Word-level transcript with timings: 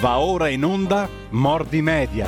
Va 0.00 0.18
ora 0.18 0.48
in 0.48 0.64
onda 0.64 1.06
Mordi 1.28 1.82
Media. 1.82 2.26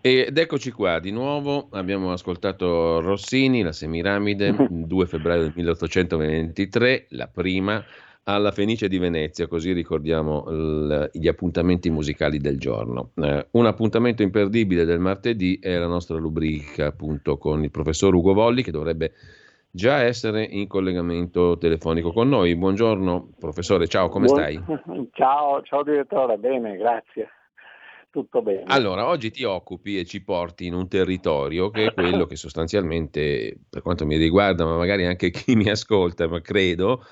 Ed 0.00 0.36
eccoci 0.36 0.72
qua, 0.72 0.98
di 0.98 1.12
nuovo 1.12 1.68
abbiamo 1.70 2.10
ascoltato 2.10 3.00
Rossini, 3.00 3.62
la 3.62 3.70
Semiramide, 3.70 4.66
2 4.68 5.06
febbraio 5.06 5.42
del 5.42 5.52
1823, 5.54 7.06
la 7.10 7.28
prima 7.28 7.84
alla 8.24 8.50
Fenice 8.50 8.88
di 8.88 8.98
Venezia, 8.98 9.46
così 9.46 9.72
ricordiamo 9.72 10.44
l- 10.50 11.10
gli 11.12 11.28
appuntamenti 11.28 11.88
musicali 11.88 12.38
del 12.38 12.58
giorno. 12.58 13.12
Eh, 13.14 13.46
un 13.52 13.66
appuntamento 13.66 14.22
imperdibile 14.22 14.84
del 14.84 14.98
martedì 14.98 15.60
è 15.62 15.76
la 15.76 15.86
nostra 15.86 16.18
rubrica 16.18 16.86
appunto 16.86 17.38
con 17.38 17.62
il 17.62 17.70
professor 17.70 18.12
Ugo 18.12 18.32
Volli 18.32 18.64
che 18.64 18.72
dovrebbe 18.72 19.12
già 19.74 20.02
essere 20.02 20.44
in 20.44 20.68
collegamento 20.68 21.58
telefonico 21.58 22.12
con 22.12 22.28
noi. 22.28 22.54
Buongiorno 22.54 23.30
professore, 23.40 23.88
ciao, 23.88 24.08
come 24.08 24.26
Buon... 24.26 24.38
stai? 24.38 24.62
Ciao, 25.10 25.62
ciao 25.62 25.82
direttore, 25.82 26.36
bene, 26.36 26.76
grazie. 26.76 27.28
Tutto 28.08 28.40
bene. 28.40 28.62
Allora, 28.66 29.08
oggi 29.08 29.32
ti 29.32 29.42
occupi 29.42 29.98
e 29.98 30.04
ci 30.04 30.22
porti 30.22 30.66
in 30.66 30.74
un 30.74 30.86
territorio 30.86 31.70
che 31.70 31.86
è 31.86 31.92
quello 31.92 32.26
che 32.26 32.36
sostanzialmente, 32.36 33.58
per 33.68 33.82
quanto 33.82 34.06
mi 34.06 34.16
riguarda, 34.16 34.64
ma 34.64 34.76
magari 34.76 35.06
anche 35.06 35.30
chi 35.30 35.56
mi 35.56 35.68
ascolta, 35.68 36.28
ma 36.28 36.40
credo, 36.40 37.04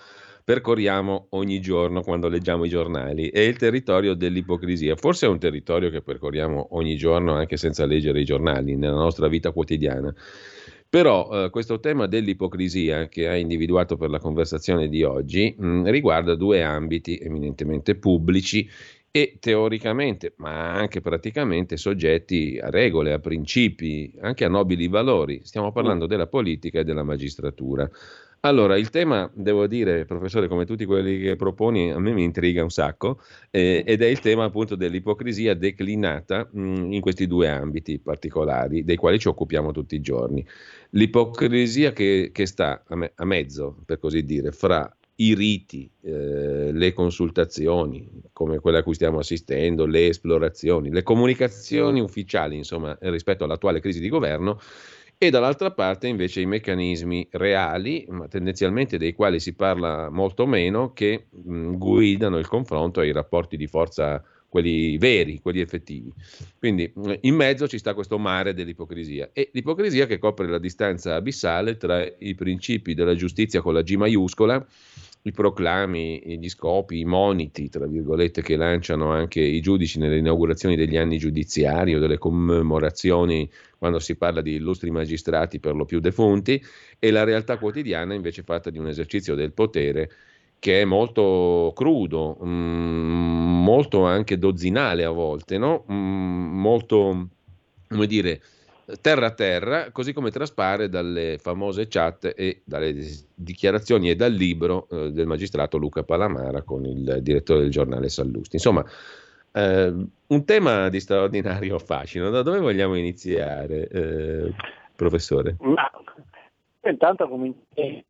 percorriamo 0.45 1.27
ogni 1.31 1.61
giorno 1.61 2.03
quando 2.03 2.29
leggiamo 2.29 2.65
i 2.65 2.69
giornali, 2.69 3.29
è 3.31 3.41
il 3.41 3.57
territorio 3.57 4.15
dell'ipocrisia. 4.15 4.95
Forse 4.95 5.27
è 5.27 5.29
un 5.29 5.41
territorio 5.41 5.91
che 5.91 6.03
percorriamo 6.03 6.69
ogni 6.77 6.95
giorno 6.95 7.35
anche 7.35 7.57
senza 7.57 7.85
leggere 7.87 8.21
i 8.21 8.25
giornali, 8.25 8.77
nella 8.77 8.95
nostra 8.95 9.27
vita 9.27 9.51
quotidiana. 9.51 10.15
Però 10.93 11.47
eh, 11.47 11.49
questo 11.49 11.81
tema 11.81 12.07
dell'ipocrisia 12.07 13.09
che 13.09 13.27
hai 13.27 13.41
individuato 13.41 13.97
per 13.97 14.11
la 14.11 14.19
conversazione 14.19 14.91
di 14.91 15.03
oggi 15.03 15.55
mh, 15.57 15.89
riguarda 15.91 16.35
due 16.35 16.63
ambiti 16.63 17.17
eminentemente 17.17 17.95
pubblici 17.95 18.69
e 19.11 19.39
teoricamente, 19.41 20.35
ma 20.37 20.75
anche 20.75 21.01
praticamente 21.01 21.79
soggetti 21.79 22.59
a 22.61 22.69
regole, 22.69 23.15
a 23.15 23.21
principi, 23.21 24.13
anche 24.21 24.45
a 24.45 24.51
nobili 24.51 24.87
valori. 24.87 25.41
Stiamo 25.45 25.73
parlando 25.73 26.05
della 26.05 26.27
politica 26.27 26.81
e 26.81 26.85
della 26.85 27.03
magistratura. 27.03 27.89
Allora, 28.45 28.77
il 28.77 28.91
tema, 28.91 29.31
devo 29.33 29.69
dire, 29.69 30.05
professore, 30.05 30.49
come 30.49 30.65
tutti 30.65 30.85
quelli 30.85 31.21
che 31.21 31.37
proponi, 31.37 31.93
a 31.93 32.01
me 32.01 32.13
mi 32.13 32.25
intriga 32.25 32.65
un 32.65 32.71
sacco, 32.71 33.21
eh, 33.53 33.85
ed 33.87 34.03
è 34.03 34.07
il 34.07 34.19
tema 34.19 34.43
appunto 34.43 34.75
dell'ipocrisia 34.75 35.55
declinata 35.55 36.49
mh, 36.51 36.91
in 36.91 37.01
questi 37.01 37.29
due 37.29 37.49
ambiti 37.49 38.01
particolari, 38.01 38.83
dei 38.83 38.97
quali 38.97 39.21
ci 39.21 39.29
occupiamo 39.29 39.71
tutti 39.71 39.95
i 39.95 40.01
giorni. 40.01 40.45
L'ipocrisia 40.91 41.93
che, 41.93 42.31
che 42.33 42.47
sta 42.47 42.83
a, 42.89 42.97
me, 42.97 43.13
a, 43.15 43.25
mezzo, 43.25 43.77
per 43.87 44.01
così 44.01 44.25
dire, 44.25 44.51
fra 44.51 44.93
i 45.17 45.35
riti, 45.35 45.89
eh, 46.01 46.73
le 46.73 46.93
consultazioni, 46.95 48.11
come 48.33 48.59
quella 48.59 48.79
a 48.79 48.83
cui 48.83 48.95
stiamo 48.95 49.21
assistendo, 49.21 49.87
le 49.87 50.09
esplorazioni, 50.09 50.91
le 50.91 51.05
comunicazioni 51.05 52.01
ufficiali, 52.01 52.57
insomma, 52.57 52.99
rispetto 53.03 53.45
all'attuale 53.45 53.79
crisi 53.79 54.01
di 54.01 54.09
governo, 54.09 54.59
e 55.23 55.31
dall'altra 55.31 55.71
parte 55.71 56.09
invece 56.09 56.41
i 56.41 56.47
meccanismi 56.47 57.29
reali, 57.31 58.05
ma 58.09 58.27
tendenzialmente 58.27 58.99
dei 58.99 59.13
quali 59.13 59.39
si 59.39 59.55
parla 59.55 60.11
molto 60.11 60.47
meno, 60.47 60.93
che 60.93 61.27
mh, 61.31 61.75
guidano 61.77 62.39
il 62.39 62.49
confronto 62.49 62.99
ai 62.99 63.13
rapporti 63.13 63.57
di 63.57 63.69
forza, 63.69 64.21
quelli 64.49 64.99
veri, 64.99 65.39
quelli 65.41 65.61
effettivi. 65.61 66.13
Quindi 66.59 66.93
in 67.21 67.37
mezzo 67.37 67.69
ci 67.69 67.79
sta 67.79 67.95
questo 67.95 68.19
mare 68.19 68.53
dell'ipocrisia 68.53 69.31
e 69.33 69.49
l'ipocrisia 69.53 70.07
che 70.07 70.19
copre 70.19 70.49
la 70.49 70.59
distanza 70.59 71.15
abissale 71.15 71.77
tra 71.77 72.05
i 72.19 72.35
principi 72.35 72.93
della 72.93 73.15
giustizia 73.15 73.63
con 73.63 73.75
la 73.75 73.83
G 73.83 73.95
maiuscola 73.95 74.67
i 75.25 75.31
proclami, 75.31 76.21
gli 76.39 76.49
scopi, 76.49 76.99
i 76.99 77.05
moniti, 77.05 77.69
tra 77.69 77.87
virgolette, 77.87 78.43
che 78.43 78.57
lanciano 78.57 79.11
anche 79.11 79.41
i 79.41 79.61
giudici 79.61 79.99
nelle 79.99 80.17
inaugurazioni 80.17 80.75
degli 80.75 80.97
anni 80.97 81.19
giudiziari 81.19 81.95
o 81.95 82.01
delle 82.01 82.19
commemorazioni 82.19 83.49
quando 83.79 84.01
si 84.01 84.17
parla 84.17 84.41
di 84.41 84.55
illustri 84.55 84.91
magistrati 84.91 85.61
per 85.61 85.77
lo 85.77 85.85
più 85.85 86.01
defunti, 86.01 86.63
e 86.99 87.11
la 87.11 87.25
realtà 87.25 87.57
quotidiana 87.59 88.15
invece 88.15 88.43
fatta 88.43 88.71
di 88.71 88.79
un 88.79 88.89
esercizio 88.89 89.35
del 89.35 89.53
potere 89.53 90.11
che 90.59 90.81
è 90.81 90.85
molto 90.85 91.73
crudo, 91.75 92.39
mm, 92.45 93.63
molto 93.63 94.05
anche 94.05 94.39
dozzinale 94.39 95.05
a 95.05 95.11
volte, 95.11 95.59
no? 95.59 95.85
mm, 95.91 96.61
molto, 96.61 97.29
come 97.89 98.07
dire, 98.07 98.41
terra 99.01 99.27
a 99.27 99.31
terra, 99.31 99.91
così 99.91 100.13
come 100.13 100.31
traspare 100.31 100.89
dalle 100.89 101.39
famose 101.39 101.89
chat 101.89 102.33
e 102.37 102.63
dalle 102.65 102.95
dichiarazioni 103.35 104.11
e 104.11 104.17
dal 104.17 104.33
libro 104.33 104.89
eh, 104.91 105.13
del 105.13 105.27
magistrato 105.27 105.77
Luca 105.79 106.03
Palamara 106.03 106.63
con 106.63 106.85
il 106.85 107.19
direttore 107.23 107.61
del 107.61 107.71
giornale 107.71 108.09
Sallusti. 108.09 108.57
Insomma, 108.57 108.85
eh, 109.53 109.95
un 110.27 110.45
tema 110.45 110.89
di 110.89 111.01
straordinario 111.01 111.79
fascino. 111.79 112.31
Da 112.31 112.43
dove 112.43 112.59
vogliamo 112.59 112.95
iniziare, 112.95 113.89
eh, 113.89 114.55
professore? 114.97 115.57
Ma 115.61 115.91
intanto 116.83 117.29
comincerei 117.29 118.05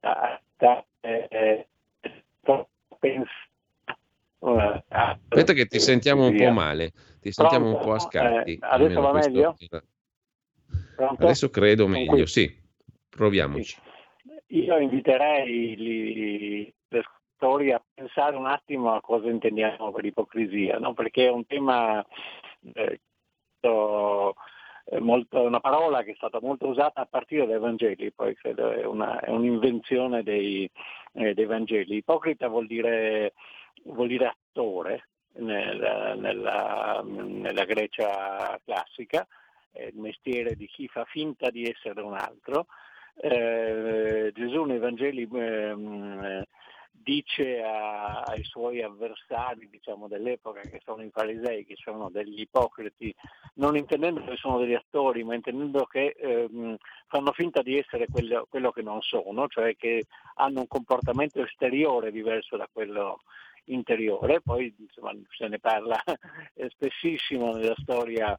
a, 0.00 0.40
a, 0.58 0.84
eh, 1.00 1.66
Aspetta 4.88 5.52
che 5.52 5.66
ti 5.66 5.80
sentiamo 5.80 6.26
un 6.26 6.36
po' 6.36 6.50
male, 6.50 6.92
ti 7.20 7.32
sentiamo 7.32 7.68
un 7.68 7.78
po' 7.78 7.94
a 7.94 7.98
scatti. 7.98 8.54
Eh, 8.54 8.58
adesso 8.60 9.00
va 9.00 9.12
meglio? 9.12 9.56
Pronto? 10.96 11.24
Adesso 11.24 11.50
credo 11.50 11.86
meglio, 11.86 12.24
sì, 12.24 12.50
proviamoci. 13.10 13.76
Io 14.48 14.78
inviterei 14.78 15.76
gli 15.76 16.72
ascoltatori 17.36 17.72
a 17.72 17.82
pensare 17.92 18.34
un 18.36 18.46
attimo 18.46 18.94
a 18.94 19.02
cosa 19.02 19.28
intendiamo 19.28 19.92
per 19.92 20.06
ipocrisia, 20.06 20.78
no? 20.78 20.94
perché 20.94 21.26
è 21.26 21.30
un 21.30 21.44
tema, 21.46 22.02
eh, 22.72 23.00
molto, 25.00 25.42
una 25.42 25.60
parola 25.60 26.02
che 26.02 26.12
è 26.12 26.14
stata 26.14 26.40
molto 26.40 26.68
usata 26.68 27.02
a 27.02 27.06
partire 27.06 27.46
dai 27.46 27.58
Vangeli, 27.58 28.10
poi 28.12 28.34
credo 28.34 28.70
è, 28.70 28.86
una, 28.86 29.20
è 29.20 29.28
un'invenzione 29.30 30.22
dei, 30.22 30.68
eh, 31.12 31.34
dei, 31.34 31.44
Vangeli. 31.44 31.96
Ipocrita 31.96 32.48
vuol 32.48 32.66
dire, 32.66 33.34
vuol 33.84 34.08
dire 34.08 34.26
attore 34.26 35.08
nella, 35.34 36.14
nella, 36.14 37.02
nella 37.04 37.64
Grecia 37.64 38.58
classica 38.64 39.26
il 39.78 39.98
mestiere 39.98 40.54
di 40.54 40.66
chi 40.66 40.88
fa 40.88 41.04
finta 41.04 41.50
di 41.50 41.68
essere 41.68 42.00
un 42.00 42.14
altro. 42.14 42.66
Eh, 43.18 44.30
Gesù 44.34 44.64
nei 44.64 44.78
Vangeli 44.78 45.28
eh, 45.32 46.46
dice 47.06 47.62
a, 47.62 48.22
ai 48.22 48.42
suoi 48.42 48.82
avversari 48.82 49.68
diciamo, 49.70 50.08
dell'epoca, 50.08 50.60
che 50.62 50.80
sono 50.84 51.02
i 51.02 51.10
farisei, 51.12 51.64
che 51.64 51.76
sono 51.76 52.10
degli 52.10 52.40
ipocriti, 52.40 53.14
non 53.54 53.76
intendendo 53.76 54.24
che 54.24 54.36
sono 54.36 54.58
degli 54.58 54.74
attori, 54.74 55.22
ma 55.22 55.34
intendendo 55.34 55.84
che 55.84 56.16
eh, 56.18 56.76
fanno 57.06 57.32
finta 57.32 57.62
di 57.62 57.78
essere 57.78 58.06
quello, 58.10 58.46
quello, 58.50 58.72
che 58.72 58.82
non 58.82 59.00
sono, 59.02 59.46
cioè 59.46 59.76
che 59.76 60.06
hanno 60.34 60.60
un 60.60 60.66
comportamento 60.66 61.42
esteriore 61.42 62.10
diverso 62.10 62.56
da 62.56 62.68
quello 62.72 63.20
interiore. 63.66 64.40
Poi 64.40 64.74
insomma, 64.78 65.12
se 65.30 65.46
ne 65.48 65.60
parla 65.60 66.02
spessissimo 66.70 67.52
nella 67.52 67.74
storia 67.76 68.36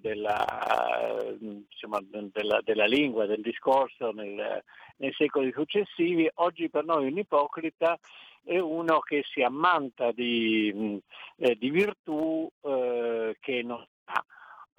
della, 0.00 1.36
diciamo, 1.38 1.98
della, 2.32 2.60
della, 2.64 2.86
lingua, 2.86 3.26
del 3.26 3.42
discorso 3.42 4.12
nel, 4.12 4.62
nei 4.96 5.12
secoli 5.12 5.52
successivi, 5.52 6.28
oggi 6.34 6.70
per 6.70 6.84
noi 6.84 7.06
un 7.06 7.18
ipocrita 7.18 7.98
è 8.44 8.58
uno 8.58 9.00
che 9.00 9.22
si 9.30 9.42
ammanta 9.42 10.10
di, 10.12 10.98
eh, 11.36 11.54
di 11.56 11.70
virtù 11.70 12.48
eh, 12.62 13.36
che 13.40 13.62
non 13.62 13.84
ha. 14.06 14.24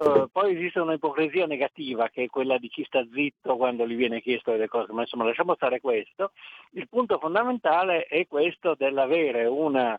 Uh, 0.00 0.30
poi 0.32 0.56
esiste 0.56 0.80
un'ipocrisia 0.80 1.44
negativa 1.44 2.08
che 2.08 2.24
è 2.24 2.26
quella 2.28 2.56
di 2.56 2.68
chi 2.68 2.82
sta 2.84 3.06
zitto 3.12 3.56
quando 3.56 3.86
gli 3.86 3.96
viene 3.96 4.22
chiesto 4.22 4.50
delle 4.50 4.66
cose, 4.66 4.92
ma 4.92 5.02
insomma 5.02 5.24
lasciamo 5.24 5.54
stare 5.54 5.78
questo. 5.78 6.32
Il 6.70 6.88
punto 6.88 7.18
fondamentale 7.18 8.04
è 8.04 8.26
questo 8.26 8.74
dell'avere 8.74 9.44
un 9.44 9.94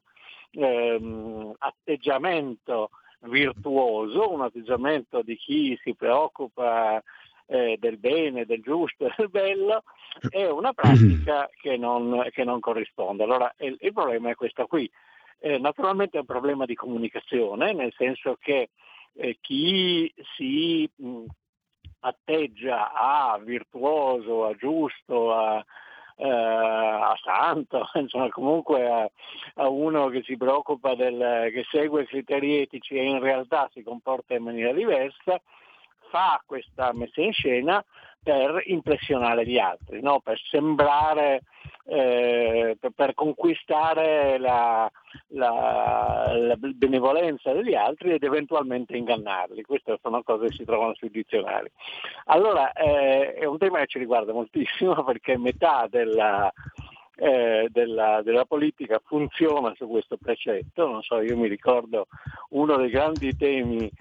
ehm, 0.54 1.54
atteggiamento 1.60 2.90
virtuoso, 3.22 4.32
un 4.32 4.42
atteggiamento 4.42 5.22
di 5.22 5.36
chi 5.36 5.78
si 5.84 5.94
preoccupa 5.94 7.02
eh, 7.46 7.78
del 7.80 7.98
bene, 7.98 8.46
del 8.46 8.62
giusto 8.62 9.12
del 9.18 9.30
bello, 9.30 9.84
è 10.30 10.48
una 10.48 10.74
pratica 10.74 11.50
che 11.62 11.78
non, 11.78 12.28
che 12.32 12.44
non 12.44 12.60
corrisponde. 12.60 13.24
Allora 13.24 13.54
il, 13.60 13.76
il, 13.80 13.94
problema 13.94 14.30
è 14.30 14.36
questo 14.36 14.66
qui. 14.68 14.90
Eh, 15.40 15.58
naturalmente 15.58 16.18
è 16.18 16.20
un 16.22 16.26
problema 16.26 16.66
di 16.66 16.76
comunicazione, 16.76 17.74
nel 17.74 17.94
senso 17.98 18.38
che 18.40 18.70
eh, 19.14 19.38
chi 19.42 20.12
si 20.36 20.90
mh, 20.96 21.26
atteggia 22.02 22.94
a 22.94 23.40
virtuoso, 23.44 24.46
a 24.46 24.56
giusto, 24.56 25.34
a, 25.34 25.66
eh, 26.22 26.30
a 26.30 27.18
santo, 27.24 27.90
insomma 27.96 28.30
comunque 28.30 28.88
a, 28.88 29.10
a, 29.56 29.68
uno 29.68 30.08
che 30.10 30.22
si 30.24 30.38
preoccupa 30.38 30.94
del, 30.94 31.50
che 31.52 31.66
segue 31.72 32.06
criteri 32.06 32.62
etici 32.62 32.96
e 32.96 33.04
in 33.04 33.20
realtà 33.20 33.68
si 33.74 33.82
comporta 33.82 34.36
in 34.36 34.44
maniera 34.44 34.72
diversa, 34.72 35.42
fa 36.10 36.40
questa 36.46 36.94
messa 36.94 37.22
in 37.22 37.34
scena 37.34 37.84
per 38.22 38.62
impressionare 38.66 39.48
gli 39.48 39.58
altri, 39.58 40.00
no? 40.02 40.20
per 40.20 40.40
sembrare 40.50 41.42
eh, 41.86 42.78
per, 42.96 43.14
conquistare 43.14 44.38
la, 44.38 44.90
la, 45.30 46.32
la, 46.36 46.56
benevolenza 46.58 47.52
degli 47.54 47.74
altri 47.74 48.14
ed 48.14 48.24
eventualmente 48.24 48.96
ingannarli. 48.96 49.64
Queste 49.64 49.98
sono 50.02 50.22
cose 50.24 50.48
che 50.48 50.54
si 50.54 50.66
trovano 50.66 50.94
sui 50.96 51.10
dizionari. 51.10 51.72
Allora, 52.26 52.72
eh, 52.74 53.34
è 53.34 53.46
un 53.46 53.58
tema 53.58 53.80
che 53.80 53.88
ci 53.88 54.00
riguarda 54.00 54.34
moltissimo 54.34 55.02
perché 55.04 55.38
metà 55.38 55.88
della, 55.90 56.52
eh, 57.16 57.68
della, 57.72 58.22
della, 58.24 58.46
politica 58.46 59.02
funziona 59.04 59.74
su 59.76 59.88
questo 59.88 60.18
precetto. 60.18 60.88
Non 60.88 61.02
so, 61.02 61.22
io 61.22 61.38
mi 61.38 61.48
ricordo 61.48 62.08
uno 62.50 62.78
dei 62.78 62.90
grandi 62.90 63.36
temi 63.36 63.92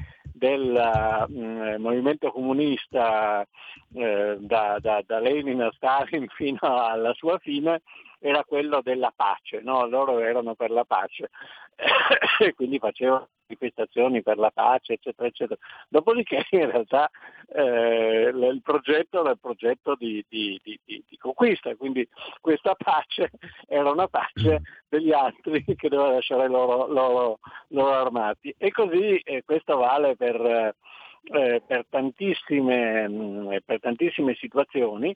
del 0.40 1.26
mh, 1.28 1.38
mm, 1.38 1.80
movimento 1.80 2.32
comunista 2.32 3.46
eh, 3.92 4.36
da, 4.40 4.78
da, 4.80 5.02
da, 5.06 5.18
Lenin 5.20 5.60
a 5.60 5.70
Stalin 5.72 6.26
fino 6.34 6.58
alla 6.60 7.12
sua 7.12 7.38
fine 7.38 7.82
era 8.20 8.44
quello 8.44 8.80
della 8.82 9.12
pace, 9.14 9.60
no? 9.62 9.86
loro 9.86 10.18
erano 10.20 10.54
per 10.54 10.70
la 10.70 10.84
pace 10.84 11.30
e 12.38 12.54
quindi 12.54 12.78
facevano 12.78 13.28
manifestazioni 13.50 14.22
per 14.22 14.38
la 14.38 14.50
pace, 14.50 14.94
eccetera, 14.94 15.26
eccetera. 15.26 15.58
Dopodiché 15.88 16.44
in 16.50 16.70
realtà 16.70 17.10
eh, 17.52 18.30
il 18.32 18.60
progetto 18.62 19.20
era 19.20 19.30
il 19.30 19.38
progetto 19.40 19.96
di, 19.96 20.24
di, 20.28 20.60
di, 20.62 20.78
di, 20.84 21.16
conquista, 21.16 21.74
quindi 21.76 22.06
questa 22.40 22.74
pace 22.74 23.30
era 23.66 23.90
una 23.90 24.08
pace 24.08 24.60
degli 24.88 25.12
altri 25.12 25.64
che 25.76 25.88
doveva 25.88 26.12
lasciare 26.12 26.48
loro, 26.48 26.86
loro, 26.86 27.38
loro 27.68 27.92
armati. 27.92 28.54
E 28.56 28.70
così 28.70 29.16
eh, 29.18 29.42
questo 29.44 29.76
vale 29.76 30.14
per 30.16 30.74
eh, 31.22 31.62
per, 31.66 31.84
tantissime, 31.88 33.06
mm, 33.06 33.56
per, 33.64 33.78
tantissime, 33.78 34.34
situazioni 34.34 35.14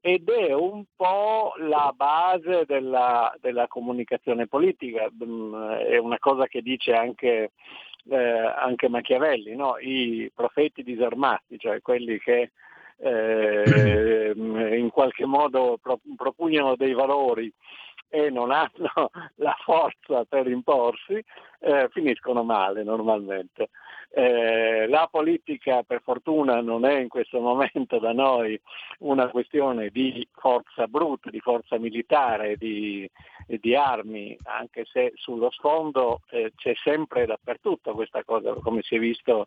ed 0.00 0.28
è 0.28 0.52
un 0.52 0.84
po' 0.96 1.54
la 1.58 1.92
base 1.94 2.64
della, 2.66 3.34
della 3.40 3.66
comunicazione 3.68 4.46
politica, 4.46 5.08
mm, 5.12 5.54
è 5.64 5.96
una 5.98 6.18
cosa 6.18 6.46
che 6.46 6.62
dice 6.62 6.92
anche, 6.92 7.52
eh, 8.08 8.16
anche 8.16 8.88
Machiavelli, 8.88 9.54
no? 9.54 9.76
i 9.78 10.30
profeti 10.34 10.82
disarmati, 10.82 11.58
cioè 11.58 11.80
quelli 11.80 12.18
che 12.18 12.50
eh, 12.98 14.32
in 14.36 14.90
qualche 14.90 15.24
modo 15.24 15.78
propugnano 16.16 16.76
dei 16.76 16.92
valori 16.92 17.52
e 18.10 18.28
non 18.28 18.50
hanno 18.50 19.10
la 19.36 19.56
forza 19.64 20.24
per 20.24 20.46
imporsi, 20.48 21.24
eh, 21.60 21.88
finiscono 21.90 22.42
male 22.42 22.82
normalmente. 22.82 23.70
Eh, 24.12 24.88
la 24.88 25.06
politica 25.08 25.84
per 25.84 26.02
fortuna 26.02 26.60
non 26.60 26.84
è 26.84 26.98
in 26.98 27.08
questo 27.08 27.38
momento 27.38 28.00
da 28.00 28.12
noi 28.12 28.60
una 28.98 29.28
questione 29.28 29.90
di 29.90 30.26
forza 30.32 30.88
bruta, 30.88 31.30
di 31.30 31.38
forza 31.38 31.78
militare, 31.78 32.56
di, 32.56 33.08
di 33.46 33.76
armi, 33.76 34.36
anche 34.42 34.84
se 34.90 35.12
sullo 35.14 35.50
sfondo 35.52 36.22
eh, 36.30 36.52
c'è 36.56 36.74
sempre 36.82 37.24
dappertutto 37.24 37.92
questa 37.94 38.24
cosa, 38.24 38.52
come 38.54 38.82
si 38.82 38.96
è 38.96 38.98
visto 38.98 39.46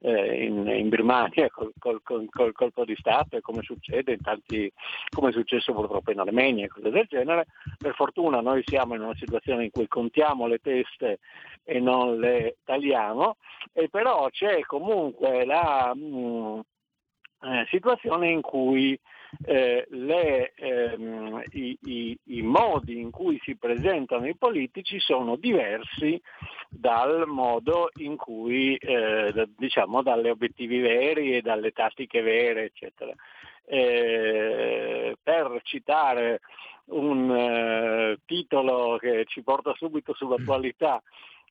eh, 0.00 0.44
in, 0.44 0.66
in, 0.68 0.88
Birmania 0.88 1.48
col, 1.50 1.72
col, 1.78 2.00
col, 2.02 2.28
col, 2.30 2.52
colpo 2.52 2.84
di 2.84 2.94
Stato 2.96 3.36
e 3.36 3.40
come 3.40 3.62
succede 3.62 4.12
in 4.12 4.20
tanti, 4.20 4.70
come 5.14 5.30
è 5.30 5.32
successo 5.32 5.72
purtroppo 5.72 6.10
in 6.10 6.20
Armenia 6.20 6.64
e 6.64 6.68
cose 6.68 6.90
del 6.90 7.06
genere. 7.08 7.46
Per 7.76 7.94
fortuna 7.94 8.40
noi 8.40 8.62
siamo 8.64 8.94
in 8.94 9.02
una 9.02 9.16
situazione 9.16 9.64
in 9.64 9.70
cui 9.70 9.88
contiamo 9.88 10.46
le 10.46 10.58
teste 10.58 11.18
e 11.64 11.80
non 11.80 12.18
le 12.18 12.58
tagliamo, 12.64 13.36
e 13.72 13.88
però 13.88 14.28
c'è 14.30 14.60
comunque 14.60 15.44
la 15.44 15.92
mh, 15.94 16.00
mm, 16.00 16.60
eh, 17.40 17.66
situazione 17.68 18.30
in 18.30 18.40
cui 18.40 18.98
eh, 19.44 19.86
le, 19.90 20.52
ehm, 20.54 21.42
i, 21.52 21.78
i, 21.82 22.18
i, 22.24 22.42
modi 22.42 22.98
in 22.98 23.10
cui 23.10 23.38
si 23.42 23.56
presentano 23.56 24.26
i 24.26 24.36
politici 24.36 24.98
sono 24.98 25.36
diversi 25.36 26.20
dal 26.68 27.26
modo 27.26 27.90
in 27.96 28.16
cui, 28.16 28.76
eh, 28.76 29.48
diciamo, 29.56 30.02
dalle 30.02 30.30
obiettivi 30.30 30.80
veri 30.80 31.36
e 31.36 31.42
dalle 31.42 31.72
tattiche 31.72 32.22
vere, 32.22 32.64
eccetera. 32.64 33.12
Eh, 33.64 35.16
per 35.22 35.60
citare 35.62 36.40
un 36.86 37.30
eh, 37.30 38.18
titolo 38.24 38.96
che 38.98 39.24
ci 39.26 39.42
porta 39.42 39.74
subito 39.74 40.14
sull'attualità, 40.14 41.02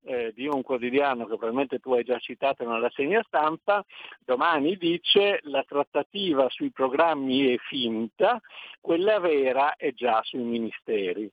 eh, 0.07 0.31
di 0.33 0.47
un 0.47 0.61
quotidiano 0.61 1.23
che 1.23 1.35
probabilmente 1.35 1.79
tu 1.79 1.93
hai 1.93 2.03
già 2.03 2.17
citato 2.17 2.63
nella 2.63 2.79
rassegna 2.79 3.21
stampa, 3.27 3.83
domani 4.23 4.77
dice 4.77 5.39
la 5.43 5.63
trattativa 5.67 6.47
sui 6.49 6.71
programmi 6.71 7.53
è 7.53 7.57
finta, 7.57 8.39
quella 8.79 9.19
vera 9.19 9.75
è 9.75 9.91
già 9.93 10.21
sui 10.23 10.43
ministeri. 10.43 11.29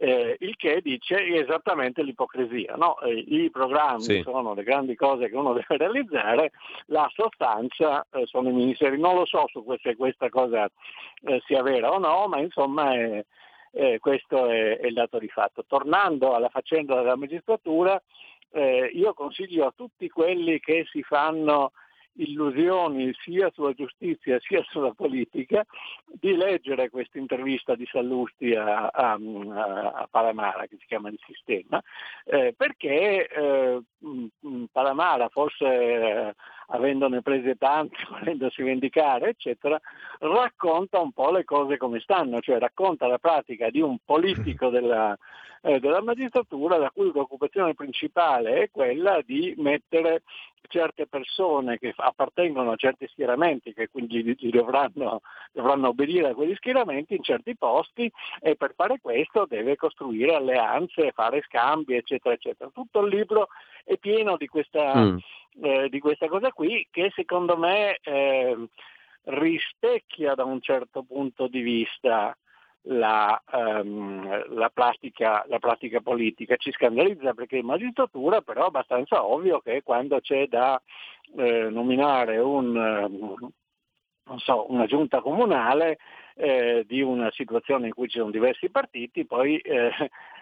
Eh, 0.00 0.36
il 0.38 0.54
che 0.54 0.80
dice 0.80 1.16
esattamente 1.40 2.04
l'ipocrisia. 2.04 2.76
No? 2.76 3.00
Eh, 3.00 3.18
I 3.18 3.50
programmi 3.50 4.02
sì. 4.02 4.22
sono 4.22 4.54
le 4.54 4.62
grandi 4.62 4.94
cose 4.94 5.28
che 5.28 5.34
uno 5.34 5.54
deve 5.54 5.76
realizzare, 5.76 6.52
la 6.86 7.10
sostanza 7.12 8.06
eh, 8.12 8.24
sono 8.26 8.50
i 8.50 8.52
ministeri. 8.52 9.00
Non 9.00 9.16
lo 9.16 9.26
so 9.26 9.46
su 9.48 9.64
se 9.82 9.96
questa 9.96 10.28
cosa 10.28 10.70
eh, 11.22 11.42
sia 11.46 11.62
vera 11.62 11.90
o 11.90 11.98
no, 11.98 12.28
ma 12.28 12.38
insomma 12.38 12.94
è, 12.94 13.24
eh, 13.72 13.98
questo 13.98 14.46
è, 14.48 14.78
è, 14.78 14.86
il 14.86 14.94
dato 14.94 15.18
di 15.18 15.28
fatto. 15.28 15.64
Tornando 15.66 16.34
alla 16.34 16.48
faccenda 16.48 16.96
della 16.96 17.16
magistratura, 17.16 18.00
eh, 18.50 18.90
io 18.92 19.14
consiglio 19.14 19.66
a 19.66 19.72
tutti 19.74 20.08
quelli 20.08 20.58
che 20.60 20.86
si 20.90 21.02
fanno 21.02 21.72
illusioni 22.18 23.12
sia 23.22 23.50
sulla 23.52 23.72
giustizia 23.72 24.38
sia 24.40 24.62
sulla 24.68 24.92
politica 24.92 25.64
di 26.04 26.34
leggere 26.34 26.90
questa 26.90 27.18
intervista 27.18 27.74
di 27.74 27.86
Sallusti 27.86 28.54
a, 28.54 28.86
a, 28.86 29.12
a 29.12 30.08
Palamara 30.10 30.66
che 30.66 30.76
si 30.78 30.86
chiama 30.86 31.10
Il 31.10 31.20
Sistema 31.24 31.82
eh, 32.24 32.54
perché 32.56 33.28
eh, 33.28 33.80
Palamara 34.72 35.28
forse 35.28 35.66
eh, 35.66 36.34
avendone 36.68 37.22
prese 37.22 37.56
tante, 37.56 37.96
volendosi 38.10 38.62
vendicare, 38.62 39.30
eccetera, 39.30 39.80
racconta 40.20 41.00
un 41.00 41.12
po' 41.12 41.30
le 41.30 41.44
cose 41.44 41.76
come 41.76 42.00
stanno, 42.00 42.40
cioè 42.40 42.58
racconta 42.58 43.06
la 43.06 43.18
pratica 43.18 43.70
di 43.70 43.80
un 43.80 43.98
politico 44.04 44.68
della, 44.68 45.16
eh, 45.62 45.80
della 45.80 46.02
magistratura 46.02 46.76
la 46.76 46.90
cui 46.90 47.10
preoccupazione 47.10 47.74
principale 47.74 48.62
è 48.62 48.70
quella 48.70 49.20
di 49.24 49.54
mettere 49.58 50.22
certe 50.68 51.06
persone 51.06 51.78
che 51.78 51.94
appartengono 51.96 52.72
a 52.72 52.76
certi 52.76 53.06
schieramenti, 53.08 53.72
che 53.72 53.88
quindi 53.88 54.36
dovranno, 54.50 55.22
dovranno 55.52 55.88
obbedire 55.88 56.28
a 56.28 56.34
quegli 56.34 56.54
schieramenti 56.54 57.14
in 57.14 57.22
certi 57.22 57.56
posti 57.56 58.10
e 58.40 58.54
per 58.54 58.74
fare 58.74 58.98
questo 59.00 59.46
deve 59.46 59.76
costruire 59.76 60.34
alleanze, 60.34 61.12
fare 61.12 61.42
scambi, 61.42 61.94
eccetera, 61.94 62.34
eccetera. 62.34 62.70
Tutto 62.72 63.00
il 63.00 63.14
libro 63.14 63.48
è 63.84 63.96
pieno 63.96 64.36
di 64.36 64.46
questa, 64.46 64.94
mm. 64.94 65.16
Eh, 65.62 65.88
di 65.88 65.98
questa 66.00 66.28
cosa 66.28 66.52
qui 66.52 66.86
che 66.90 67.10
secondo 67.14 67.56
me 67.56 67.98
eh, 68.02 68.68
rispecchia 69.24 70.34
da 70.34 70.44
un 70.44 70.60
certo 70.60 71.02
punto 71.02 71.48
di 71.48 71.60
vista 71.60 72.36
la, 72.82 73.42
um, 73.52 74.54
la, 74.54 74.70
pratica, 74.70 75.44
la, 75.48 75.58
pratica, 75.58 76.00
politica. 76.00 76.56
Ci 76.56 76.72
scandalizza 76.72 77.34
perché 77.34 77.56
in 77.56 77.66
magistratura 77.66 78.40
però 78.40 78.64
è 78.64 78.66
abbastanza 78.66 79.24
ovvio 79.24 79.60
che 79.60 79.82
quando 79.82 80.20
c'è 80.20 80.46
da 80.46 80.80
eh, 81.36 81.68
nominare 81.70 82.38
un, 82.38 83.50
so, 84.36 84.70
una 84.70 84.86
giunta 84.86 85.20
comunale 85.20 85.98
eh, 86.34 86.84
di 86.86 87.02
una 87.02 87.30
situazione 87.32 87.88
in 87.88 87.94
cui 87.94 88.08
ci 88.08 88.18
sono 88.18 88.30
diversi 88.30 88.70
partiti, 88.70 89.26
poi 89.26 89.58
eh, 89.58 89.90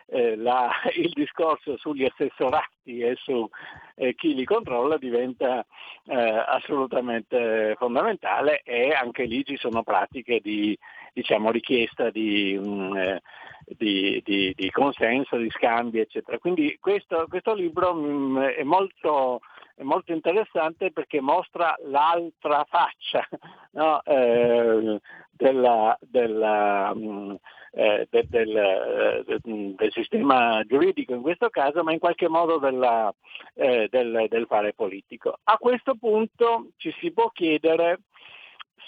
eh, 0.08 0.36
la, 0.36 0.70
il 0.96 1.10
discorso 1.10 1.76
sugli 1.76 2.04
assessorati 2.04 3.00
e 3.00 3.16
su 3.16 3.48
eh, 3.96 4.14
chi 4.14 4.34
li 4.34 4.44
controlla 4.44 4.96
diventa 4.96 5.64
eh, 6.06 6.14
assolutamente 6.14 7.75
fondamentale 7.78 8.62
e 8.62 8.92
anche 8.92 9.25
lì 9.25 9.44
ci 9.44 9.56
sono 9.56 9.82
pratiche 9.82 10.40
di 10.40 10.78
diciamo, 11.12 11.50
richiesta 11.50 12.10
di, 12.10 12.60
um, 12.62 13.18
di, 13.64 14.20
di, 14.22 14.52
di, 14.54 14.70
consenso, 14.70 15.38
di 15.38 15.48
scambi, 15.50 15.98
eccetera. 15.98 16.38
Quindi 16.38 16.76
questo, 16.78 17.25
questo 17.26 17.54
libro 17.54 17.92
um, 17.92 18.38
è 18.38 18.62
molto 18.64 19.40
è 19.76 19.83
molto 19.83 20.12
interessante 20.12 20.90
perché 20.90 21.21
mostra 21.21 21.76
l'altra 21.85 22.64
faccia 22.64 23.26
no? 23.73 24.02
eh, 24.02 24.99
della, 25.30 25.97
della, 26.00 26.95
mm, 26.95 27.35
eh, 27.73 28.06
del, 28.11 28.26
del, 28.26 28.56
eh, 28.56 29.38
del, 29.42 29.92
sistema 29.92 30.62
giuridico 30.64 31.12
in 31.12 31.21
questo 31.21 31.50
caso, 31.50 31.83
ma 31.85 31.92
in 31.92 31.99
qualche 31.99 32.26
modo 32.26 32.56
della, 32.56 33.14
eh, 33.54 33.88
del, 33.90 34.26
del 34.30 34.47
fare 34.47 34.73
politico. 34.73 35.38
A 35.45 35.59
questo 35.59 35.95
punto 35.95 36.71
ci 36.76 36.90
si 36.99 37.12
può 37.12 37.28
chiedere 37.28 38.00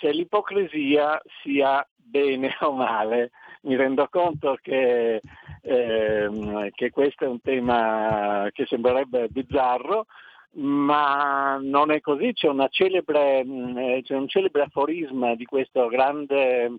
se 0.00 0.10
l'ipocrisia 0.10 1.20
sia 1.42 1.86
bene 1.94 2.56
o 2.60 2.72
male. 2.72 3.30
Mi 3.62 3.76
rendo 3.76 4.08
conto 4.08 4.56
che, 4.62 5.20
ehm, 5.62 6.70
che 6.70 6.90
questo 6.90 7.24
è 7.24 7.28
un 7.28 7.40
tema 7.42 8.48
che 8.52 8.64
sembrerebbe 8.66 9.28
bizzarro, 9.28 10.06
ma 10.52 11.58
non 11.60 11.90
è 11.90 12.00
così, 12.00 12.32
c'è, 12.32 12.48
celebre, 12.70 13.40
eh, 13.40 14.00
c'è 14.02 14.14
un 14.14 14.28
celebre 14.28 14.62
aforisma 14.62 15.34
di 15.34 15.44
questo 15.44 15.86
grande 15.88 16.72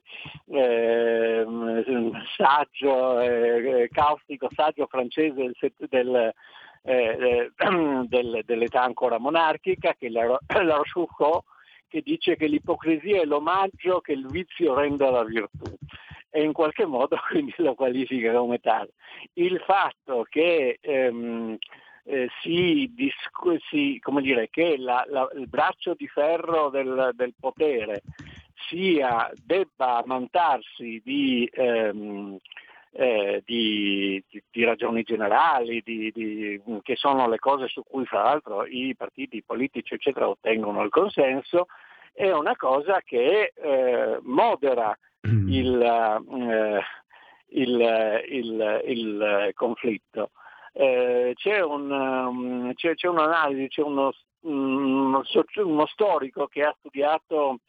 eh, 0.47 1.45
saggio, 2.35 3.19
eh, 3.19 3.89
caustico 3.91 4.49
saggio 4.53 4.87
francese 4.87 5.51
del 5.89 6.33
eh, 6.83 7.51
del, 8.07 8.41
dell'età 8.45 8.83
ancora 8.83 9.19
monarchica, 9.19 9.93
che 9.97 10.07
è 10.07 10.09
la, 10.09 10.25
la 10.63 10.75
Rochefoucauld, 10.75 11.43
che 11.87 12.01
dice 12.01 12.35
che 12.35 12.47
l'ipocrisia 12.47 13.21
è 13.21 13.25
l'omaggio 13.25 13.99
che 13.99 14.13
il 14.13 14.27
vizio 14.27 14.75
rende 14.75 15.05
alla 15.05 15.23
virtù 15.23 15.75
e 16.31 16.43
in 16.43 16.53
qualche 16.53 16.85
modo 16.85 17.17
quindi 17.27 17.53
lo 17.57 17.73
qualifica 17.73 18.33
come 18.33 18.59
tale. 18.59 18.93
Il 19.33 19.59
fatto 19.65 20.25
che 20.29 20.77
ehm, 20.79 21.57
eh, 22.09 22.27
si, 22.41 22.91
si, 23.69 23.99
come 24.01 24.21
dire, 24.21 24.49
che 24.49 24.77
la, 24.77 25.05
la, 25.07 25.29
il 25.35 25.47
braccio 25.47 25.93
di 25.93 26.07
ferro 26.07 26.69
del, 26.69 27.11
del 27.13 27.35
potere 27.39 28.01
sia, 28.67 29.31
debba 29.45 29.97
ammantarsi 29.97 30.99
di, 31.03 31.47
ehm, 31.53 32.37
eh, 32.93 33.43
di, 33.45 34.23
di, 34.27 34.43
di, 34.49 34.63
ragioni 34.63 35.03
generali, 35.03 35.81
di, 35.83 36.59
che 36.81 36.95
sono 36.95 37.29
le 37.29 37.37
cose 37.37 37.67
su 37.67 37.83
cui 37.87 38.05
fra 38.05 38.23
l'altro 38.23 38.65
i 38.65 38.95
partiti 38.95 39.43
politici 39.43 39.93
eccetera 39.93 40.27
ottengono 40.27 40.81
il 40.81 40.89
consenso, 40.89 41.67
è 42.11 42.31
una 42.31 42.55
cosa 42.55 43.01
che 43.05 43.53
eh, 43.53 44.17
modera 44.23 44.97
mm. 45.27 45.47
il, 45.47 45.81
eh, 45.81 46.83
il, 47.49 48.23
il, 48.29 48.83
il, 48.87 49.51
conflitto. 49.53 50.31
Eh, 50.73 51.33
c'è, 51.35 51.61
un, 51.61 51.91
um, 51.91 52.73
c'è, 52.73 52.95
c'è, 52.95 53.07
un'analisi, 53.07 53.67
c'è 53.67 53.81
uno, 53.81 54.11
uno, 54.41 55.23
uno, 55.63 55.85
storico 55.87 56.47
che 56.47 56.63
ha 56.63 56.75
studiato 56.77 57.59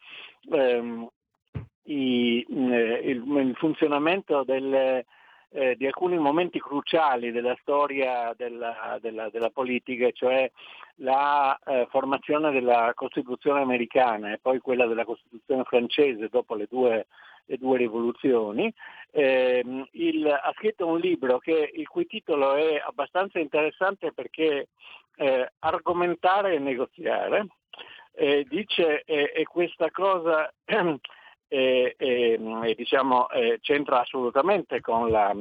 ehm, 0.51 1.07
i, 1.83 2.45
eh, 2.49 3.01
il, 3.03 3.23
il, 3.27 3.55
funzionamento 3.55 4.43
delle, 4.43 5.05
eh, 5.53 5.75
di 5.75 5.85
alcuni 5.85 6.17
momenti 6.17 6.59
cruciali 6.59 7.31
della 7.31 7.57
storia 7.61 8.33
della, 8.37 8.97
della, 9.01 9.29
della 9.29 9.49
politica, 9.49 10.09
cioè 10.11 10.49
la 10.95 11.57
eh, 11.65 11.87
formazione 11.89 12.51
della 12.51 12.91
Costituzione 12.95 13.61
americana 13.61 14.31
e 14.31 14.39
poi 14.41 14.59
quella 14.59 14.85
della 14.85 15.05
Costituzione 15.05 15.63
francese 15.63 16.29
dopo 16.29 16.55
le 16.55 16.67
due, 16.69 17.07
due 17.45 17.77
rivoluzioni. 17.77 18.73
Eh, 19.11 19.63
il, 19.91 20.27
ha 20.27 20.53
scritto 20.55 20.87
un 20.87 20.99
libro 20.99 21.37
che, 21.37 21.69
il 21.73 21.87
cui 21.87 22.05
titolo 22.05 22.55
è 22.55 22.81
abbastanza 22.85 23.39
interessante 23.39 24.13
perché 24.13 24.69
eh, 25.15 25.51
argomentare 25.59 26.55
e 26.55 26.59
negoziare. 26.59 27.47
Eh, 28.13 28.45
dice 28.49 29.03
e 29.03 29.45
questa 29.45 29.89
cosa 29.89 30.51
diciamo, 32.75 33.27
c'entra 33.61 34.01
assolutamente 34.01 34.81
con, 34.81 35.09
la, 35.09 35.33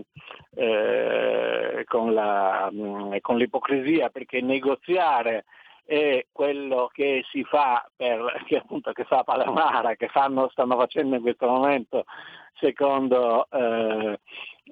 eh, 0.54 1.84
con, 1.86 2.14
la, 2.14 2.68
mh, 2.70 3.18
con, 3.20 3.36
l'ipocrisia 3.38 4.08
perché 4.10 4.40
negoziare 4.40 5.44
è 5.90 6.26
quello 6.30 6.88
che 6.92 7.24
si 7.32 7.42
fa 7.42 7.84
per, 7.96 8.42
che 8.46 8.58
appunto 8.58 8.92
che 8.92 9.02
fa 9.02 9.24
Palamara, 9.24 9.96
che 9.96 10.06
fanno, 10.06 10.48
stanno 10.50 10.76
facendo 10.76 11.16
in 11.16 11.22
questo 11.22 11.48
momento 11.48 12.04
secondo 12.54 13.48
eh, 13.50 14.20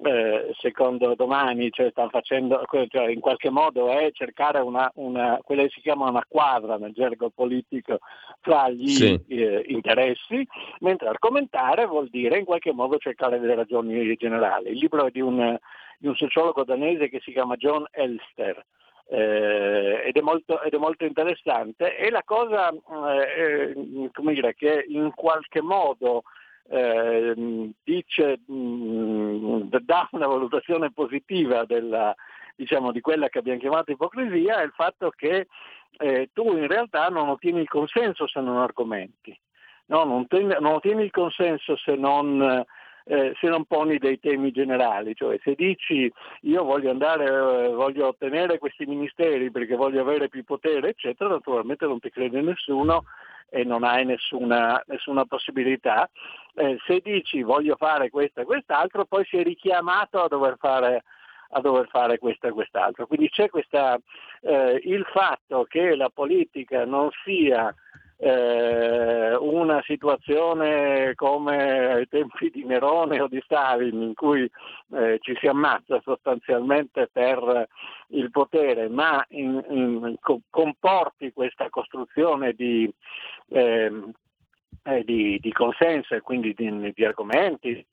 eh, 0.01 0.53
secondo 0.57 1.15
domani, 1.15 1.71
cioè 1.71 1.89
stanno 1.89 2.09
facendo, 2.09 2.63
cioè 2.87 3.09
in 3.09 3.19
qualche 3.19 3.49
modo 3.49 3.89
è 3.89 4.11
cercare 4.13 4.59
una, 4.59 4.89
una, 4.95 5.39
quella 5.43 5.63
che 5.63 5.69
si 5.69 5.81
chiama 5.81 6.07
una 6.07 6.23
quadra 6.25 6.77
nel 6.77 6.93
gergo 6.93 7.29
politico 7.31 7.97
fra 8.39 8.69
gli 8.69 8.87
sì. 8.87 9.19
eh, 9.27 9.65
interessi, 9.67 10.47
mentre 10.79 11.09
argomentare 11.09 11.85
vuol 11.85 12.07
dire 12.07 12.37
in 12.37 12.45
qualche 12.45 12.71
modo 12.71 12.97
cercare 12.97 13.39
delle 13.39 13.55
ragioni 13.55 14.15
generali. 14.15 14.69
Il 14.69 14.77
libro 14.77 15.05
è 15.05 15.11
di 15.11 15.19
un, 15.19 15.57
di 15.97 16.07
un 16.07 16.15
sociologo 16.15 16.63
danese 16.63 17.09
che 17.09 17.19
si 17.19 17.33
chiama 17.33 17.57
John 17.57 17.85
Elster. 17.91 18.65
Eh, 19.11 20.03
ed, 20.05 20.15
è 20.15 20.21
molto, 20.21 20.61
ed, 20.61 20.73
è 20.73 20.77
molto, 20.77 21.03
interessante 21.03 21.97
e 21.97 22.11
la 22.11 22.21
cosa 22.23 22.69
eh, 22.69 23.73
eh 23.73 24.33
dire, 24.33 24.53
che 24.53 24.85
in 24.87 25.11
qualche 25.15 25.61
modo 25.61 26.21
eh, 26.69 27.33
dice, 27.83 28.39
mh, 28.45 28.53
mm, 28.53 29.61
dà 29.81 30.07
una 30.11 30.27
valutazione 30.27 30.91
positiva 30.91 31.65
della, 31.65 32.15
diciamo, 32.55 32.91
di 32.91 33.01
quella 33.01 33.29
che 33.29 33.39
abbiamo 33.39 33.59
chiamato 33.59 33.91
ipocrisia 33.91 34.61
è 34.61 34.65
il 34.65 34.73
fatto 34.75 35.09
che 35.09 35.47
eh, 35.97 36.29
tu 36.33 36.55
in 36.55 36.67
realtà 36.67 37.07
non 37.07 37.29
ottieni 37.29 37.61
il 37.61 37.69
consenso 37.69 38.27
se 38.27 38.39
non 38.41 38.57
argomenti, 38.57 39.37
no? 39.87 40.03
non, 40.03 40.27
ten- 40.27 40.57
non, 40.59 40.73
ottieni 40.73 41.03
il 41.03 41.11
consenso 41.11 41.75
se 41.77 41.95
non, 41.95 42.63
eh, 43.09 43.33
se 43.39 43.47
non, 43.47 43.65
poni 43.65 43.97
dei 43.97 44.19
temi 44.19 44.51
generali, 44.51 45.15
cioè 45.15 45.39
se 45.43 45.55
dici 45.55 46.11
io 46.41 46.63
voglio 46.63 46.91
andare, 46.91 47.25
eh, 47.25 47.69
voglio 47.69 48.07
ottenere 48.07 48.59
questi 48.59 48.85
ministeri 48.85 49.49
perché 49.49 49.75
voglio 49.75 50.01
avere 50.01 50.29
più 50.29 50.43
potere, 50.43 50.89
eccetera, 50.89 51.31
naturalmente 51.31 51.87
non 51.87 51.99
ti 51.99 52.11
crede 52.11 52.39
nessuno 52.41 53.05
e 53.49 53.63
non 53.63 53.83
hai 53.83 54.05
nessuna, 54.05 54.79
nessuna 54.85 55.25
possibilità. 55.25 56.07
Eh, 56.53 56.77
se 56.85 56.99
dici 57.03 57.41
voglio 57.41 57.75
fare 57.77 58.11
questo 58.11 58.41
e 58.41 58.45
quest'altro, 58.45 59.05
poi 59.05 59.25
sei 59.25 59.41
richiamato 59.41 60.21
a 60.21 60.27
dover 60.27 60.57
fare, 60.59 61.03
a 61.49 61.61
dover 61.61 61.87
fare 61.87 62.19
questo 62.19 62.45
e 62.45 62.51
quest'altro. 62.51 63.07
Quindi 63.07 63.27
c'è 63.29 63.49
questa, 63.49 63.99
eh, 64.41 64.79
il 64.83 65.03
fatto 65.11 65.65
che 65.67 65.95
la 65.95 66.11
politica 66.13 66.85
non 66.85 67.09
sia 67.23 67.73
eh, 68.21 69.35
una 69.35 69.81
situazione 69.85 71.13
come 71.15 71.93
ai 71.93 72.07
tempi 72.09 72.49
di 72.49 72.65
Nerone 72.65 73.21
o 73.21 73.27
di 73.27 73.39
Stalin 73.45 74.01
in 74.01 74.13
cui 74.13 74.49
eh, 74.93 75.19
ci 75.21 75.37
si 75.39 75.47
ammazza 75.47 76.01
sostanzialmente 76.03 77.07
per 77.11 77.67
il 78.09 78.29
potere, 78.29 78.89
ma 78.89 79.25
in, 79.29 79.63
in, 79.69 80.15
comporti 80.49 81.31
questa 81.31 81.69
costruzione 81.69 82.51
di, 82.53 82.91
eh, 83.49 83.89
di, 85.05 85.39
di 85.39 85.51
consenso 85.53 86.13
e 86.13 86.21
quindi 86.21 86.53
di, 86.53 86.91
di 86.93 87.05
argomenti 87.05 87.85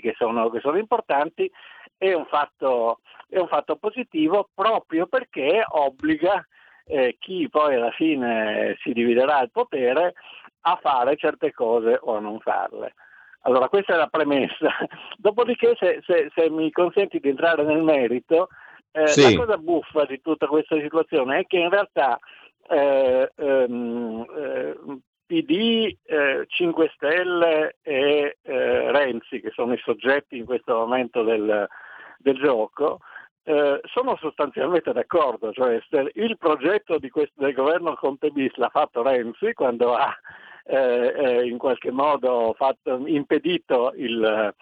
che 0.00 0.14
sono, 0.18 0.50
che 0.50 0.60
sono 0.60 0.76
importanti, 0.76 1.50
è 1.96 2.12
un, 2.12 2.26
fatto, 2.26 3.00
è 3.26 3.38
un 3.38 3.48
fatto 3.48 3.76
positivo 3.76 4.50
proprio 4.54 5.06
perché 5.06 5.64
obbliga 5.66 6.46
eh, 6.92 7.16
chi 7.18 7.48
poi 7.48 7.74
alla 7.74 7.90
fine 7.90 8.76
si 8.82 8.92
dividerà 8.92 9.40
il 9.40 9.50
potere 9.50 10.12
a 10.60 10.78
fare 10.80 11.16
certe 11.16 11.52
cose 11.52 11.98
o 12.00 12.16
a 12.16 12.20
non 12.20 12.38
farle. 12.40 12.94
Allora 13.42 13.68
questa 13.68 13.94
è 13.94 13.96
la 13.96 14.08
premessa. 14.08 14.68
Dopodiché 15.16 15.74
se, 15.78 16.00
se, 16.04 16.30
se 16.34 16.50
mi 16.50 16.70
consenti 16.70 17.18
di 17.18 17.30
entrare 17.30 17.64
nel 17.64 17.82
merito, 17.82 18.48
eh, 18.92 19.06
sì. 19.08 19.22
la 19.22 19.38
cosa 19.38 19.56
buffa 19.56 20.04
di 20.04 20.20
tutta 20.20 20.46
questa 20.46 20.78
situazione 20.78 21.40
è 21.40 21.46
che 21.46 21.58
in 21.58 21.70
realtà 21.70 22.18
eh, 22.68 23.32
ehm, 23.34 24.26
eh, 24.36 24.76
PD, 25.26 25.96
5 26.46 26.92
Stelle 26.94 27.76
e 27.80 28.36
eh, 28.42 28.92
Renzi, 28.92 29.40
che 29.40 29.50
sono 29.54 29.72
i 29.72 29.80
soggetti 29.82 30.36
in 30.36 30.44
questo 30.44 30.74
momento 30.74 31.22
del, 31.22 31.66
del 32.18 32.36
gioco, 32.36 33.00
eh, 33.44 33.80
sono 33.84 34.16
sostanzialmente 34.16 34.92
d'accordo, 34.92 35.52
cioè 35.52 35.80
il 36.14 36.36
progetto 36.38 36.98
questo, 37.10 37.42
del 37.42 37.54
governo 37.54 37.94
Conte 37.94 38.30
bis 38.30 38.54
l'ha 38.56 38.68
fatto 38.68 39.02
Renzi 39.02 39.52
quando 39.52 39.94
ha 39.94 40.14
eh, 40.64 41.12
eh, 41.16 41.46
in 41.46 41.58
qualche 41.58 41.90
modo 41.90 42.54
fatto, 42.56 43.02
impedito 43.06 43.92
il, 43.96 44.54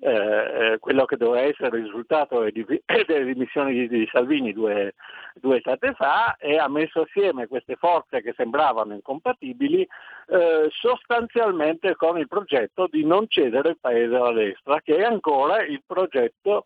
eh, 0.00 0.10
eh, 0.10 0.78
quello 0.78 1.04
che 1.04 1.16
doveva 1.16 1.44
essere 1.46 1.78
il 1.78 1.84
risultato 1.84 2.40
delle 2.48 3.24
dimissioni 3.24 3.88
di, 3.88 4.08
Salvini 4.12 4.52
due, 4.52 4.94
due 5.34 5.56
estati 5.56 5.92
fa 5.94 6.36
e 6.36 6.56
ha 6.56 6.68
messo 6.68 7.00
assieme 7.00 7.46
queste 7.46 7.76
forze 7.76 8.22
che 8.22 8.32
sembravano 8.36 8.94
incompatibili 8.94 9.86
eh, 10.28 10.68
sostanzialmente 10.70 11.96
con 11.96 12.18
il 12.18 12.28
progetto 12.28 12.86
di 12.90 13.04
non 13.04 13.26
cedere 13.28 13.70
il 13.70 13.78
paese 13.80 14.14
alla 14.14 14.32
destra, 14.32 14.80
che 14.80 14.96
è 14.96 15.02
ancora 15.02 15.62
il 15.64 15.82
progetto 15.84 16.64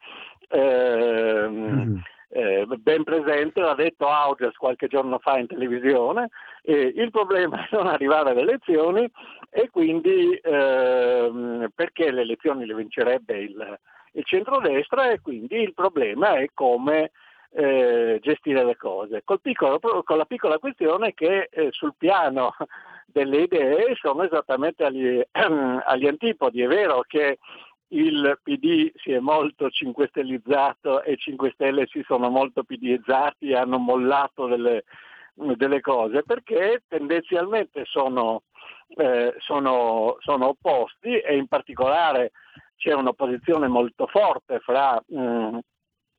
Ehm, 0.53 2.03
eh, 2.35 2.67
ben 2.79 3.05
presente, 3.05 3.61
l'ha 3.61 3.75
detto 3.75 4.09
Augias 4.09 4.57
qualche 4.57 4.89
giorno 4.89 5.19
fa 5.19 5.39
in 5.39 5.47
televisione, 5.47 6.31
eh, 6.63 6.93
il 6.97 7.11
problema 7.11 7.65
è 7.65 7.69
non 7.73 7.87
arrivare 7.87 8.31
alle 8.31 8.41
elezioni 8.41 9.07
e 9.51 9.69
quindi 9.71 10.39
ehm, 10.43 11.69
perché 11.75 12.11
le 12.11 12.23
elezioni 12.23 12.65
le 12.65 12.75
vincerebbe 12.75 13.39
il, 13.39 13.79
il 14.13 14.25
centrodestra 14.25 15.11
e 15.11 15.21
quindi 15.21 15.57
il 15.57 15.75
problema 15.75 16.37
è 16.37 16.49
come 16.55 17.11
eh, 17.51 18.19
gestire 18.23 18.65
le 18.65 18.77
cose. 18.77 19.23
Piccolo, 19.43 19.79
con 19.79 20.17
la 20.17 20.25
piccola 20.25 20.59
questione 20.59 21.13
che 21.13 21.49
eh, 21.51 21.69
sul 21.71 21.95
piano 21.99 22.55
delle 23.05 23.43
idee 23.43 23.95
sono 23.97 24.23
esattamente 24.23 24.85
agli, 24.85 25.21
agli 25.33 26.07
antipodi. 26.07 26.63
È 26.63 26.67
vero 26.67 27.05
che 27.07 27.39
il 27.93 28.39
PD 28.43 28.91
si 28.97 29.13
è 29.13 29.19
molto 29.19 29.69
5 29.69 30.09
stellizzato 30.09 31.03
e 31.03 31.17
5 31.17 31.51
Stelle 31.55 31.87
si 31.87 32.03
sono 32.07 32.29
molto 32.29 32.65
PDizzati 32.65 33.51
e 33.51 33.57
hanno 33.57 33.79
mollato 33.79 34.47
delle, 34.47 34.85
delle 35.35 35.81
cose 35.81 36.23
perché 36.23 36.83
tendenzialmente 36.89 37.85
sono, 37.85 38.43
eh, 38.97 39.35
sono, 39.39 40.17
sono, 40.21 40.49
opposti 40.49 41.19
e 41.19 41.37
in 41.37 41.49
particolare 41.49 42.33
c'è 42.77 42.95
un'opposizione 42.95 43.69
molto 43.69 44.07
forte 44.07 44.59
fra 44.61 45.03
mh, 45.07 45.21
mm, 45.21 45.59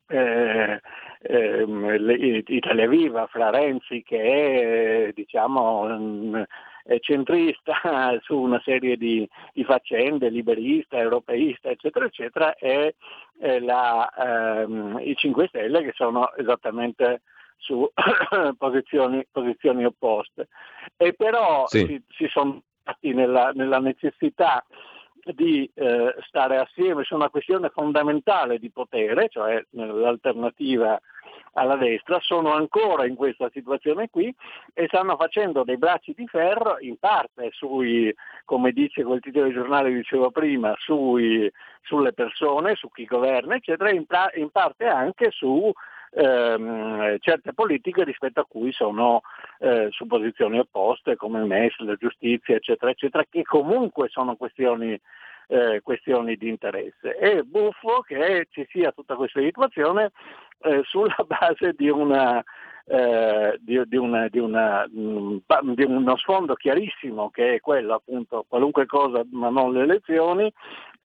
eh, 0.07 0.79
eh, 1.21 2.43
Italia 2.47 2.87
Viva, 2.87 3.25
fra 3.27 3.49
Renzi 3.49 4.03
che 4.03 5.07
è 5.07 5.11
diciamo, 5.13 5.85
mh, 5.85 6.37
mm, 6.37 6.41
centrista 6.99 7.73
su 8.21 8.37
una 8.37 8.61
serie 8.63 8.97
di, 8.97 9.27
di, 9.53 9.63
faccende, 9.63 10.29
liberista, 10.29 10.97
europeista, 10.97 11.69
eccetera, 11.69 12.05
eccetera, 12.05 12.55
e 12.55 12.95
la, 13.61 14.09
ehm, 14.63 14.99
i 15.01 15.15
5 15.15 15.47
Stelle 15.47 15.83
che 15.83 15.91
sono 15.93 16.33
esattamente 16.35 17.21
su 17.57 17.89
posizioni, 18.57 19.25
posizioni, 19.31 19.85
opposte. 19.85 20.49
E 20.97 21.13
però 21.13 21.65
sì. 21.67 21.85
si, 21.85 22.03
si 22.09 22.27
sono 22.27 22.61
fatti 22.83 23.13
nella, 23.13 23.51
nella 23.53 23.79
necessità 23.79 24.63
di 25.23 25.69
eh, 25.73 26.15
stare 26.27 26.57
assieme 26.57 27.03
su 27.03 27.15
una 27.15 27.29
questione 27.29 27.69
fondamentale 27.69 28.59
di 28.59 28.69
potere, 28.69 29.29
cioè 29.29 29.63
l'alternativa 29.71 30.99
alla 31.53 31.75
destra, 31.75 32.19
sono 32.19 32.53
ancora 32.53 33.05
in 33.05 33.15
questa 33.15 33.50
situazione 33.51 34.10
qui 34.10 34.33
e 34.74 34.88
stanno 34.88 35.15
facendo 35.15 35.63
dei 35.63 35.77
bracci 35.77 36.13
di 36.15 36.27
ferro 36.27 36.77
in 36.79 36.98
parte 36.98 37.50
sui, 37.51 38.13
come 38.45 38.72
dice 38.72 39.03
quel 39.03 39.19
titolo 39.19 39.48
di 39.48 39.53
giornale 39.53 39.89
che 39.89 39.95
dicevo 39.98 40.31
prima, 40.31 40.74
sui, 40.77 41.51
sulle 41.81 42.13
persone, 42.13 42.75
su 42.75 42.89
chi 42.89 43.05
governa, 43.05 43.55
eccetera, 43.55 43.91
in, 43.91 44.05
in 44.36 44.50
parte 44.50 44.86
anche 44.88 45.29
su 45.31 45.72
ehm, 46.13 47.17
certe 47.19 47.53
politiche 47.53 48.03
rispetto 48.03 48.39
a 48.39 48.45
cui 48.45 48.72
sono 48.72 49.22
eh, 49.60 49.88
su 49.91 50.05
posizioni 50.05 50.60
opposte 50.60 51.15
come 51.15 51.39
il 51.39 51.45
MES, 51.45 51.77
la 51.79 51.95
giustizia, 51.95 52.55
eccetera, 52.55 52.91
eccetera, 52.91 53.25
che 53.29 53.43
comunque 53.43 54.10
sono 54.10 54.36
questioni, 54.36 55.00
eh, 55.47 55.81
questioni 55.81 56.35
di 56.35 56.50
interesse. 56.50 57.15
È 57.15 57.41
buffo 57.41 58.01
che 58.01 58.47
ci 58.51 58.65
sia 58.69 58.91
tutta 58.91 59.15
questa 59.15 59.41
situazione 59.41 60.12
eh, 60.62 60.81
sulla 60.83 61.15
base 61.27 61.73
di 61.73 61.89
una 61.89 62.43
eh, 62.85 63.57
di, 63.62 63.81
di, 63.85 63.95
una, 63.95 64.27
di, 64.27 64.39
una, 64.39 64.85
mm, 64.89 65.38
di, 65.73 65.83
uno 65.83 66.17
sfondo 66.17 66.53
chiarissimo 66.55 67.29
che 67.29 67.55
è 67.55 67.59
quello 67.62 67.93
appunto 67.93 68.45
qualunque 68.45 68.85
cosa 68.85 69.23
ma 69.31 69.50
non 69.50 69.71
le 69.71 69.83
elezioni 69.83 70.51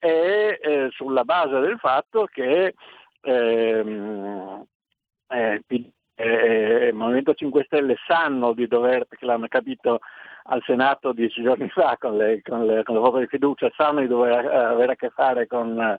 e 0.01 0.59
eh, 0.61 0.89
sulla 0.91 1.23
base 1.23 1.61
del 1.61 1.79
fatto 1.79 2.27
che 2.27 2.75
ehm, 3.21 4.65
eh, 5.29 5.63
il 6.25 6.95
Movimento 6.95 7.35
5 7.35 7.65
Stelle 7.65 7.97
sanno 8.07 8.53
di 8.53 8.67
dover, 8.67 9.05
perché 9.05 9.25
l'hanno 9.25 9.47
capito 9.49 10.01
al 10.51 10.63
Senato 10.65 11.13
dieci 11.13 11.43
giorni 11.43 11.69
fa 11.69 11.97
con 11.99 12.17
le, 12.17 12.41
con 12.43 12.67
le, 12.67 12.83
con 12.83 12.95
le 12.95 13.01
voto 13.01 13.19
di 13.19 13.27
fiducia, 13.27 13.71
sanno 13.77 14.01
di 14.01 14.07
dover 14.07 14.45
eh, 14.45 14.57
avere 14.57 14.93
a 14.93 14.97
che 14.97 15.11
fare 15.11 15.47
con, 15.47 15.99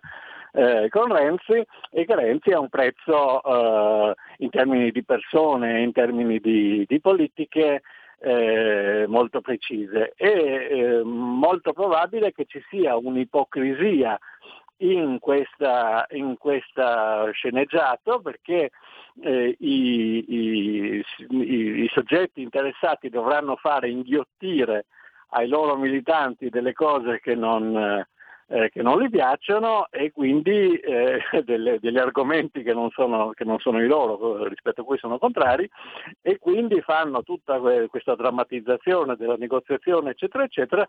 eh, 0.51 0.87
con 0.89 1.13
Renzi 1.13 1.63
e 1.91 2.05
che 2.05 2.15
Renzi 2.15 2.51
ha 2.51 2.59
un 2.59 2.69
prezzo 2.69 3.43
eh, 3.43 4.15
in 4.37 4.49
termini 4.49 4.91
di 4.91 5.03
persone, 5.03 5.81
in 5.81 5.91
termini 5.91 6.39
di, 6.39 6.83
di 6.87 6.99
politiche 6.99 7.81
eh, 8.21 9.05
molto 9.07 9.41
precise. 9.41 10.13
È 10.15 10.25
eh, 10.25 11.03
molto 11.03 11.71
probabile 11.73 12.31
che 12.31 12.45
ci 12.45 12.61
sia 12.69 12.97
un'ipocrisia 12.97 14.17
in 14.79 15.19
questa, 15.19 16.05
in 16.11 16.37
questa 16.37 17.29
sceneggiato 17.31 18.21
perché 18.21 18.71
eh, 19.21 19.55
i, 19.59 20.25
i, 20.27 21.05
i, 21.29 21.83
i, 21.83 21.89
soggetti 21.93 22.41
interessati 22.41 23.09
dovranno 23.09 23.55
fare 23.55 23.89
inghiottire 23.89 24.85
ai 25.29 25.47
loro 25.47 25.75
militanti 25.75 26.49
delle 26.49 26.73
cose 26.73 27.19
che 27.19 27.35
non, 27.35 28.05
eh, 28.47 28.69
che 28.69 28.81
non 28.81 29.01
gli 29.01 29.09
piacciono 29.09 29.87
e 29.91 30.11
quindi 30.11 30.75
eh, 30.75 31.19
delle, 31.43 31.79
degli 31.79 31.97
argomenti 31.97 32.63
che 32.63 32.73
non, 32.73 32.89
sono, 32.91 33.31
che 33.31 33.43
non, 33.43 33.59
sono, 33.59 33.81
i 33.81 33.87
loro, 33.87 34.47
rispetto 34.47 34.81
a 34.81 34.83
cui 34.85 34.97
sono 34.97 35.17
contrari, 35.17 35.69
e 36.21 36.37
quindi 36.39 36.81
fanno 36.81 37.21
tutta 37.23 37.59
questa 37.87 38.15
drammatizzazione 38.15 39.15
della 39.15 39.35
negoziazione, 39.35 40.11
eccetera, 40.11 40.43
eccetera, 40.43 40.87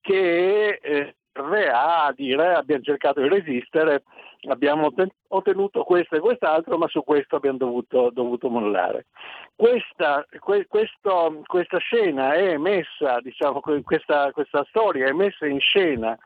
che 0.00 0.78
eh, 0.80 1.14
serve 1.38 1.70
a 1.70 2.12
dire 2.14 2.54
abbiamo 2.54 2.82
cercato 2.82 3.20
di 3.20 3.28
resistere, 3.28 4.02
abbiamo 4.48 4.92
ottenuto 5.28 5.84
questo 5.84 6.16
e 6.16 6.20
quest'altro, 6.20 6.76
ma 6.76 6.88
su 6.88 7.04
questo 7.04 7.36
abbiamo 7.36 7.58
dovuto, 7.58 8.10
dovuto 8.12 8.50
mollare. 8.50 9.06
Questa, 9.54 10.26
que, 10.40 10.66
questo, 10.66 11.42
questa, 11.46 11.78
scena 11.78 12.34
è 12.34 12.56
messa, 12.56 13.20
diciamo, 13.20 13.60
questa, 13.60 14.32
questa, 14.32 14.64
storia 14.68 15.06
è 15.06 15.12
messa 15.12 15.46
in 15.46 15.60
scena 15.60 16.18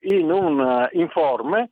in 0.00 0.30
un 0.30 0.88
informe 0.92 1.70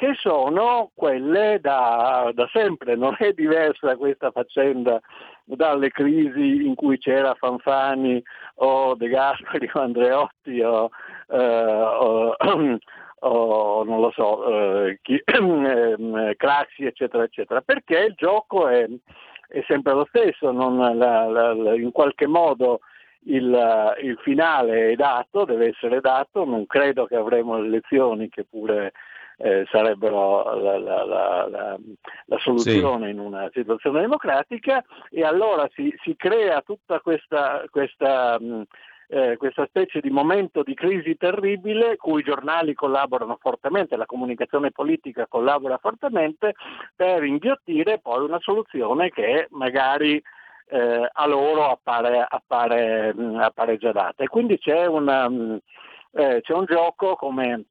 che 0.00 0.14
sono 0.14 0.90
quelle 0.94 1.58
da, 1.60 2.30
da 2.32 2.48
sempre, 2.50 2.96
non 2.96 3.16
è 3.18 3.32
diversa 3.32 3.98
questa 3.98 4.30
faccenda 4.30 4.98
dalle 5.44 5.90
crisi 5.90 6.64
in 6.64 6.74
cui 6.74 6.96
c'era 6.96 7.34
Fanfani 7.34 8.22
o 8.60 8.94
De 8.94 9.08
Gasperi 9.08 9.68
o 9.70 9.78
Andreotti 9.78 10.62
o, 10.62 10.88
eh, 11.28 11.36
o, 11.36 12.34
o 13.20 13.84
non 13.84 14.00
lo 14.00 14.10
so, 14.12 14.86
eh, 14.86 15.00
chi, 15.02 15.20
eh, 15.22 16.34
Craxi 16.38 16.86
eccetera 16.86 17.24
eccetera, 17.24 17.60
perché 17.60 17.98
il 17.98 18.14
gioco 18.16 18.68
è, 18.68 18.88
è 19.48 19.62
sempre 19.66 19.92
lo 19.92 20.06
stesso, 20.08 20.50
la, 20.50 20.94
la, 20.94 21.52
la, 21.52 21.74
in 21.74 21.92
qualche 21.92 22.26
modo 22.26 22.80
il, 23.24 23.96
il, 24.02 24.18
finale 24.22 24.92
è 24.92 24.94
dato, 24.94 25.44
deve 25.44 25.68
essere 25.68 26.00
dato, 26.00 26.46
non 26.46 26.64
credo 26.64 27.04
che 27.04 27.16
avremo 27.16 27.58
le 27.58 27.66
elezioni 27.66 28.30
che 28.30 28.46
pure 28.48 28.92
eh, 29.42 29.66
sarebbero 29.70 30.54
la, 30.54 30.78
la, 30.78 31.04
la, 31.04 31.78
la 32.26 32.38
soluzione 32.38 33.06
sì. 33.06 33.12
in 33.12 33.18
una 33.18 33.48
situazione 33.52 34.00
democratica 34.00 34.84
e 35.10 35.24
allora 35.24 35.68
si, 35.74 35.94
si 36.02 36.14
crea 36.16 36.60
tutta 36.62 37.00
questa, 37.00 37.64
questa 37.70 38.38
mh, 38.38 38.64
eh, 39.12 39.36
questa 39.36 39.66
specie 39.66 40.00
di 40.00 40.08
momento 40.08 40.62
di 40.62 40.72
crisi 40.74 41.16
terribile 41.16 41.96
cui 41.96 42.20
i 42.20 42.24
giornali 42.24 42.74
collaborano 42.74 43.38
fortemente, 43.40 43.96
la 43.96 44.06
comunicazione 44.06 44.70
politica 44.70 45.26
collabora 45.26 45.78
fortemente 45.78 46.54
per 46.94 47.24
inghiottire 47.24 47.98
poi 47.98 48.24
una 48.24 48.38
soluzione 48.40 49.10
che 49.10 49.48
magari 49.50 50.22
eh, 50.68 51.08
a 51.12 51.26
loro 51.26 51.70
appare, 51.70 52.24
appare, 52.28 53.12
appare, 53.40 53.76
già 53.78 53.90
data. 53.90 54.22
E 54.22 54.28
quindi 54.28 54.58
c'è, 54.58 54.86
una, 54.86 55.28
eh, 56.12 56.40
c'è 56.40 56.52
un 56.52 56.64
gioco 56.66 57.16
come 57.16 57.64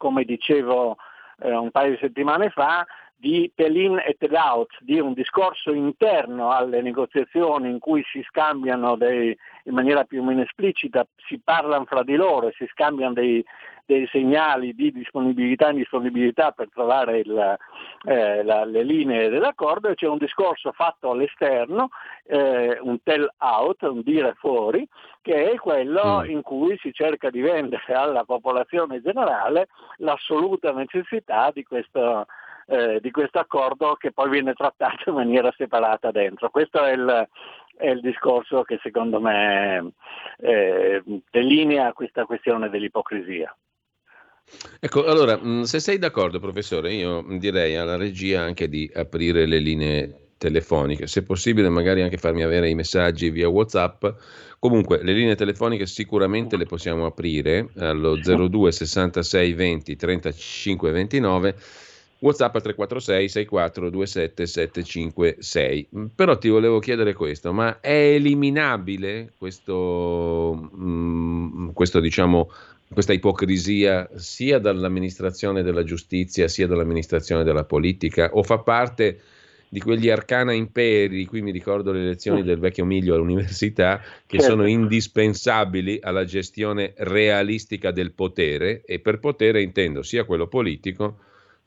come 0.00 0.24
dicevo 0.24 0.96
eh, 1.42 1.54
un 1.54 1.70
paio 1.70 1.90
di 1.90 1.98
settimane 2.00 2.48
fa, 2.48 2.86
di 3.20 3.52
tell-in 3.54 3.98
e 3.98 4.16
tell-out, 4.18 4.78
di 4.80 4.98
un 4.98 5.12
discorso 5.12 5.72
interno 5.72 6.52
alle 6.52 6.80
negoziazioni 6.80 7.68
in 7.68 7.78
cui 7.78 8.02
si 8.10 8.22
scambiano 8.26 8.96
dei, 8.96 9.36
in 9.64 9.74
maniera 9.74 10.04
più 10.04 10.22
o 10.22 10.24
meno 10.24 10.40
esplicita, 10.40 11.06
si 11.28 11.38
parlano 11.38 11.84
fra 11.84 12.02
di 12.02 12.16
loro 12.16 12.48
e 12.48 12.54
si 12.56 12.66
scambiano 12.70 13.12
dei, 13.12 13.44
dei 13.84 14.08
segnali 14.10 14.74
di 14.74 14.90
disponibilità 14.90 15.66
e 15.66 15.72
indisponibilità 15.72 16.52
per 16.52 16.68
trovare 16.72 17.18
il, 17.18 17.58
eh, 18.04 18.42
la, 18.42 18.64
le 18.64 18.84
linee 18.84 19.28
dell'accordo 19.28 19.88
e 19.88 19.96
c'è 19.96 20.06
un 20.06 20.16
discorso 20.16 20.72
fatto 20.72 21.10
all'esterno, 21.10 21.90
eh, 22.24 22.78
un 22.80 23.02
tell 23.02 23.28
out, 23.36 23.82
un 23.82 24.00
dire 24.02 24.34
fuori, 24.38 24.86
che 25.20 25.50
è 25.50 25.56
quello 25.56 26.22
mm. 26.22 26.30
in 26.30 26.40
cui 26.40 26.78
si 26.78 26.90
cerca 26.92 27.28
di 27.28 27.42
vendere 27.42 27.92
alla 27.92 28.24
popolazione 28.24 29.02
generale 29.02 29.68
l'assoluta 29.96 30.72
necessità 30.72 31.50
di 31.52 31.64
questo, 31.64 32.26
eh, 32.70 33.00
di 33.00 33.10
questo 33.10 33.40
accordo 33.40 33.96
che 33.96 34.12
poi 34.12 34.30
viene 34.30 34.52
trattato 34.52 35.10
in 35.10 35.16
maniera 35.16 35.52
separata 35.56 36.12
dentro. 36.12 36.50
Questo 36.50 36.84
è 36.84 36.92
il, 36.92 37.28
è 37.76 37.88
il 37.88 38.00
discorso 38.00 38.62
che 38.62 38.78
secondo 38.80 39.20
me 39.20 39.92
eh, 40.38 41.02
delinea 41.30 41.92
questa 41.92 42.24
questione 42.26 42.70
dell'ipocrisia. 42.70 43.54
Ecco, 44.78 45.04
allora, 45.04 45.36
mm, 45.36 45.62
se 45.62 45.80
sei 45.80 45.98
d'accordo, 45.98 46.38
professore, 46.38 46.92
io 46.92 47.24
direi 47.38 47.76
alla 47.76 47.96
regia 47.96 48.42
anche 48.42 48.68
di 48.68 48.88
aprire 48.94 49.46
le 49.46 49.58
linee 49.58 50.14
telefoniche, 50.38 51.06
se 51.06 51.22
possibile 51.22 51.68
magari 51.68 52.02
anche 52.02 52.16
farmi 52.16 52.42
avere 52.42 52.68
i 52.68 52.74
messaggi 52.74 53.30
via 53.30 53.48
WhatsApp. 53.48 54.06
Comunque, 54.60 55.02
le 55.02 55.12
linee 55.12 55.34
telefoniche 55.34 55.86
sicuramente 55.86 56.56
le 56.56 56.66
possiamo 56.66 57.04
aprire 57.04 57.68
allo 57.78 58.16
02 58.16 58.70
66 58.70 59.52
20 59.54 59.96
35 59.96 60.90
29. 60.92 61.56
WhatsApp 62.20 62.54
al 62.54 62.62
346 62.62 63.28
64 63.28 63.90
27 63.90 64.46
756. 64.46 65.88
Però 66.14 66.36
ti 66.38 66.48
volevo 66.48 66.78
chiedere 66.78 67.14
questo, 67.14 67.52
ma 67.52 67.80
è 67.80 68.14
eliminabile 68.14 69.32
questo, 69.38 70.70
mh, 70.72 71.72
questo 71.72 72.00
diciamo, 72.00 72.50
questa 72.92 73.12
ipocrisia 73.12 74.08
sia 74.16 74.58
dall'amministrazione 74.58 75.62
della 75.62 75.82
giustizia 75.84 76.48
sia 76.48 76.66
dall'amministrazione 76.66 77.44
della 77.44 77.64
politica 77.64 78.30
o 78.32 78.42
fa 78.42 78.58
parte 78.58 79.20
di 79.72 79.80
quegli 79.80 80.10
arcana 80.10 80.52
imperi, 80.52 81.24
qui 81.26 81.42
mi 81.42 81.52
ricordo 81.52 81.92
le 81.92 82.02
lezioni 82.04 82.42
del 82.42 82.58
vecchio 82.58 82.84
Miglio 82.84 83.14
all'università, 83.14 84.00
che 84.26 84.38
certo. 84.38 84.46
sono 84.46 84.66
indispensabili 84.66 86.00
alla 86.02 86.24
gestione 86.24 86.92
realistica 86.96 87.92
del 87.92 88.10
potere 88.10 88.82
e 88.84 88.98
per 88.98 89.20
potere 89.20 89.62
intendo 89.62 90.02
sia 90.02 90.24
quello 90.24 90.48
politico 90.48 91.18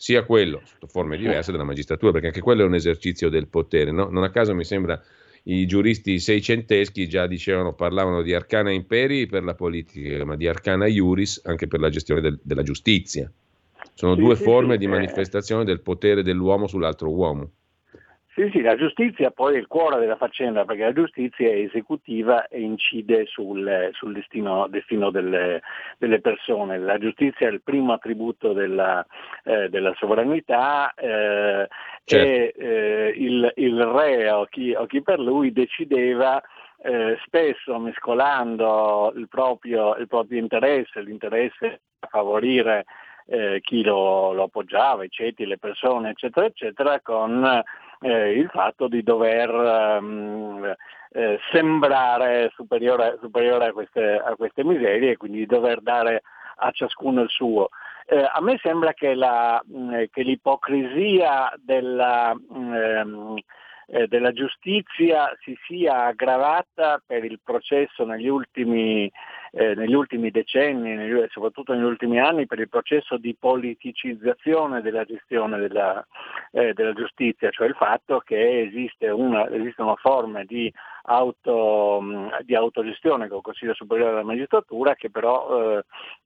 sia 0.04 0.26
quello, 0.26 0.60
sotto 0.66 0.88
forme 0.88 1.16
diverse, 1.16 1.54
della 1.54 1.64
magistratura, 1.64 2.12
perché 2.12 2.28
anche 2.28 2.42
quello 2.42 2.64
è 2.64 2.66
un 2.66 2.76
esercizio 2.76 3.30
del 3.30 3.48
potere. 3.48 3.90
No? 3.92 4.10
Non 4.10 4.24
a 4.24 4.32
caso 4.32 4.54
mi 4.54 4.66
sembra 4.66 5.02
i 5.44 5.66
giuristi 5.66 6.20
seicenteschi 6.20 7.08
già 7.08 7.26
dicevano, 7.26 7.74
parlavano 7.74 8.22
di 8.22 8.34
arcana 8.34 8.70
imperi 8.70 9.28
per 9.28 9.46
la 9.46 9.56
politica, 9.56 10.26
ma 10.26 10.36
di 10.36 10.46
arcana 10.46 10.88
iuris 10.88 11.44
anche 11.46 11.68
per 11.68 11.80
la 11.80 11.88
gestione 11.88 12.20
del, 12.20 12.38
della 12.44 12.64
giustizia. 12.64 13.32
Sono 13.94 14.16
sì, 14.16 14.20
due 14.20 14.36
sì, 14.36 14.44
forme 14.44 14.74
sì, 14.74 14.80
di 14.80 14.86
eh. 14.86 14.90
manifestazione 14.90 15.64
del 15.64 15.80
potere 15.80 16.22
dell'uomo 16.22 16.68
sull'altro 16.68 17.10
uomo. 17.10 17.50
Sì, 18.36 18.50
sì, 18.52 18.62
la 18.62 18.76
giustizia 18.76 19.30
poi 19.30 19.54
è 19.54 19.58
il 19.60 19.68
cuore 19.68 20.00
della 20.00 20.16
faccenda 20.16 20.66
perché 20.66 20.82
la 20.82 20.94
giustizia 20.94 21.50
è 21.50 21.54
esecutiva 21.54 22.48
e 22.48 22.62
incide 22.62 23.28
sul, 23.28 23.92
sul 23.94 24.12
destino, 24.12 24.66
destino 24.68 25.12
delle, 25.12 25.62
delle, 26.00 26.20
persone. 26.20 26.80
La 26.80 26.98
giustizia 26.98 27.48
è 27.48 27.52
il 27.52 27.62
primo 27.62 27.94
attributo 27.94 28.54
della, 28.54 29.06
eh, 29.44 29.70
della 29.70 29.94
sovranità 30.00 30.96
eh, 30.96 31.68
certo. 32.06 32.28
e 32.28 32.54
eh, 32.58 33.14
il, 33.16 33.52
il, 33.58 33.84
re 33.84 34.32
o 34.32 34.46
chi, 34.46 34.74
o 34.74 34.88
chi 34.88 35.04
per 35.04 35.20
lui 35.20 35.52
decideva 35.52 36.42
eh, 36.82 37.20
spesso 37.26 37.78
mescolando 37.78 39.14
il 39.16 39.28
proprio, 39.28 39.96
il 39.98 40.08
proprio 40.08 40.40
interesse, 40.40 41.02
l'interesse 41.02 41.82
a 42.00 42.08
favorire 42.08 42.86
eh, 43.26 43.60
chi 43.62 43.84
lo, 43.84 44.34
lo, 44.34 44.44
appoggiava, 44.44 45.04
i 45.04 45.10
ceti, 45.10 45.46
le 45.46 45.58
persone, 45.58 46.10
eccetera, 46.10 46.46
eccetera, 46.46 47.00
con 47.02 47.64
eh, 48.04 48.32
il 48.34 48.50
fatto 48.50 48.88
di 48.88 49.02
dover 49.02 49.50
um, 49.50 50.76
eh, 51.12 51.40
sembrare 51.52 52.52
superiore, 52.54 53.18
superiore 53.22 53.68
a, 53.68 53.72
queste, 53.72 54.22
a, 54.24 54.36
queste, 54.36 54.64
miserie 54.64 55.12
e 55.12 55.18
quindi 55.18 55.40
di 55.40 55.46
dover 55.46 55.82
dare 55.82 56.24
a 56.58 56.72
ciascuno 56.72 57.22
il 57.22 57.30
suo. 57.30 57.70
Eh, 58.06 58.30
a 58.32 58.42
me 58.42 58.60
sembra 58.62 58.94
che, 58.94 59.16
la, 59.16 59.62
mh, 59.66 60.04
che 60.12 60.24
l'ipocrisia 60.24 61.54
della, 61.58 62.36
eh, 63.88 64.08
della 64.08 64.32
giustizia 64.32 65.32
si 65.42 65.58
sia 65.66 66.06
aggravata 66.06 67.02
per 67.06 67.24
il 67.24 67.40
processo 67.44 68.04
negli 68.06 68.28
ultimi, 68.28 69.10
eh, 69.56 69.76
negli 69.76 69.94
ultimi 69.94 70.32
decenni, 70.32 70.96
negli, 70.96 71.26
soprattutto 71.30 71.74
negli 71.74 71.84
ultimi 71.84 72.20
anni, 72.20 72.48
per 72.48 72.60
il 72.60 72.70
processo 72.70 73.18
di 73.18 73.36
politicizzazione 73.40 74.82
della 74.82 75.06
gestione 75.06 75.60
della, 75.60 76.04
eh, 76.52 76.74
della 76.74 76.94
giustizia, 76.94 77.52
cioè 77.52 77.68
il 77.68 77.76
fatto 77.76 78.20
che 78.26 78.62
esiste 78.62 79.10
una, 79.10 79.48
esistono 79.52 79.96
forme 79.96 80.46
di, 80.46 80.74
auto, 81.04 82.02
di 82.42 82.56
autogestione 82.56 83.28
con 83.28 83.38
il 83.38 83.44
Consiglio 83.44 83.76
Superiore 83.76 84.12
della 84.12 84.24
Magistratura 84.24 84.96
che 84.96 85.12
però 85.12 85.78
eh, 85.78 85.84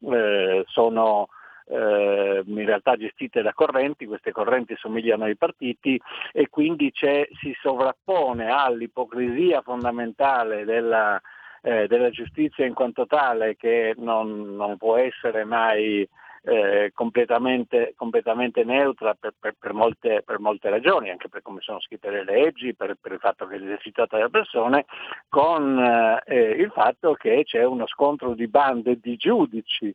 eh, 0.10 0.64
sono 0.68 1.28
eh, 1.70 2.44
in 2.46 2.66
realtà 2.66 2.96
gestite 2.96 3.42
da 3.42 3.52
correnti, 3.52 4.06
queste 4.06 4.32
correnti 4.32 4.74
somigliano 4.78 5.26
ai 5.26 5.36
partiti 5.36 6.00
e 6.32 6.48
quindi 6.48 6.94
si 6.94 7.54
sovrappone 7.62 8.50
all'ipocrisia 8.50 9.62
fondamentale 9.62 10.64
della, 10.64 11.22
eh, 11.68 11.88
della, 11.88 12.10
giustizia 12.10 12.66
in 12.66 12.74
quanto 12.74 13.06
tale 13.06 13.58
che 13.58 13.94
non, 13.98 14.56
non 14.56 14.78
può 14.78 14.96
essere 14.96 15.44
mai 15.44 16.08
eh, 16.44 16.92
completamente, 16.94 17.94
completamente, 17.98 18.64
neutra 18.64 19.14
per, 19.20 19.34
per, 19.38 19.56
per, 19.60 19.74
molte, 19.74 20.24
per, 20.26 20.40
molte, 20.40 20.70
ragioni, 20.70 21.10
anche 21.10 21.28
per 21.28 21.42
come 21.42 21.60
sono 21.60 21.82
scritte 21.82 22.10
le 22.10 22.24
leggi, 22.24 22.74
per, 22.74 22.96
il 23.04 23.20
fatto 23.20 23.46
che 23.48 23.56
è 23.56 23.62
esercitata 23.62 24.16
dalle 24.16 24.30
persone, 24.30 24.86
con 25.28 25.78
eh, 26.26 26.52
il 26.52 26.72
fatto 26.72 27.16
che 27.16 27.44
c'è 27.44 27.66
uno 27.66 27.86
scontro 27.86 28.34
di 28.34 28.48
bande 28.48 28.98
di 29.02 29.18
giudici 29.18 29.94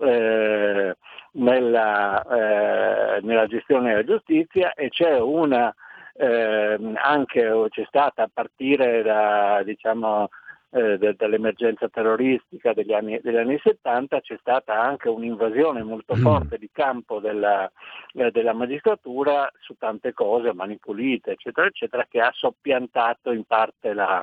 eh, 0.00 0.96
nella, 1.32 2.22
eh, 2.24 3.20
nella, 3.22 3.46
gestione 3.46 3.88
della 3.88 4.04
giustizia 4.04 4.74
e 4.74 4.90
c'è 4.90 5.18
una, 5.18 5.74
eh, 6.12 6.78
anche 6.94 7.66
c'è 7.70 7.84
stata 7.86 8.24
a 8.24 8.30
partire 8.30 9.00
da, 9.00 9.62
diciamo, 9.64 10.28
eh, 10.76 11.14
dall'emergenza 11.16 11.88
terroristica 11.88 12.74
degli 12.74 12.92
anni, 12.92 13.18
degli 13.22 13.36
anni, 13.36 13.58
70 13.58 14.20
c'è 14.20 14.36
stata 14.38 14.78
anche 14.78 15.08
un'invasione 15.08 15.82
molto 15.82 16.14
mm. 16.14 16.20
forte 16.20 16.58
di 16.58 16.68
campo 16.70 17.18
della, 17.18 17.70
eh, 18.12 18.30
della 18.30 18.52
magistratura 18.52 19.50
su 19.58 19.76
tante 19.78 20.12
cose, 20.12 20.52
mani 20.52 20.76
pulite, 20.76 21.30
eccetera, 21.32 21.66
eccetera, 21.66 22.06
che 22.06 22.20
ha 22.20 22.30
soppiantato 22.30 23.32
in 23.32 23.44
parte 23.44 23.94
la, 23.94 24.22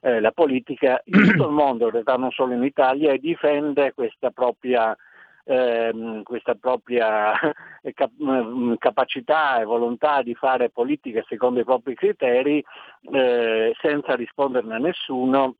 eh, 0.00 0.18
la 0.18 0.32
politica 0.32 1.00
in 1.04 1.22
tutto 1.30 1.46
il 1.46 1.54
mondo, 1.54 1.84
in 1.84 1.92
realtà 1.92 2.16
non 2.16 2.32
solo 2.32 2.52
in 2.54 2.64
Italia, 2.64 3.12
e 3.12 3.18
difende 3.18 3.92
questa 3.94 4.30
propria 4.30 4.96
ehm, 5.44 6.22
questa 6.24 6.54
propria 6.54 7.32
cap- 7.94 8.22
mm, 8.22 8.74
capacità 8.78 9.60
e 9.60 9.64
volontà 9.64 10.22
di 10.22 10.34
fare 10.34 10.70
politica 10.70 11.22
secondo 11.28 11.60
i 11.60 11.64
propri 11.64 11.94
criteri 11.94 12.64
eh, 13.12 13.72
senza 13.80 14.14
risponderne 14.14 14.74
a 14.74 14.78
nessuno 14.78 15.56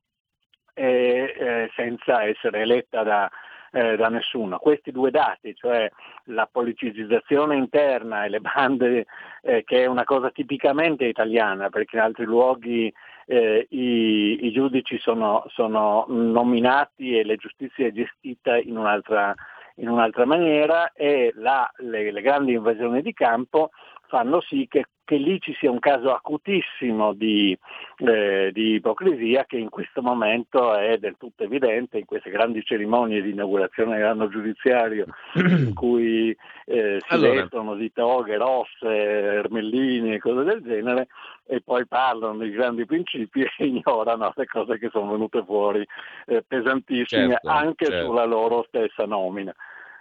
e 0.75 1.35
eh, 1.39 1.71
senza 1.75 2.25
essere 2.25 2.61
eletta 2.63 3.03
da, 3.03 3.31
eh, 3.73 3.97
da 3.97 4.09
nessuno. 4.09 4.59
Questi 4.59 4.91
due 4.91 5.11
dati, 5.11 5.55
cioè 5.55 5.91
la 6.25 6.49
politicizzazione 6.51 7.57
interna 7.57 8.25
e 8.25 8.29
le 8.29 8.41
bande, 8.41 9.07
eh, 9.43 9.65
che 9.65 9.83
è 9.83 9.87
una 9.87 10.05
cosa 10.05 10.31
tipicamente 10.31 11.05
italiana, 11.07 11.69
perché 11.71 11.97
in 11.97 12.03
altri 12.03 12.25
luoghi 12.25 12.93
eh, 13.27 13.67
i, 13.71 14.47
i, 14.47 14.53
giudici 14.53 14.99
sono, 14.99 15.45
sono, 15.49 16.05
nominati 16.09 17.19
e 17.19 17.25
la 17.25 17.37
giustizia 17.37 17.87
è 17.87 17.93
gestita 17.93 18.59
in 18.59 18.77
un'altra, 18.77 19.35
in 19.77 19.89
un'altra 19.89 20.27
maniera 20.27 20.93
e 20.93 21.33
la, 21.37 21.71
le, 21.79 22.11
le 22.11 22.21
grandi 22.21 22.53
invasioni 22.53 23.01
di 23.01 23.13
campo 23.13 23.71
fanno 24.09 24.43
sì 24.43 24.67
che 24.69 24.85
che 25.05 25.17
lì 25.17 25.41
ci 25.41 25.55
sia 25.59 25.71
un 25.71 25.79
caso 25.79 26.13
acutissimo 26.13 27.13
di, 27.13 27.57
eh, 27.99 28.51
di, 28.53 28.75
ipocrisia 28.75 29.45
che 29.45 29.57
in 29.57 29.69
questo 29.69 30.01
momento 30.01 30.75
è 30.75 30.97
del 30.99 31.17
tutto 31.19 31.43
evidente 31.43 31.99
in 31.99 32.05
queste 32.05 32.31
grandi 32.31 32.63
cerimonie 32.65 33.21
di 33.21 33.31
inaugurazione 33.31 33.97
dell'anno 33.97 34.29
giudiziario 34.29 35.07
in 35.35 35.73
cui 35.75 36.37
eh, 36.65 36.99
si 37.01 37.15
allora. 37.15 37.41
vestono 37.41 37.75
di 37.75 37.93
toghe 37.93 38.37
rosse, 38.37 38.87
ermellini 38.87 40.15
e 40.15 40.19
cose 40.19 40.45
del 40.45 40.63
genere 40.63 41.09
e 41.47 41.61
poi 41.61 41.87
parlano 41.87 42.37
dei 42.37 42.51
grandi 42.51 42.87
principi 42.87 43.43
e 43.43 43.51
ignorano 43.67 44.33
le 44.35 44.47
cose 44.47 44.79
che 44.79 44.89
sono 44.91 45.11
venute 45.11 45.43
fuori 45.45 45.87
eh, 46.27 46.45
pesantissime 46.47 47.29
certo, 47.29 47.49
anche 47.49 47.87
certo. 47.87 48.07
sulla 48.07 48.25
loro 48.25 48.65
stessa 48.69 49.05
nomina. 49.05 49.55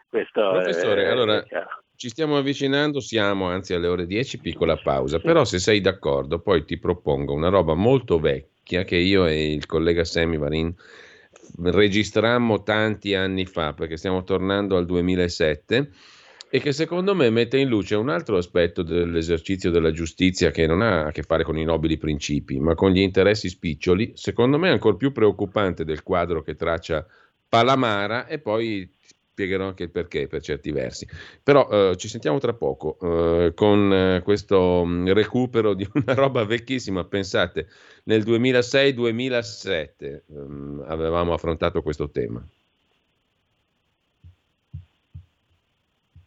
Questo 0.07 0.49
Professore, 0.51 1.05
è, 1.05 1.07
allora, 1.07 1.43
è 1.47 1.65
ci 2.01 2.09
stiamo 2.09 2.35
avvicinando, 2.35 2.99
siamo 2.99 3.45
anzi 3.45 3.75
alle 3.75 3.85
ore 3.85 4.07
10, 4.07 4.39
piccola 4.39 4.75
pausa, 4.75 5.19
però 5.19 5.45
se 5.45 5.59
sei 5.59 5.81
d'accordo 5.81 6.39
poi 6.39 6.65
ti 6.65 6.79
propongo 6.79 7.31
una 7.31 7.49
roba 7.49 7.75
molto 7.75 8.19
vecchia 8.19 8.83
che 8.83 8.95
io 8.95 9.27
e 9.27 9.53
il 9.53 9.67
collega 9.67 10.03
Sammy 10.03 10.39
Varin 10.39 10.73
registrammo 11.61 12.63
tanti 12.63 13.13
anni 13.13 13.45
fa, 13.45 13.73
perché 13.73 13.97
stiamo 13.97 14.23
tornando 14.23 14.77
al 14.77 14.87
2007 14.87 15.91
e 16.49 16.59
che 16.59 16.71
secondo 16.71 17.13
me 17.13 17.29
mette 17.29 17.59
in 17.59 17.67
luce 17.67 17.93
un 17.93 18.09
altro 18.09 18.37
aspetto 18.37 18.81
dell'esercizio 18.81 19.69
della 19.69 19.91
giustizia 19.91 20.49
che 20.49 20.65
non 20.65 20.81
ha 20.81 21.05
a 21.05 21.11
che 21.11 21.21
fare 21.21 21.43
con 21.43 21.55
i 21.55 21.63
nobili 21.63 21.99
principi, 21.99 22.59
ma 22.59 22.73
con 22.73 22.89
gli 22.89 22.99
interessi 22.99 23.47
spiccioli, 23.47 24.13
secondo 24.15 24.57
me 24.57 24.71
ancora 24.71 24.95
più 24.95 25.11
preoccupante 25.11 25.85
del 25.85 26.01
quadro 26.01 26.41
che 26.41 26.55
traccia 26.55 27.05
Palamara 27.47 28.25
e 28.25 28.39
poi 28.39 28.91
spiegherò 29.31 29.67
anche 29.67 29.83
il 29.83 29.91
perché 29.91 30.27
per 30.27 30.41
certi 30.41 30.71
versi. 30.71 31.07
Però 31.41 31.67
eh, 31.69 31.97
ci 31.97 32.07
sentiamo 32.07 32.39
tra 32.39 32.53
poco 32.53 32.97
eh, 33.01 33.53
con 33.53 33.93
eh, 33.93 34.21
questo 34.23 34.83
mh, 34.85 34.91
mm, 34.91 35.07
recupero 35.09 35.73
di 35.73 35.87
una 35.93 36.13
roba 36.13 36.43
vecchissima. 36.43 37.03
Pensate, 37.05 37.67
nel 38.03 38.23
2006-2007 38.23 40.21
ehm, 40.27 40.83
avevamo 40.85 41.33
affrontato 41.33 41.81
questo 41.81 42.09
tema. 42.09 42.45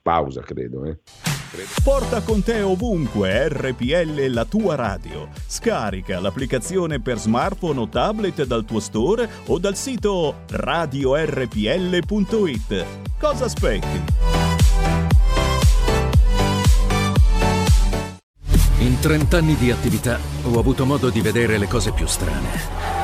Pausa, 0.02 0.42
credo. 0.42 0.84
Eh. 0.84 1.33
Porta 1.82 2.22
con 2.22 2.42
te 2.42 2.62
ovunque 2.62 3.48
RPL 3.48 4.26
la 4.28 4.44
tua 4.44 4.74
radio. 4.74 5.28
Scarica 5.46 6.20
l'applicazione 6.20 7.00
per 7.00 7.18
smartphone 7.18 7.80
o 7.80 7.88
tablet 7.88 8.44
dal 8.44 8.64
tuo 8.64 8.80
store 8.80 9.28
o 9.46 9.58
dal 9.58 9.76
sito 9.76 10.42
radiorpl.it. 10.48 11.64
Cosa 13.18 13.44
aspetti? 13.44 14.02
In 18.78 18.98
30 19.00 19.38
anni 19.38 19.56
di 19.56 19.70
attività 19.70 20.18
ho 20.42 20.58
avuto 20.58 20.84
modo 20.84 21.08
di 21.08 21.20
vedere 21.20 21.56
le 21.56 21.66
cose 21.66 21.92
più 21.92 22.06
strane. 22.06 23.03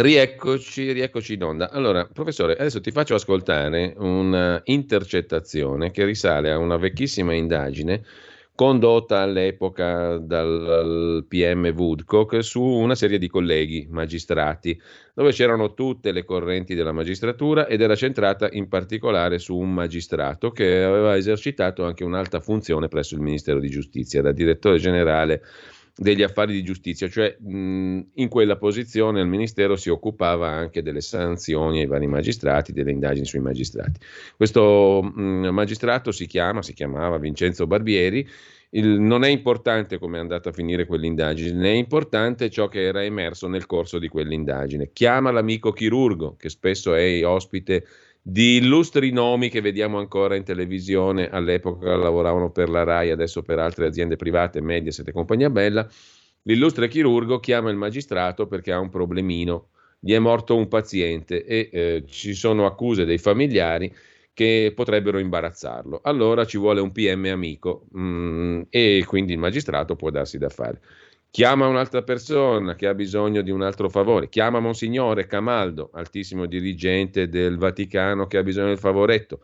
Rieccoci, 0.00 0.92
rieccoci 0.92 1.32
in 1.32 1.42
onda. 1.42 1.72
Allora, 1.72 2.06
professore, 2.06 2.52
adesso 2.52 2.80
ti 2.80 2.92
faccio 2.92 3.16
ascoltare 3.16 3.94
un'intercettazione 3.96 5.90
che 5.90 6.04
risale 6.04 6.52
a 6.52 6.58
una 6.58 6.76
vecchissima 6.76 7.34
indagine 7.34 8.04
condotta 8.54 9.18
all'epoca 9.18 10.18
dal 10.18 11.24
PM 11.26 11.72
Woodcock 11.76 12.44
su 12.44 12.62
una 12.62 12.94
serie 12.94 13.18
di 13.18 13.26
colleghi 13.26 13.88
magistrati, 13.90 14.80
dove 15.14 15.32
c'erano 15.32 15.74
tutte 15.74 16.12
le 16.12 16.24
correnti 16.24 16.76
della 16.76 16.92
magistratura 16.92 17.66
ed 17.66 17.80
era 17.80 17.96
centrata 17.96 18.48
in 18.52 18.68
particolare 18.68 19.40
su 19.40 19.56
un 19.56 19.74
magistrato 19.74 20.52
che 20.52 20.80
aveva 20.80 21.16
esercitato 21.16 21.84
anche 21.84 22.04
un'alta 22.04 22.38
funzione 22.38 22.86
presso 22.86 23.16
il 23.16 23.20
Ministero 23.20 23.58
di 23.58 23.68
Giustizia, 23.68 24.22
da 24.22 24.30
direttore 24.30 24.78
generale 24.78 25.42
degli 26.00 26.22
affari 26.22 26.52
di 26.52 26.62
giustizia, 26.62 27.08
cioè 27.08 27.36
mh, 27.38 28.00
in 28.14 28.28
quella 28.28 28.56
posizione 28.56 29.20
il 29.20 29.26
Ministero 29.26 29.74
si 29.74 29.90
occupava 29.90 30.48
anche 30.48 30.80
delle 30.80 31.00
sanzioni 31.00 31.80
ai 31.80 31.86
vari 31.86 32.06
magistrati, 32.06 32.72
delle 32.72 32.92
indagini 32.92 33.26
sui 33.26 33.40
magistrati. 33.40 33.98
Questo 34.36 35.02
mh, 35.02 35.48
magistrato 35.48 36.12
si 36.12 36.26
chiama, 36.26 36.62
si 36.62 36.72
chiamava 36.72 37.18
Vincenzo 37.18 37.66
Barbieri, 37.66 38.26
il, 38.70 39.00
non 39.00 39.24
è 39.24 39.28
importante 39.28 39.98
come 39.98 40.18
è 40.18 40.20
andata 40.20 40.50
a 40.50 40.52
finire 40.52 40.86
quell'indagine, 40.86 41.68
è 41.68 41.74
importante 41.74 42.48
ciò 42.48 42.68
che 42.68 42.82
era 42.82 43.02
emerso 43.02 43.48
nel 43.48 43.66
corso 43.66 43.98
di 43.98 44.08
quell'indagine. 44.08 44.90
Chiama 44.92 45.32
l'amico 45.32 45.72
chirurgo, 45.72 46.36
che 46.36 46.48
spesso 46.48 46.94
è 46.94 47.24
ospite 47.26 47.84
di 48.30 48.56
illustri 48.56 49.10
nomi 49.10 49.48
che 49.48 49.62
vediamo 49.62 49.98
ancora 49.98 50.36
in 50.36 50.44
televisione, 50.44 51.30
all'epoca 51.30 51.96
lavoravano 51.96 52.50
per 52.50 52.68
la 52.68 52.82
RAI, 52.82 53.10
adesso 53.10 53.40
per 53.40 53.58
altre 53.58 53.86
aziende 53.86 54.16
private, 54.16 54.60
Mediaset 54.60 55.08
e 55.08 55.12
compagnia 55.12 55.48
bella, 55.48 55.88
l'illustre 56.42 56.88
chirurgo 56.88 57.40
chiama 57.40 57.70
il 57.70 57.78
magistrato 57.78 58.46
perché 58.46 58.70
ha 58.70 58.78
un 58.78 58.90
problemino, 58.90 59.70
gli 59.98 60.12
è 60.12 60.18
morto 60.18 60.56
un 60.56 60.68
paziente 60.68 61.42
e 61.42 61.70
eh, 61.72 62.04
ci 62.06 62.34
sono 62.34 62.66
accuse 62.66 63.06
dei 63.06 63.16
familiari 63.16 63.90
che 64.34 64.72
potrebbero 64.76 65.18
imbarazzarlo. 65.18 66.00
Allora 66.02 66.44
ci 66.44 66.58
vuole 66.58 66.82
un 66.82 66.92
PM 66.92 67.24
amico 67.32 67.86
mm, 67.96 68.64
e 68.68 69.04
quindi 69.06 69.32
il 69.32 69.38
magistrato 69.38 69.96
può 69.96 70.10
darsi 70.10 70.36
da 70.36 70.50
fare 70.50 70.82
chiama 71.30 71.66
un'altra 71.66 72.02
persona 72.02 72.74
che 72.74 72.86
ha 72.86 72.94
bisogno 72.94 73.42
di 73.42 73.50
un 73.50 73.62
altro 73.62 73.88
favore, 73.88 74.28
chiama 74.28 74.60
Monsignore 74.60 75.26
Camaldo, 75.26 75.90
altissimo 75.92 76.46
dirigente 76.46 77.28
del 77.28 77.58
Vaticano 77.58 78.26
che 78.26 78.38
ha 78.38 78.42
bisogno 78.42 78.68
del 78.68 78.78
favoretto, 78.78 79.40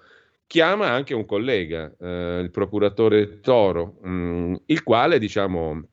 chiama 0.46 0.90
anche 0.90 1.14
un 1.14 1.24
collega, 1.24 1.94
eh, 2.00 2.40
il 2.42 2.50
procuratore 2.50 3.40
Toro, 3.40 3.98
mh, 4.02 4.10
mm, 4.10 4.54
il 4.66 4.82
quale 4.82 5.18
diciamo 5.18 5.88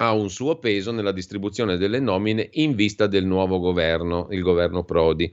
ha 0.00 0.12
un 0.12 0.30
suo 0.30 0.58
peso 0.58 0.92
nella 0.92 1.12
distribuzione 1.12 1.76
delle 1.76 1.98
nomine 1.98 2.48
in 2.52 2.74
vista 2.74 3.06
del 3.06 3.24
nuovo 3.24 3.58
governo, 3.58 4.28
il 4.30 4.42
governo 4.42 4.84
Prodi. 4.84 5.32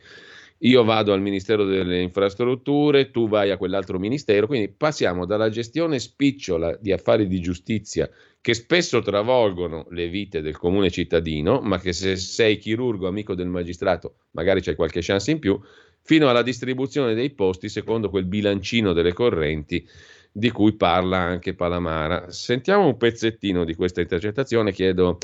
Io 0.59 0.83
vado 0.85 1.11
al 1.11 1.21
Ministero 1.21 1.65
delle 1.65 2.01
Infrastrutture, 2.01 3.11
tu 3.11 3.27
vai 3.27 3.51
a 3.51 3.57
quell'altro 3.57 3.99
ministero, 3.99 4.47
quindi 4.47 4.69
passiamo 4.69 5.25
dalla 5.25 5.49
gestione 5.49 5.99
spicciola 5.99 6.77
di 6.79 6.93
affari 6.93 7.27
di 7.27 7.41
giustizia 7.41 8.09
che 8.39 8.53
spesso 8.53 9.01
travolgono 9.01 9.87
le 9.89 10.07
vite 10.07 10.41
del 10.41 10.57
comune 10.57 10.89
cittadino, 10.89 11.59
ma 11.59 11.79
che 11.79 11.91
se 11.91 12.15
sei 12.15 12.57
chirurgo 12.57 13.07
amico 13.07 13.35
del 13.35 13.47
magistrato 13.47 14.19
magari 14.31 14.61
c'è 14.61 14.75
qualche 14.75 15.01
chance 15.01 15.29
in 15.31 15.39
più, 15.39 15.59
fino 16.01 16.29
alla 16.29 16.43
distribuzione 16.43 17.15
dei 17.15 17.31
posti 17.31 17.67
secondo 17.67 18.09
quel 18.09 18.25
bilancino 18.25 18.93
delle 18.93 19.13
correnti 19.13 19.85
di 20.31 20.51
cui 20.51 20.73
parla 20.73 21.17
anche 21.17 21.53
Palamara. 21.53 22.31
Sentiamo 22.31 22.85
un 22.85 22.97
pezzettino 22.97 23.65
di 23.65 23.73
questa 23.73 24.01
intercettazione, 24.01 24.71
chiedo 24.71 25.17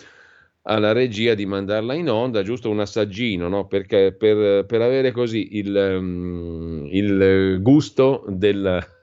alla 0.64 0.92
regia 0.92 1.34
di 1.34 1.46
mandarla 1.46 1.94
in 1.94 2.10
onda, 2.10 2.44
giusto 2.44 2.70
un 2.70 2.80
assaggino, 2.80 3.48
no? 3.48 3.68
Perché 3.68 4.14
per, 4.14 4.66
per 4.66 4.82
avere 4.82 5.12
così 5.12 5.58
il, 5.58 5.76
um, 5.76 6.88
il 6.92 7.60
gusto 7.62 8.24
del 8.28 9.00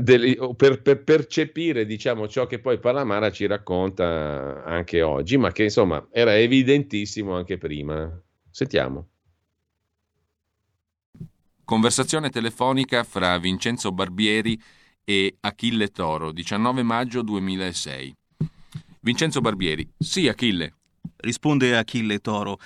del, 0.00 0.54
per, 0.56 0.80
per, 0.82 1.02
percepire 1.02 1.84
diciamo, 1.84 2.28
ciò 2.28 2.46
che 2.46 2.60
poi 2.60 2.78
Palamara 2.78 3.30
ci 3.30 3.46
racconta 3.46 4.62
anche 4.64 5.02
oggi, 5.02 5.36
ma 5.36 5.50
che 5.50 5.64
insomma 5.64 6.06
era 6.10 6.36
evidentissimo 6.36 7.34
anche 7.34 7.58
prima. 7.58 8.10
Sentiamo. 8.50 9.08
Conversazione 11.64 12.30
telefonica 12.30 13.02
fra 13.04 13.36
Vincenzo 13.38 13.92
Barbieri 13.92 14.58
e 15.04 15.36
Achille 15.40 15.88
Toro, 15.88 16.32
19 16.32 16.82
maggio 16.82 17.22
2006. 17.22 18.16
Vincenzo 19.00 19.40
Barbieri. 19.40 19.88
Sì, 19.98 20.28
Achille. 20.28 20.77
Risponde 21.16 21.76
Achille 21.76 22.18
Toro. 22.18 22.58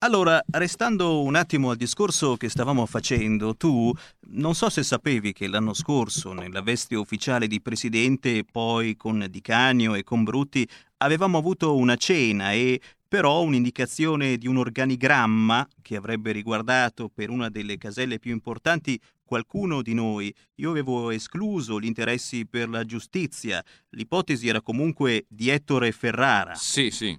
Allora, 0.00 0.42
restando 0.50 1.22
un 1.22 1.36
attimo 1.36 1.70
al 1.70 1.76
discorso 1.76 2.36
che 2.36 2.50
stavamo 2.50 2.84
facendo, 2.84 3.56
tu 3.56 3.90
non 4.28 4.54
so 4.54 4.68
se 4.68 4.82
sapevi 4.82 5.32
che 5.32 5.48
l'anno 5.48 5.72
scorso, 5.72 6.34
nella 6.34 6.60
veste 6.60 6.94
ufficiale 6.96 7.46
di 7.46 7.62
presidente, 7.62 8.44
poi 8.44 8.94
con 8.94 9.26
Di 9.30 9.40
Canio 9.40 9.94
e 9.94 10.02
con 10.04 10.22
Brutti, 10.22 10.68
avevamo 10.98 11.38
avuto 11.38 11.74
una 11.76 11.96
cena 11.96 12.52
e 12.52 12.78
però 13.08 13.40
un'indicazione 13.42 14.36
di 14.36 14.46
un 14.46 14.58
organigramma 14.58 15.66
che 15.80 15.96
avrebbe 15.96 16.32
riguardato 16.32 17.08
per 17.08 17.30
una 17.30 17.48
delle 17.48 17.78
caselle 17.78 18.18
più 18.18 18.32
importanti 18.32 19.00
qualcuno 19.24 19.80
di 19.80 19.94
noi. 19.94 20.32
Io 20.56 20.70
avevo 20.70 21.10
escluso 21.10 21.80
gli 21.80 21.86
interessi 21.86 22.46
per 22.46 22.68
la 22.68 22.84
giustizia. 22.84 23.64
L'ipotesi 23.90 24.46
era 24.46 24.60
comunque 24.60 25.24
di 25.28 25.48
Ettore 25.48 25.92
Ferrara. 25.92 26.54
Sì, 26.54 26.90
sì. 26.90 27.18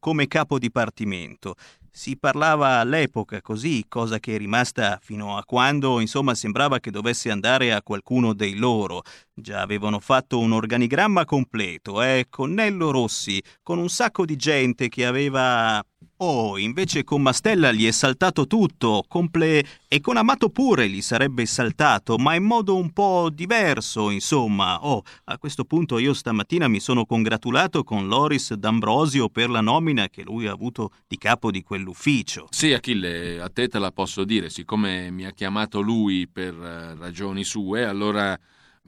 Come 0.00 0.28
capo 0.28 0.58
dipartimento. 0.58 1.56
Si 1.92 2.16
parlava 2.16 2.78
all'epoca 2.78 3.42
così, 3.42 3.84
cosa 3.86 4.18
che 4.18 4.34
è 4.34 4.38
rimasta 4.38 4.98
fino 5.02 5.36
a 5.36 5.44
quando, 5.44 6.00
insomma, 6.00 6.34
sembrava 6.34 6.80
che 6.80 6.90
dovesse 6.90 7.30
andare 7.30 7.74
a 7.74 7.82
qualcuno 7.82 8.32
dei 8.32 8.56
loro. 8.56 9.02
Già 9.40 9.60
avevano 9.60 10.00
fatto 10.00 10.38
un 10.38 10.52
organigramma 10.52 11.24
completo, 11.24 12.02
eh, 12.02 12.26
con 12.28 12.52
Nello 12.52 12.90
Rossi, 12.90 13.42
con 13.62 13.78
un 13.78 13.88
sacco 13.88 14.24
di 14.24 14.36
gente 14.36 14.88
che 14.88 15.06
aveva 15.06 15.82
Oh, 16.22 16.58
invece 16.58 17.02
con 17.02 17.22
Mastella 17.22 17.72
gli 17.72 17.86
è 17.86 17.90
saltato 17.90 18.46
tutto, 18.46 19.04
comple... 19.08 19.64
e 19.88 20.00
con 20.00 20.18
Amato 20.18 20.50
pure 20.50 20.86
gli 20.86 21.00
sarebbe 21.00 21.46
saltato, 21.46 22.18
ma 22.18 22.34
in 22.34 22.44
modo 22.44 22.76
un 22.76 22.92
po' 22.92 23.30
diverso, 23.32 24.10
insomma. 24.10 24.84
Oh, 24.84 25.02
a 25.24 25.38
questo 25.38 25.64
punto 25.64 25.96
io 25.96 26.12
stamattina 26.12 26.68
mi 26.68 26.78
sono 26.78 27.06
congratulato 27.06 27.82
con 27.84 28.06
Loris 28.06 28.52
D'Ambrosio 28.52 29.30
per 29.30 29.48
la 29.48 29.62
nomina 29.62 30.08
che 30.08 30.22
lui 30.22 30.46
ha 30.46 30.52
avuto 30.52 30.90
di 31.06 31.16
capo 31.16 31.50
di 31.50 31.62
quell'ufficio. 31.62 32.48
Sì, 32.50 32.74
Achille, 32.74 33.40
a 33.40 33.48
te 33.48 33.68
te 33.68 33.78
la 33.78 33.90
posso 33.90 34.24
dire, 34.24 34.50
siccome 34.50 35.10
mi 35.10 35.24
ha 35.24 35.32
chiamato 35.32 35.80
lui 35.80 36.28
per 36.28 36.54
eh, 36.54 36.96
ragioni 36.96 37.44
sue, 37.44 37.86
allora 37.86 38.38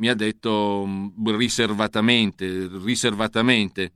mi 0.03 0.09
ha 0.09 0.15
detto 0.15 0.85
mm, 0.85 1.29
riservatamente, 1.37 2.69
riservatamente 2.83 3.93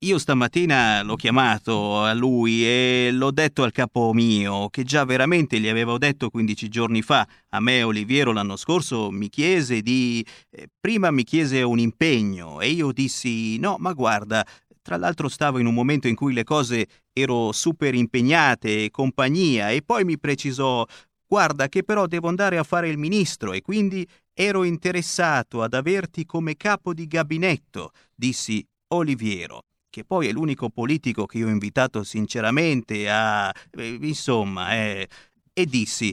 io 0.00 0.18
stamattina 0.18 1.02
l'ho 1.02 1.14
chiamato 1.14 2.02
a 2.02 2.14
lui 2.14 2.64
e 2.64 3.10
l'ho 3.12 3.30
detto 3.30 3.62
al 3.62 3.72
capo 3.72 4.12
mio, 4.12 4.68
che 4.68 4.82
già 4.82 5.04
veramente 5.04 5.60
gli 5.60 5.68
avevo 5.68 5.98
detto 5.98 6.30
15 6.30 6.68
giorni 6.68 7.02
fa. 7.02 7.26
A 7.50 7.60
me 7.60 7.82
Oliviero 7.82 8.32
l'anno 8.32 8.56
scorso 8.56 9.10
mi 9.10 9.28
chiese 9.28 9.82
di... 9.82 10.24
Eh, 10.50 10.68
prima 10.80 11.10
mi 11.10 11.22
chiese 11.22 11.62
un 11.62 11.78
impegno 11.78 12.60
e 12.60 12.70
io 12.70 12.92
dissi 12.92 13.58
no, 13.58 13.76
ma 13.78 13.92
guarda, 13.92 14.44
tra 14.82 14.96
l'altro 14.96 15.28
stavo 15.28 15.58
in 15.58 15.66
un 15.66 15.74
momento 15.74 16.08
in 16.08 16.14
cui 16.14 16.32
le 16.32 16.44
cose 16.44 16.86
ero 17.12 17.52
super 17.52 17.94
impegnate 17.94 18.84
e 18.84 18.90
compagnia 18.90 19.70
e 19.70 19.82
poi 19.82 20.04
mi 20.04 20.18
precisò 20.18 20.84
guarda 21.26 21.68
che 21.68 21.82
però 21.82 22.06
devo 22.06 22.28
andare 22.28 22.58
a 22.58 22.62
fare 22.62 22.88
il 22.88 22.98
ministro 22.98 23.52
e 23.52 23.62
quindi 23.62 24.06
ero 24.34 24.64
interessato 24.64 25.62
ad 25.62 25.72
averti 25.72 26.26
come 26.26 26.56
capo 26.56 26.92
di 26.92 27.06
gabinetto, 27.06 27.92
dissi 28.14 28.66
Oliviero 28.88 29.62
che 29.94 30.04
poi 30.04 30.26
è 30.26 30.32
l'unico 30.32 30.70
politico 30.70 31.24
che 31.24 31.38
io 31.38 31.46
ho 31.46 31.50
invitato 31.50 32.02
sinceramente 32.02 33.08
a... 33.08 33.54
Eh, 33.70 33.98
insomma, 34.00 34.72
eh, 34.74 35.08
e 35.52 35.66
dissi, 35.66 36.12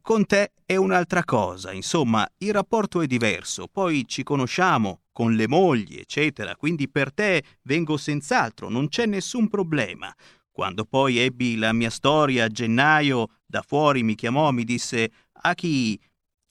con 0.00 0.24
te 0.24 0.52
è 0.64 0.76
un'altra 0.76 1.22
cosa, 1.24 1.72
insomma, 1.72 2.26
il 2.38 2.54
rapporto 2.54 3.02
è 3.02 3.06
diverso, 3.06 3.68
poi 3.70 4.06
ci 4.06 4.22
conosciamo 4.22 5.02
con 5.12 5.34
le 5.34 5.46
mogli, 5.46 5.98
eccetera, 5.98 6.56
quindi 6.56 6.88
per 6.88 7.12
te 7.12 7.42
vengo 7.64 7.98
senz'altro, 7.98 8.70
non 8.70 8.88
c'è 8.88 9.04
nessun 9.04 9.48
problema. 9.48 10.10
Quando 10.50 10.86
poi 10.86 11.18
ebbi 11.18 11.56
la 11.56 11.74
mia 11.74 11.90
storia 11.90 12.44
a 12.44 12.48
gennaio, 12.48 13.28
da 13.44 13.60
fuori 13.60 14.02
mi 14.02 14.14
chiamò, 14.14 14.50
mi 14.52 14.64
disse, 14.64 15.10
a 15.42 15.54
chi 15.54 16.00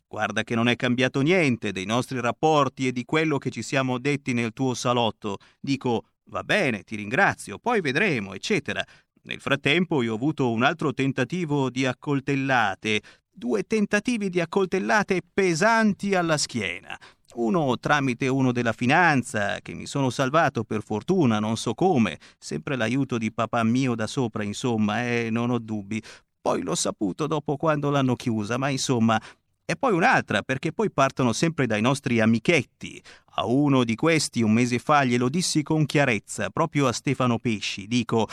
guarda 0.07 0.43
che 0.43 0.55
non 0.55 0.67
è 0.67 0.75
cambiato 0.75 1.21
niente 1.21 1.71
dei 1.71 1.85
nostri 1.85 2.19
rapporti 2.19 2.87
e 2.87 2.91
di 2.91 3.03
quello 3.03 3.37
che 3.37 3.49
ci 3.49 3.61
siamo 3.61 3.99
detti 3.99 4.33
nel 4.33 4.53
tuo 4.53 4.73
salotto. 4.73 5.37
Dico, 5.59 6.05
va 6.29 6.43
bene, 6.43 6.83
ti 6.83 6.95
ringrazio, 6.95 7.59
poi 7.59 7.81
vedremo, 7.81 8.33
eccetera. 8.33 8.83
Nel 9.23 9.41
frattempo 9.41 10.01
io 10.01 10.13
ho 10.13 10.15
avuto 10.15 10.51
un 10.51 10.63
altro 10.63 10.93
tentativo 10.93 11.69
di 11.69 11.85
accoltellate, 11.85 13.01
due 13.29 13.63
tentativi 13.63 14.29
di 14.29 14.39
accoltellate 14.39 15.21
pesanti 15.33 16.15
alla 16.15 16.37
schiena. 16.37 16.97
Uno 17.35 17.77
tramite 17.77 18.29
uno 18.29 18.53
della 18.53 18.71
finanza, 18.71 19.59
che 19.61 19.73
mi 19.73 19.85
sono 19.85 20.09
salvato 20.09 20.63
per 20.63 20.81
fortuna, 20.81 21.39
non 21.39 21.57
so 21.57 21.73
come, 21.73 22.17
sempre 22.39 22.77
l'aiuto 22.77 23.17
di 23.17 23.31
papà 23.31 23.63
mio 23.63 23.93
da 23.95 24.07
sopra, 24.07 24.43
insomma, 24.43 25.05
eh, 25.05 25.27
non 25.29 25.49
ho 25.49 25.59
dubbi. 25.59 26.01
Poi 26.41 26.61
l'ho 26.61 26.75
saputo 26.75 27.27
dopo 27.27 27.57
quando 27.57 27.89
l'hanno 27.89 28.15
chiusa, 28.15 28.57
ma 28.57 28.69
insomma, 28.69 29.21
e 29.69 29.75
poi 29.75 29.91
un'altra, 29.91 30.43
perché 30.43 30.71
poi 30.71 30.89
partono 30.89 31.33
sempre 31.33 31.67
dai 31.67 31.81
nostri 31.81 32.21
amichetti. 32.21 33.03
A 33.35 33.45
uno 33.45 33.83
di 33.83 33.95
questi 33.95 34.41
un 34.41 34.53
mese 34.53 34.79
fa 34.79 35.03
glielo 35.03 35.27
dissi 35.27 35.61
con 35.61 35.85
chiarezza, 35.85 36.49
proprio 36.49 36.87
a 36.87 36.93
Stefano 36.93 37.37
Pesci. 37.37 37.85
Dico, 37.85 38.27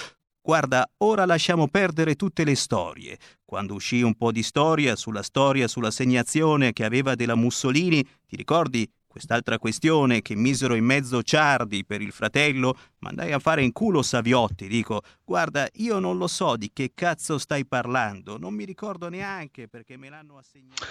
Guarda, 0.46 0.86
ora 0.98 1.24
lasciamo 1.24 1.68
perdere 1.68 2.16
tutte 2.16 2.44
le 2.44 2.54
storie. 2.54 3.18
Quando 3.46 3.72
uscì 3.74 4.02
un 4.02 4.14
po' 4.14 4.30
di 4.30 4.42
storia 4.42 4.94
sulla 4.94 5.22
storia 5.22 5.66
sull'assegnazione 5.66 6.74
che 6.74 6.84
aveva 6.84 7.14
della 7.14 7.34
Mussolini, 7.34 8.06
ti 8.26 8.36
ricordi 8.36 8.86
quest'altra 9.14 9.60
questione 9.60 10.22
che 10.22 10.34
misero 10.34 10.74
in 10.74 10.84
mezzo 10.84 11.22
Ciardi 11.22 11.84
per 11.84 12.02
il 12.02 12.10
fratello? 12.10 12.76
Mandai 12.98 13.30
a 13.30 13.38
fare 13.38 13.62
in 13.62 13.70
culo 13.70 14.02
Saviotti, 14.02 14.66
dico, 14.66 15.02
guarda, 15.24 15.68
io 15.74 16.00
non 16.00 16.18
lo 16.18 16.26
so 16.26 16.56
di 16.56 16.70
che 16.72 16.90
cazzo 16.96 17.38
stai 17.38 17.64
parlando, 17.64 18.38
non 18.38 18.54
mi 18.54 18.64
ricordo 18.64 19.08
neanche 19.08 19.68
perché 19.68 19.96
me 19.96 20.08
l'hanno 20.08 20.36
assegnato. 20.36 20.82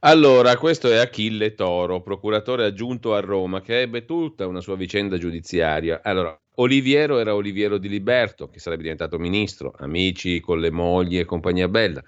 Allora, 0.00 0.56
questo 0.56 0.90
è 0.90 0.96
Achille 0.96 1.54
Toro, 1.54 2.00
procuratore 2.00 2.64
aggiunto 2.64 3.14
a 3.14 3.20
Roma, 3.20 3.60
che 3.60 3.82
ebbe 3.82 4.06
tutta 4.06 4.46
una 4.46 4.62
sua 4.62 4.76
vicenda 4.76 5.18
giudiziaria. 5.18 6.00
Allora, 6.02 6.34
Oliviero 6.54 7.18
era 7.18 7.34
Oliviero 7.34 7.76
di 7.76 7.90
Liberto, 7.90 8.48
che 8.48 8.58
sarebbe 8.58 8.84
diventato 8.84 9.18
ministro, 9.18 9.74
amici 9.76 10.40
con 10.40 10.60
le 10.60 10.70
mogli 10.70 11.18
e 11.18 11.26
compagnia 11.26 11.68
bella. 11.68 12.02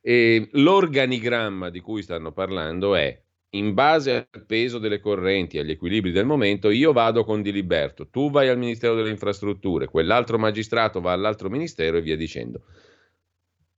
E 0.00 0.48
l'organigramma 0.50 1.70
di 1.70 1.78
cui 1.78 2.02
stanno 2.02 2.32
parlando 2.32 2.96
è 2.96 3.22
in 3.54 3.74
base 3.74 4.28
al 4.30 4.46
peso 4.46 4.78
delle 4.78 5.00
correnti, 5.00 5.58
agli 5.58 5.72
equilibri 5.72 6.10
del 6.10 6.24
momento, 6.24 6.70
io 6.70 6.92
vado 6.92 7.24
con 7.24 7.42
Di 7.42 7.52
Liberto, 7.52 8.08
tu 8.08 8.30
vai 8.30 8.48
al 8.48 8.58
Ministero 8.58 8.94
delle 8.94 9.10
Infrastrutture, 9.10 9.86
quell'altro 9.86 10.38
magistrato 10.38 11.00
va 11.00 11.12
all'altro 11.12 11.50
ministero 11.50 11.98
e 11.98 12.02
via 12.02 12.16
dicendo. 12.16 12.62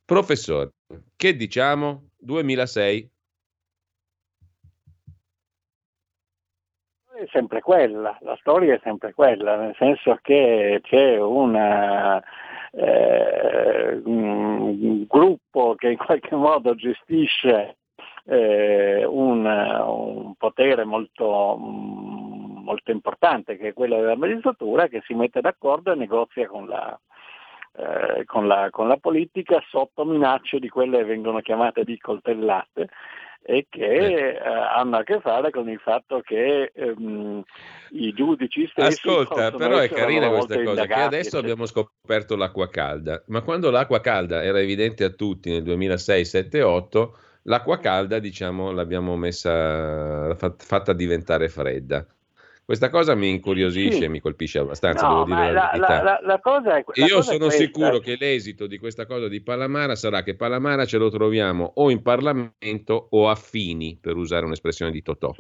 Professore, 0.05 0.75
che 1.17 1.35
diciamo? 1.35 2.11
2006, 2.19 3.11
è 7.17 7.27
sempre 7.31 7.61
quella, 7.61 8.17
la 8.21 8.37
storia 8.41 8.75
è 8.75 8.81
sempre 8.83 9.13
quella, 9.13 9.57
nel 9.57 9.75
senso 9.77 10.19
che 10.23 10.81
c'è 10.83 11.19
una, 11.19 12.23
eh, 12.71 14.01
un 14.05 15.05
gruppo 15.09 15.75
che 15.77 15.89
in 15.91 15.97
qualche 15.97 16.35
modo 16.35 16.75
gestisce 16.75 17.79
eh, 18.27 19.05
un, 19.05 19.45
un, 19.45 20.35
potere 20.37 20.85
molto, 20.85 21.57
molto, 21.57 22.91
importante 22.91 23.57
che 23.57 23.69
è 23.69 23.73
quello 23.73 23.97
della 23.97 24.17
magistratura 24.17 24.89
che 24.89 25.03
si 25.07 25.15
mette 25.15 25.41
d'accordo 25.41 25.93
e 25.93 25.97
negozia 25.97 26.47
con 26.47 26.67
la, 26.67 26.99
eh, 27.77 28.25
con 28.25 28.47
la, 28.47 28.69
con 28.71 28.89
la 28.89 28.97
politica 28.97 29.63
sotto 29.69 30.05
minacce 30.05 30.59
di 30.59 30.69
quelle 30.69 30.99
che 30.99 31.05
vengono 31.05 31.41
chiamate 31.41 31.85
di 31.85 31.99
coltellate 31.99 32.89
e 33.47 33.67
che 33.69 33.85
eh, 33.85 34.39
hanno 34.39 34.97
a 34.97 35.03
che 35.03 35.21
fare 35.21 35.51
con 35.51 35.69
il 35.69 35.79
fatto 35.79 36.23
che 36.23 36.73
ehm, 36.75 37.43
i 37.91 38.13
giudici 38.15 38.67
stessi 38.69 39.07
Ascolta, 39.07 39.51
però 39.51 39.77
è 39.77 39.89
carina 39.91 40.31
questa 40.31 40.55
cosa 40.55 40.69
indagati, 40.71 40.89
che 40.89 40.95
adesso 40.95 41.19
eccetera. 41.19 41.43
abbiamo 41.43 41.67
scoperto 41.67 42.37
l'acqua 42.37 42.71
calda, 42.71 43.23
ma 43.27 43.43
quando 43.43 43.71
l'acqua 43.71 44.01
calda 44.01 44.43
era 44.43 44.61
evidente 44.61 45.05
a 45.05 45.11
tutti 45.11 45.51
nel 45.51 45.63
2006, 45.63 46.25
7, 46.25 46.63
8, 46.63 47.19
l'acqua 47.45 47.79
calda, 47.79 48.19
diciamo, 48.19 48.71
l'abbiamo 48.71 49.17
messa 49.17 50.35
fatta 50.35 50.93
diventare 50.93 51.49
fredda. 51.49 52.07
Questa 52.65 52.89
cosa 52.89 53.15
mi 53.15 53.29
incuriosisce 53.29 53.99
sì. 53.99 54.05
e 54.05 54.09
mi 54.09 54.21
colpisce 54.21 54.59
abbastanza, 54.59 55.07
no, 55.07 55.25
devo 55.25 55.37
dire 55.37 55.53
la, 55.53 55.71
la, 55.77 56.19
la, 56.23 56.41
cosa 56.41 56.77
è, 56.77 56.85
Io 56.95 57.17
cosa 57.17 57.33
sono 57.33 57.51
sicuro 57.51 57.99
che 57.99 58.17
l'esito 58.19 58.67
di 58.67 58.79
questa 58.79 59.05
cosa 59.05 59.29
di 59.29 59.43
Palamara 59.43 59.95
sarà 59.95 60.23
che 60.23 60.35
Palamara 60.35 60.87
ce 60.87 60.97
lo 60.97 61.11
troviamo 61.11 61.73
o 61.75 61.91
in 61.91 62.01
Parlamento 62.01 63.09
o 63.11 63.29
a 63.29 63.35
fini, 63.35 63.99
per 64.01 64.17
usare 64.17 64.47
un'espressione 64.47 64.91
di 64.91 65.03
Totò. 65.03 65.35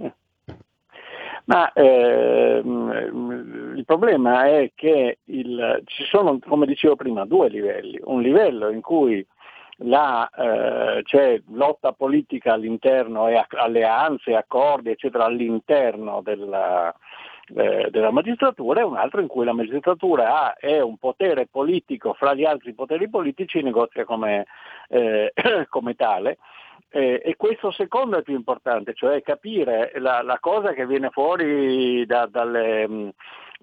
Ma 1.46 1.72
ehm, 1.72 3.74
il 3.76 3.84
problema 3.86 4.46
è 4.46 4.72
che 4.74 5.18
il, 5.24 5.82
ci 5.86 6.04
sono, 6.04 6.38
come 6.46 6.66
dicevo 6.66 6.96
prima, 6.96 7.24
due 7.24 7.48
livelli. 7.48 7.98
Un 8.04 8.20
livello 8.20 8.70
in 8.70 8.82
cui 8.82 9.26
la, 9.78 10.28
eh, 10.28 11.02
c'è 11.02 11.40
lotta 11.48 11.92
politica 11.92 12.52
all'interno 12.52 13.28
e 13.28 13.44
alleanze, 13.50 14.34
accordi, 14.34 14.90
eccetera, 14.90 15.24
all'interno 15.24 16.20
della, 16.22 16.94
eh, 17.54 17.88
della 17.90 18.10
magistratura 18.10 18.80
e 18.80 18.84
un 18.84 18.96
altro 18.96 19.20
in 19.20 19.26
cui 19.26 19.44
la 19.44 19.52
magistratura 19.52 20.42
ha, 20.42 20.54
è 20.54 20.80
un 20.80 20.96
potere 20.96 21.46
politico 21.46 22.14
fra 22.14 22.34
gli 22.34 22.44
altri 22.44 22.72
poteri 22.72 23.08
politici 23.08 23.58
e 23.58 23.62
negozia 23.62 24.04
come, 24.04 24.46
eh, 24.88 25.32
come 25.68 25.94
tale. 25.94 26.38
Eh, 26.90 27.20
e 27.24 27.34
questo 27.36 27.72
secondo 27.72 28.16
è 28.16 28.22
più 28.22 28.36
importante, 28.36 28.94
cioè 28.94 29.20
capire 29.20 29.90
la, 29.96 30.22
la 30.22 30.38
cosa 30.38 30.72
che 30.72 30.86
viene 30.86 31.10
fuori 31.10 32.06
da, 32.06 32.26
dalle, 32.26 32.88
mm, 32.88 33.08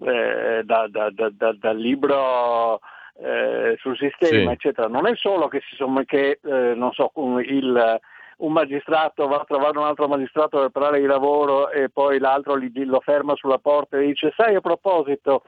eh, 0.04 0.62
da, 0.66 0.90
dal 0.90 1.78
libro 1.78 2.82
eh, 3.20 3.76
sul 3.80 3.98
sistema, 3.98 4.50
sì. 4.50 4.54
eccetera. 4.54 4.88
Non 4.88 5.08
è 5.08 5.16
solo 5.16 5.48
che, 5.48 5.62
si 5.68 5.76
sono, 5.76 6.02
che 6.06 6.40
eh, 6.44 6.74
non 6.76 6.92
so, 6.92 7.12
il, 7.46 8.00
un 8.38 8.52
magistrato 8.52 9.28
va 9.28 9.38
a 9.38 9.46
trovare 9.46 9.78
un 9.78 9.86
altro 9.86 10.08
magistrato 10.08 10.60
per 10.60 10.70
parlare 10.70 11.00
di 11.00 11.06
lavoro 11.06 11.70
e 11.70 11.90
poi 11.90 12.20
l'altro 12.20 12.60
gli, 12.60 12.72
lo 12.86 13.00
ferma 13.00 13.36
sulla 13.36 13.60
porta 13.60 13.98
e 13.98 14.06
dice 14.06 14.34
sai 14.36 14.56
a 14.56 14.62
proposito 14.62 15.44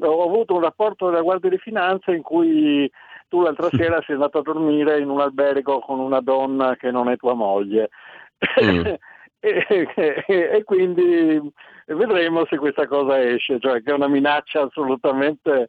ho 0.00 0.24
avuto 0.24 0.54
un 0.54 0.60
rapporto 0.60 1.06
della 1.06 1.22
Guardia 1.22 1.50
di 1.50 1.58
Finanza 1.58 2.12
in 2.12 2.22
cui 2.22 2.90
tu 3.28 3.42
l'altra 3.42 3.68
sera 3.72 4.02
sei 4.02 4.14
andato 4.16 4.38
a 4.38 4.42
dormire 4.42 5.00
in 5.00 5.08
un 5.08 5.20
albergo 5.20 5.80
con 5.80 5.98
una 5.98 6.20
donna 6.20 6.76
che 6.76 6.90
non 6.90 7.08
è 7.08 7.16
tua 7.16 7.34
moglie. 7.34 7.90
Mm. 8.62 8.84
e, 9.40 9.66
e, 9.96 10.24
e, 10.26 10.64
quindi 10.64 11.40
vedremo 11.86 12.44
se 12.46 12.58
questa 12.58 12.86
cosa 12.86 13.22
esce, 13.22 13.58
cioè 13.58 13.82
che 13.82 13.90
è 13.90 13.94
una 13.94 14.08
minaccia 14.08 14.62
assolutamente 14.62 15.68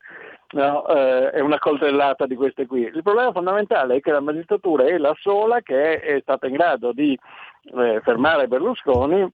no, 0.51 0.87
eh, 0.87 1.29
è 1.31 1.39
una 1.39 1.59
coltellata 1.59 2.25
di 2.25 2.35
queste 2.35 2.65
qui. 2.65 2.81
Il 2.81 3.03
problema 3.03 3.31
fondamentale 3.31 3.95
è 3.95 3.99
che 3.99 4.11
la 4.11 4.21
magistratura 4.21 4.85
è 4.85 4.97
la 4.97 5.15
sola 5.19 5.61
che 5.61 5.99
è 5.99 6.19
stata 6.21 6.47
in 6.47 6.53
grado 6.53 6.91
di 6.91 7.17
eh, 7.75 8.01
fermare 8.03 8.47
Berlusconi 8.47 9.29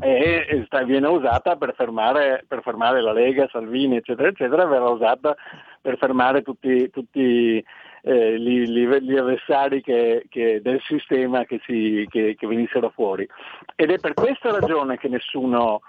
e 0.00 0.62
sta, 0.66 0.82
viene 0.84 1.06
usata 1.06 1.56
per 1.56 1.74
fermare, 1.74 2.44
per 2.48 2.62
fermare, 2.62 3.00
la 3.00 3.12
Lega, 3.12 3.48
Salvini, 3.50 3.96
eccetera, 3.96 4.28
eccetera, 4.28 4.64
verrà 4.64 4.88
usata 4.88 5.36
per 5.80 5.98
fermare 5.98 6.42
tutti, 6.42 6.88
tutti 6.90 7.62
eh, 8.02 8.38
gli, 8.38 8.64
gli, 8.64 9.16
avversari 9.16 9.82
che, 9.82 10.26
che 10.28 10.60
del 10.62 10.80
sistema 10.82 11.44
che, 11.44 11.60
si, 11.64 12.06
che, 12.08 12.34
che, 12.36 12.46
venissero 12.46 12.90
fuori. 12.90 13.28
Ed 13.74 13.90
è 13.90 13.98
per 13.98 14.14
questa 14.14 14.50
ragione 14.50 14.96
che 14.96 15.08
nessuno, 15.08 15.80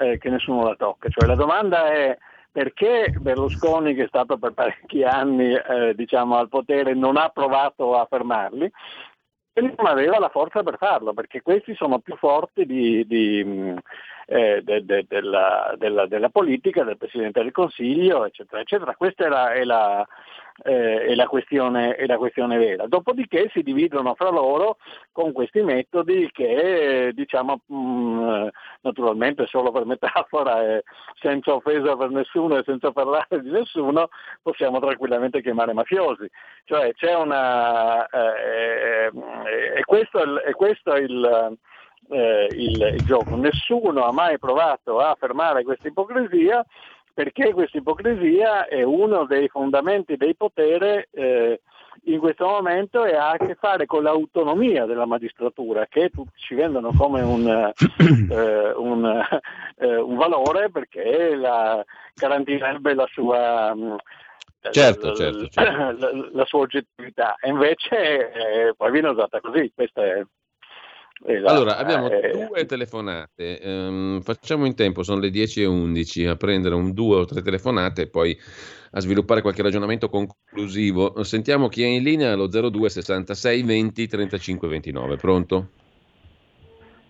eh, 0.00 0.18
nessuno 0.24 0.64
la 0.64 0.74
tocca. 0.74 1.08
Cioè, 1.08 1.26
la 1.28 1.34
domanda 1.34 1.86
è 1.92 2.16
perché 2.56 3.12
Berlusconi, 3.20 3.92
che 3.92 4.04
è 4.04 4.08
stato 4.08 4.38
per 4.38 4.54
parecchi 4.54 5.04
anni 5.04 5.52
eh, 5.52 5.94
diciamo, 5.94 6.36
al 6.38 6.48
potere, 6.48 6.94
non 6.94 7.18
ha 7.18 7.28
provato 7.28 7.94
a 7.94 8.06
fermarli? 8.08 8.72
E 9.52 9.60
non 9.60 9.86
aveva 9.86 10.18
la 10.18 10.30
forza 10.30 10.62
per 10.62 10.78
farlo, 10.78 11.12
perché 11.12 11.42
questi 11.42 11.74
sono 11.74 11.98
più 11.98 12.16
forti 12.16 12.64
di, 12.64 13.06
di, 13.06 13.74
eh, 14.26 14.60
de, 14.62 14.84
de, 14.84 15.04
della, 15.08 15.74
della, 15.78 16.06
della, 16.06 16.28
politica, 16.28 16.82
del 16.82 16.96
Presidente 16.96 17.42
del 17.42 17.52
Consiglio, 17.52 18.24
eccetera, 18.24 18.60
eccetera. 18.60 18.94
Questa 18.96 19.24
è 19.24 19.28
la, 19.28 19.52
è 19.52 19.64
la, 19.64 20.06
eh, 20.64 21.04
è, 21.06 21.14
la 21.14 21.26
questione, 21.26 21.94
è 21.94 22.06
la 22.06 22.16
questione 22.18 22.58
vera. 22.58 22.86
Dopodiché 22.88 23.48
si 23.52 23.62
dividono 23.62 24.14
fra 24.14 24.30
loro 24.30 24.78
con 25.12 25.32
questi 25.32 25.62
metodi 25.62 26.28
che, 26.32 27.12
diciamo, 27.14 27.60
mh, 27.66 27.76
mm, 27.76 28.48
naturalmente 28.80 29.46
solo 29.46 29.70
per 29.70 29.84
metafora 29.86 30.60
e 30.62 30.82
senza 31.20 31.54
offesa 31.54 31.96
per 31.96 32.10
nessuno 32.10 32.56
e 32.56 32.64
senza 32.64 32.90
parlare 32.90 33.40
di 33.40 33.50
nessuno, 33.50 34.08
possiamo 34.42 34.80
tranquillamente 34.80 35.40
chiamare 35.40 35.72
mafiosi. 35.72 36.28
Cioè 36.64 36.92
c'è 36.94 37.14
una... 37.14 38.06
Eh, 38.08 39.10
e 39.76 39.84
questo 39.84 40.42
è, 40.42 40.52
questo 40.52 40.92
è 40.94 41.00
il... 41.00 41.56
Eh, 42.08 42.48
il, 42.52 42.80
il, 42.94 43.04
gioco. 43.04 43.36
Nessuno 43.36 44.04
ha 44.04 44.12
mai 44.12 44.38
provato 44.38 44.98
a 45.00 45.16
fermare 45.18 45.64
questa 45.64 45.88
ipocrisia 45.88 46.64
perché 47.12 47.52
questa 47.52 47.78
ipocrisia 47.78 48.66
è 48.66 48.82
uno 48.82 49.24
dei 49.24 49.48
fondamenti 49.48 50.16
del 50.16 50.36
potere 50.36 51.08
eh, 51.12 51.60
in 52.04 52.18
questo 52.18 52.46
momento 52.46 53.04
e 53.04 53.14
ha 53.14 53.30
a 53.30 53.36
che 53.38 53.54
fare 53.54 53.86
con 53.86 54.02
l'autonomia 54.02 54.84
della 54.84 55.06
magistratura 55.06 55.86
che 55.86 56.10
tutti 56.10 56.36
ci 56.36 56.54
vendono 56.54 56.92
come 56.96 57.22
un, 57.22 57.48
eh, 57.48 58.72
un, 58.76 59.26
eh, 59.78 59.96
un 59.96 60.16
valore 60.16 60.70
perché 60.70 61.34
la, 61.34 61.82
garantirebbe 62.14 62.94
la 62.94 63.06
sua, 63.10 63.74
mm, 63.74 63.94
certo, 64.70 65.14
certo, 65.14 65.48
certo. 65.48 65.70
La, 65.70 66.28
la, 66.32 66.44
sua 66.44 66.60
oggettività 66.60 67.36
e 67.40 67.48
invece 67.48 68.30
eh, 68.30 68.74
poi 68.76 68.90
viene 68.90 69.08
usata 69.08 69.40
così 69.40 69.72
questa 69.74 70.04
è 70.04 70.22
la, 71.24 71.50
allora, 71.50 71.76
abbiamo 71.78 72.10
eh, 72.10 72.30
due 72.30 72.66
telefonate, 72.66 73.60
um, 73.64 74.20
facciamo 74.20 74.66
in 74.66 74.74
tempo, 74.74 75.02
sono 75.02 75.20
le 75.20 75.30
10 75.30 75.62
e 75.62 75.66
11, 75.66 76.26
a 76.26 76.36
prendere 76.36 76.74
un 76.74 76.92
due 76.92 77.16
o 77.16 77.24
tre 77.24 77.40
telefonate 77.40 78.02
e 78.02 78.06
poi 78.08 78.36
a 78.90 79.00
sviluppare 79.00 79.40
qualche 79.40 79.62
ragionamento 79.62 80.08
conclusivo. 80.08 81.22
Sentiamo 81.24 81.68
chi 81.68 81.82
è 81.82 81.86
in 81.86 82.02
linea 82.02 82.32
allo 82.32 82.48
02 82.48 82.88
66 82.90 83.62
20 83.62 84.06
35 84.06 84.68
29. 84.68 85.16
Pronto? 85.16 85.68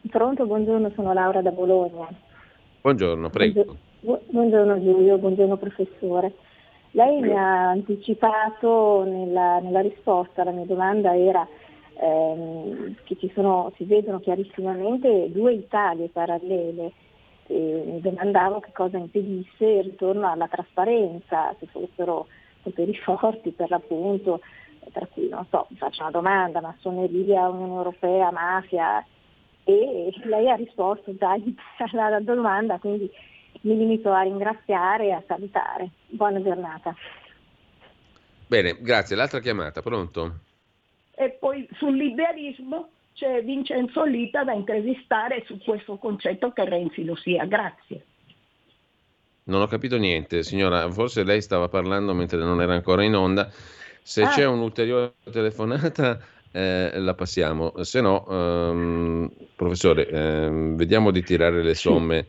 Pronto, 0.08 0.46
buongiorno, 0.46 0.92
sono 0.94 1.12
Laura 1.12 1.42
da 1.42 1.50
Bologna. 1.50 2.08
Buongiorno, 2.80 3.28
prego. 3.30 3.76
Buongiorno 4.00 4.80
Giulio, 4.80 5.18
buongiorno 5.18 5.56
professore. 5.56 6.32
Lei 6.92 7.20
mi 7.20 7.36
ha 7.36 7.70
anticipato 7.70 9.04
nella, 9.04 9.58
nella 9.58 9.80
risposta 9.80 10.42
alla 10.42 10.52
mia 10.52 10.64
domanda 10.64 11.14
era 11.14 11.46
ehm, 11.98 12.94
che 13.04 13.16
ci 13.18 13.30
sono, 13.34 13.72
si 13.76 13.84
vedono 13.84 14.20
chiarissimamente 14.20 15.30
due 15.30 15.52
Italie 15.54 16.08
parallele. 16.08 16.92
E 17.48 17.82
mi 17.86 18.00
domandavo 18.00 18.60
che 18.60 18.72
cosa 18.72 18.96
impedisse 18.96 19.64
il 19.64 19.84
ritorno 19.84 20.28
alla 20.28 20.48
trasparenza, 20.48 21.54
se 21.58 21.66
fossero 21.66 22.26
poteri 22.62 22.94
forti 23.02 23.50
per 23.52 23.70
l'appunto, 23.70 24.40
tra 24.92 25.06
cui 25.06 25.28
non 25.28 25.46
so, 25.50 25.66
mi 25.70 25.76
faccio 25.76 26.02
una 26.02 26.10
domanda, 26.10 26.60
massoneria, 26.60 27.48
Unione 27.48 27.74
Europea, 27.74 28.30
mafia, 28.30 29.04
e 29.64 30.12
lei 30.24 30.50
ha 30.50 30.54
risposto 30.54 31.14
già 31.16 31.34
alla 31.98 32.20
domanda, 32.20 32.78
quindi 32.78 33.10
mi 33.62 33.76
limito 33.76 34.12
a 34.12 34.22
ringraziare 34.22 35.06
e 35.06 35.12
a 35.12 35.22
salutare. 35.26 35.90
Buona 36.08 36.42
giornata. 36.42 36.94
Bene, 38.46 38.76
grazie. 38.80 39.16
L'altra 39.16 39.40
chiamata, 39.40 39.82
pronto? 39.82 40.45
E 41.18 41.30
poi 41.30 41.66
sul 41.78 41.96
liberismo 41.96 42.90
c'è 43.14 43.42
Vincenzo 43.42 44.04
Lita 44.04 44.44
da 44.44 44.52
intervistare 44.52 45.42
su 45.46 45.58
questo 45.64 45.96
concetto 45.96 46.52
che 46.52 46.68
Renzi 46.68 47.04
lo 47.04 47.16
sia. 47.16 47.46
Grazie. 47.46 48.04
Non 49.44 49.62
ho 49.62 49.66
capito 49.66 49.96
niente, 49.96 50.42
signora. 50.42 50.90
Forse 50.90 51.24
lei 51.24 51.40
stava 51.40 51.68
parlando 51.68 52.12
mentre 52.12 52.38
non 52.38 52.60
era 52.60 52.74
ancora 52.74 53.02
in 53.02 53.14
onda. 53.14 53.48
Se 54.02 54.22
ah. 54.22 54.28
c'è 54.28 54.44
un'ulteriore 54.44 55.14
telefonata, 55.32 56.20
eh, 56.52 56.90
la 56.98 57.14
passiamo. 57.14 57.72
Se 57.82 58.00
no, 58.02 58.26
ehm, 58.28 59.30
professore, 59.56 60.08
ehm, 60.08 60.76
vediamo 60.76 61.10
di 61.10 61.22
tirare 61.22 61.62
le 61.62 61.74
somme 61.74 62.26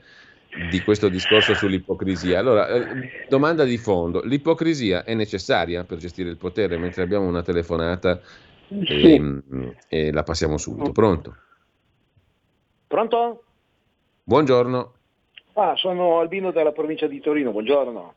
di 0.70 0.80
questo 0.82 1.10
discorso 1.10 1.54
sull'ipocrisia. 1.54 2.40
Allora, 2.40 2.68
eh, 2.68 3.26
domanda 3.28 3.64
di 3.64 3.78
fondo: 3.78 4.22
l'ipocrisia 4.24 5.04
è 5.04 5.14
necessaria 5.14 5.84
per 5.84 5.98
gestire 5.98 6.30
il 6.30 6.38
potere? 6.38 6.78
Mentre 6.78 7.04
abbiamo 7.04 7.28
una 7.28 7.44
telefonata 7.44 8.22
e, 8.70 9.14
ehm, 9.14 9.76
e 9.88 10.12
la 10.12 10.24
passiamo 10.24 10.58
subito. 10.58 10.92
Pronto? 10.92 11.36
Pronto? 12.88 13.44
Buongiorno. 14.24 14.94
Ah, 15.54 15.76
sono 15.76 16.20
Albino 16.20 16.52
dalla 16.52 16.72
provincia 16.72 17.08
di 17.08 17.20
Torino, 17.20 17.52
buongiorno. 17.52 18.14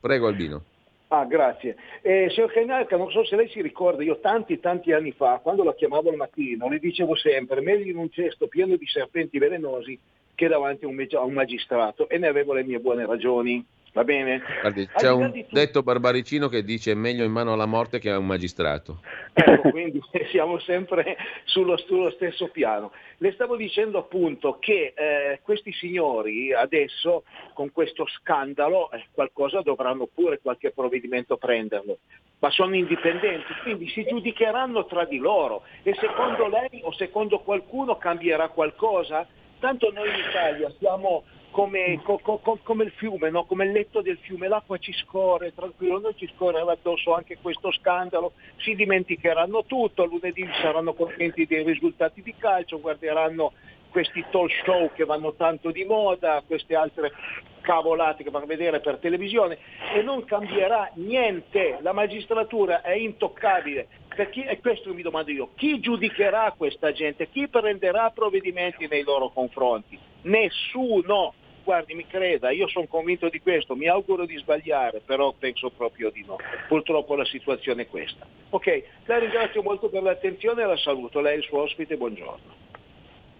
Prego 0.00 0.26
Albino. 0.26 0.64
Ah, 1.08 1.24
grazie. 1.24 1.76
Eh, 2.02 2.30
signor 2.30 2.52
Cainarca, 2.52 2.96
non 2.96 3.10
so 3.10 3.24
se 3.24 3.36
lei 3.36 3.48
si 3.48 3.60
ricorda, 3.60 4.02
io 4.02 4.20
tanti 4.20 4.60
tanti 4.60 4.92
anni 4.92 5.12
fa, 5.12 5.40
quando 5.42 5.64
la 5.64 5.74
chiamavo 5.74 6.08
al 6.08 6.16
mattino, 6.16 6.68
le 6.68 6.78
dicevo 6.78 7.16
sempre, 7.16 7.60
meglio 7.60 7.90
in 7.90 7.96
un 7.96 8.10
cesto 8.10 8.46
pieno 8.46 8.76
di 8.76 8.86
serpenti 8.86 9.38
velenosi 9.38 9.98
che 10.40 10.48
davanti 10.48 10.86
a 10.86 10.88
un, 10.88 11.06
a 11.12 11.20
un 11.20 11.34
magistrato 11.34 12.08
e 12.08 12.16
ne 12.16 12.26
avevo 12.26 12.54
le 12.54 12.64
mie 12.64 12.80
buone 12.80 13.04
ragioni. 13.04 13.62
Va 13.92 14.04
bene? 14.04 14.40
Guardi, 14.60 14.86
c'è 14.86 15.10
un 15.10 15.32
tu... 15.32 15.44
detto 15.50 15.82
barbaricino 15.82 16.48
che 16.48 16.62
dice 16.62 16.94
meglio 16.94 17.24
in 17.24 17.32
mano 17.32 17.52
alla 17.52 17.66
morte 17.66 17.98
che 17.98 18.08
a 18.08 18.16
un 18.16 18.24
magistrato. 18.24 19.00
Ecco, 19.34 19.68
quindi 19.68 20.00
siamo 20.30 20.58
sempre 20.60 21.18
sullo, 21.44 21.76
sullo, 21.76 22.10
stesso 22.12 22.48
piano. 22.48 22.92
Le 23.18 23.32
stavo 23.32 23.56
dicendo 23.56 23.98
appunto 23.98 24.56
che 24.60 24.94
eh, 24.96 25.40
questi 25.42 25.72
signori 25.72 26.54
adesso 26.54 27.24
con 27.52 27.70
questo 27.70 28.06
scandalo 28.06 28.90
eh, 28.92 29.08
qualcosa 29.12 29.60
dovranno 29.60 30.06
pure 30.06 30.38
qualche 30.40 30.70
provvedimento 30.70 31.36
prenderlo, 31.36 31.98
ma 32.38 32.50
sono 32.50 32.76
indipendenti, 32.76 33.52
quindi 33.62 33.90
si 33.90 34.06
giudicheranno 34.08 34.86
tra 34.86 35.04
di 35.04 35.18
loro 35.18 35.64
e 35.82 35.94
secondo 36.00 36.46
lei 36.46 36.80
o 36.82 36.92
secondo 36.94 37.40
qualcuno 37.40 37.98
cambierà 37.98 38.48
qualcosa? 38.48 39.26
Tanto 39.60 39.92
noi 39.92 40.08
in 40.08 40.24
Italia 40.26 40.72
siamo 40.78 41.22
come, 41.50 42.00
co, 42.02 42.18
co, 42.18 42.58
come 42.62 42.84
il 42.84 42.92
fiume, 42.92 43.28
no? 43.28 43.44
come 43.44 43.66
il 43.66 43.72
letto 43.72 44.00
del 44.00 44.16
fiume, 44.18 44.48
l'acqua 44.48 44.78
ci 44.78 44.92
scorre, 44.92 45.54
tranquillo, 45.54 45.98
noi 45.98 46.14
ci 46.16 46.30
scorrerà 46.34 46.72
addosso 46.72 47.14
anche 47.14 47.36
questo 47.42 47.70
scandalo, 47.70 48.32
si 48.56 48.74
dimenticheranno 48.74 49.64
tutto, 49.66 50.06
lunedì 50.06 50.48
saranno 50.62 50.94
contenti 50.94 51.46
dei 51.46 51.62
risultati 51.62 52.22
di 52.22 52.34
calcio, 52.38 52.80
guarderanno 52.80 53.52
questi 53.90 54.24
talk 54.30 54.50
show 54.64 54.90
che 54.94 55.04
vanno 55.04 55.34
tanto 55.34 55.70
di 55.70 55.84
moda, 55.84 56.42
queste 56.46 56.74
altre 56.74 57.12
cavolate 57.60 58.24
che 58.24 58.30
vanno 58.30 58.44
a 58.44 58.48
vedere 58.48 58.80
per 58.80 58.98
televisione 58.98 59.58
e 59.94 60.02
non 60.02 60.24
cambierà 60.24 60.90
niente, 60.94 61.78
la 61.82 61.92
magistratura 61.92 62.82
è 62.82 62.94
intoccabile. 62.94 63.88
Chi, 64.30 64.42
e 64.44 64.60
questo 64.60 64.92
mi 64.92 65.02
domando 65.02 65.30
io, 65.30 65.50
chi 65.54 65.80
giudicherà 65.80 66.52
questa 66.56 66.92
gente? 66.92 67.28
Chi 67.30 67.48
prenderà 67.48 68.10
provvedimenti 68.10 68.86
nei 68.86 69.02
loro 69.02 69.30
confronti? 69.30 69.98
Nessuno. 70.22 71.34
Guardi, 71.62 71.94
mi 71.94 72.06
creda, 72.06 72.50
io 72.50 72.66
sono 72.68 72.86
convinto 72.86 73.28
di 73.28 73.38
questo, 73.38 73.76
mi 73.76 73.86
auguro 73.86 74.24
di 74.24 74.36
sbagliare, 74.38 75.02
però 75.04 75.32
penso 75.38 75.70
proprio 75.70 76.10
di 76.10 76.24
no. 76.26 76.36
Purtroppo 76.66 77.14
la 77.14 77.24
situazione 77.26 77.82
è 77.82 77.86
questa. 77.86 78.26
Ok, 78.48 78.82
la 79.04 79.18
ringrazio 79.18 79.62
molto 79.62 79.88
per 79.88 80.02
l'attenzione 80.02 80.62
e 80.62 80.66
la 80.66 80.76
saluto. 80.78 81.20
Lei 81.20 81.34
è 81.34 81.36
il 81.36 81.44
suo 81.44 81.60
ospite, 81.60 81.96
buongiorno. 81.96 82.69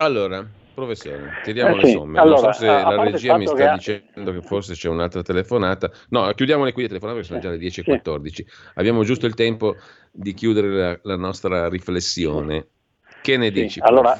Allora, 0.02 0.48
professore, 0.72 1.40
tiriamo 1.42 1.76
eh, 1.76 1.82
le 1.82 1.90
somme. 1.90 2.18
Allora, 2.18 2.40
non 2.40 2.52
so 2.54 2.60
se 2.60 2.66
la 2.66 3.02
regia 3.02 3.36
mi 3.36 3.46
sta 3.46 3.56
che... 3.56 3.72
dicendo 3.74 4.32
che 4.32 4.40
forse 4.40 4.72
c'è 4.72 4.88
un'altra 4.88 5.20
telefonata. 5.20 5.90
No, 6.08 6.32
chiudiamole 6.32 6.72
qui 6.72 6.82
le 6.82 6.88
telefonate 6.88 7.20
perché 7.20 7.34
sono 7.34 7.40
già 7.40 7.50
le 7.50 7.98
10.14. 7.98 8.32
Sì. 8.32 8.46
Abbiamo 8.74 9.04
giusto 9.04 9.26
il 9.26 9.34
tempo 9.34 9.76
di 10.10 10.32
chiudere 10.32 10.68
la, 10.68 10.98
la 11.02 11.16
nostra 11.16 11.68
riflessione. 11.68 12.68
Che 13.20 13.36
ne 13.36 13.46
sì. 13.46 13.52
dici? 13.52 13.80
Allora, 13.80 14.18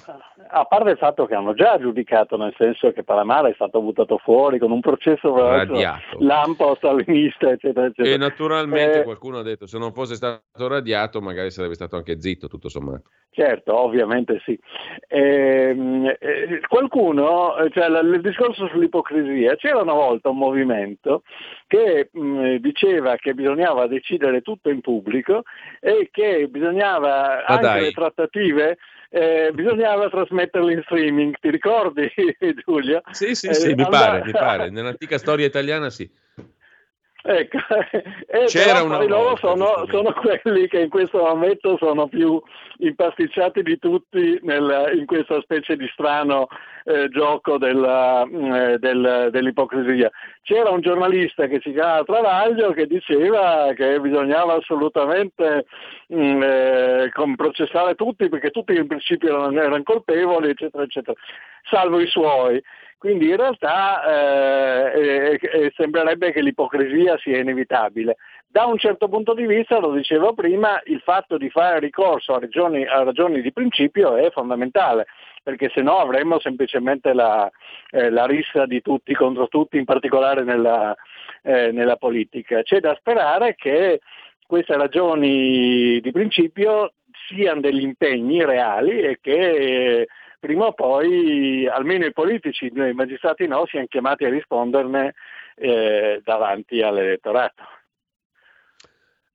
a 0.53 0.65
parte 0.65 0.91
il 0.91 0.97
fatto 0.99 1.27
che 1.27 1.35
hanno 1.35 1.55
già 1.55 1.79
giudicato, 1.79 2.37
nel 2.37 2.55
senso 2.57 2.93
che 2.93 3.05
Palamara 3.05 3.49
è 3.49 3.55
stato 3.55 3.81
buttato 3.81 4.19
fuori 4.19 4.59
con 4.59 4.71
un 4.71 4.81
processo 4.81 5.35
radiato. 5.37 6.19
lampo 6.19 6.75
stalinista, 6.77 7.51
eccetera, 7.51 7.87
eccetera. 7.87 8.15
E 8.15 8.19
naturalmente 8.19 9.01
eh, 9.01 9.05
qualcuno 9.05 9.39
ha 9.39 9.43
detto 9.43 9.67
se 9.67 9.79
non 9.79 9.93
fosse 9.93 10.15
stato 10.15 10.69
radiato 10.69 11.21
magari 11.21 11.51
sarebbe 11.51 11.75
stato 11.75 11.97
anche 11.97 12.21
zitto, 12.21 12.49
tutto 12.49 12.69
sommato. 12.69 13.09
Certo, 13.33 13.79
ovviamente 13.79 14.41
sì. 14.45 14.59
Eh, 15.07 16.17
eh, 16.19 16.61
qualcuno, 16.69 17.55
cioè 17.71 17.87
il 17.87 18.21
discorso 18.21 18.67
sull'ipocrisia, 18.67 19.55
c'era 19.55 19.81
una 19.81 19.93
volta 19.93 20.31
un 20.31 20.39
movimento 20.39 21.23
che 21.69 22.11
mh, 22.13 22.57
diceva 22.57 23.15
che 23.17 23.35
bisognava 23.35 23.87
decidere 23.87 24.41
tutto 24.41 24.69
in 24.69 24.81
pubblico 24.81 25.43
e 25.79 26.09
che 26.11 26.49
bisognava 26.49 27.09
Ma 27.09 27.45
anche 27.45 27.63
dai. 27.63 27.81
le 27.83 27.91
trattative 27.93 28.79
eh, 29.11 29.51
bisognava 29.53 30.09
trasmetterli 30.09 30.73
in 30.73 30.83
streaming, 30.85 31.35
ti 31.41 31.51
ricordi 31.51 32.09
Giulia? 32.65 33.03
Sì, 33.11 33.35
sì, 33.35 33.53
sì, 33.53 33.71
eh, 33.71 33.75
mi, 33.75 33.87
pare, 33.89 34.25
mi 34.25 34.31
pare, 34.33 34.71
nell'antica 34.71 35.19
storia 35.19 35.47
italiana 35.47 35.91
sì. 35.91 36.09
Ecco, 37.23 37.59
e 38.27 38.45
C'era 38.47 38.83
una 38.83 39.03
loro 39.05 39.37
sono, 39.37 39.85
sono, 39.91 40.13
quelli 40.13 40.67
che 40.69 40.81
in 40.81 40.89
questo 40.89 41.19
momento 41.19 41.77
sono 41.77 42.09
più 42.09 42.41
impasticciati 42.79 43.63
di 43.63 43.79
tutti 43.79 44.39
nel, 44.43 44.93
in 44.97 45.05
questa 45.05 45.39
specie 45.43 45.77
di 45.77 45.87
strano 45.93 46.49
eh, 46.85 47.09
gioco 47.11 47.59
della, 47.59 48.25
mm, 48.27 48.53
eh, 48.53 48.79
del, 48.79 49.29
dell'ipocrisia. 49.31 50.11
C'era 50.43 50.71
un 50.71 50.81
giornalista 50.81 51.47
che 51.47 51.61
si 51.63 51.73
chiama 51.73 52.03
Travaglio 52.05 52.73
che 52.73 52.87
diceva 52.87 53.71
che 53.75 54.01
bisognava 54.01 54.55
assolutamente 54.55 55.67
mh, 56.07 56.17
mm, 56.17 56.43
eh, 56.43 57.11
processare 57.37 57.97
tutti 57.97 58.31
perché 58.31 58.51
tutti 58.51 58.75
in 58.75 58.87
principio 58.87 59.29
erano, 59.29 59.61
erano 59.61 59.83
colpevoli, 59.83 60.49
eccetera, 60.49 60.85
eccetera, 60.85 61.19
salvo 61.69 62.01
i 62.01 62.07
suoi. 62.07 62.63
Quindi 63.01 63.31
in 63.31 63.37
realtà 63.37 64.93
eh, 64.93 65.39
eh, 65.41 65.73
sembrerebbe 65.75 66.33
che 66.33 66.43
l'ipocrisia 66.43 67.17
sia 67.17 67.39
inevitabile. 67.39 68.17
Da 68.47 68.67
un 68.67 68.77
certo 68.77 69.09
punto 69.09 69.33
di 69.33 69.47
vista, 69.47 69.79
lo 69.79 69.93
dicevo 69.93 70.35
prima, 70.35 70.79
il 70.85 71.01
fatto 71.01 71.39
di 71.39 71.49
fare 71.49 71.79
ricorso 71.79 72.35
a 72.35 72.41
ragioni, 72.41 72.85
a 72.85 73.03
ragioni 73.03 73.41
di 73.41 73.55
principio 73.55 74.17
è 74.17 74.31
fondamentale, 74.31 75.07
perché 75.43 75.71
se 75.73 75.81
no 75.81 75.97
avremmo 75.97 76.41
semplicemente 76.41 77.15
la, 77.15 77.51
eh, 77.91 78.11
la, 78.11 78.27
rissa 78.27 78.67
di 78.67 78.83
tutti 78.83 79.15
contro 79.15 79.49
tutti, 79.49 79.79
in 79.79 79.87
particolare 79.87 80.43
nella, 80.45 80.95
eh, 81.43 81.73
nella 81.73 81.97
politica. 81.97 82.63
C'è 82.63 82.81
da 82.81 82.95
sperare 82.99 83.55
che 83.55 84.01
queste 84.47 84.77
ragioni 84.77 86.01
di 86.01 86.11
principio 86.13 86.93
siano 87.29 87.63
degli 87.63 87.83
impegni 87.83 88.45
reali 88.45 89.01
e 89.01 89.19
che 89.23 90.07
prima 90.41 90.67
o 90.67 90.73
poi 90.73 91.69
almeno 91.69 92.07
i 92.07 92.13
politici, 92.13 92.71
noi 92.73 92.95
magistrati 92.95 93.47
no, 93.47 93.67
siano 93.67 93.87
chiamati 93.87 94.25
a 94.25 94.31
risponderne 94.31 95.15
eh, 95.55 96.21
davanti 96.25 96.81
all'elettorato. 96.81 97.63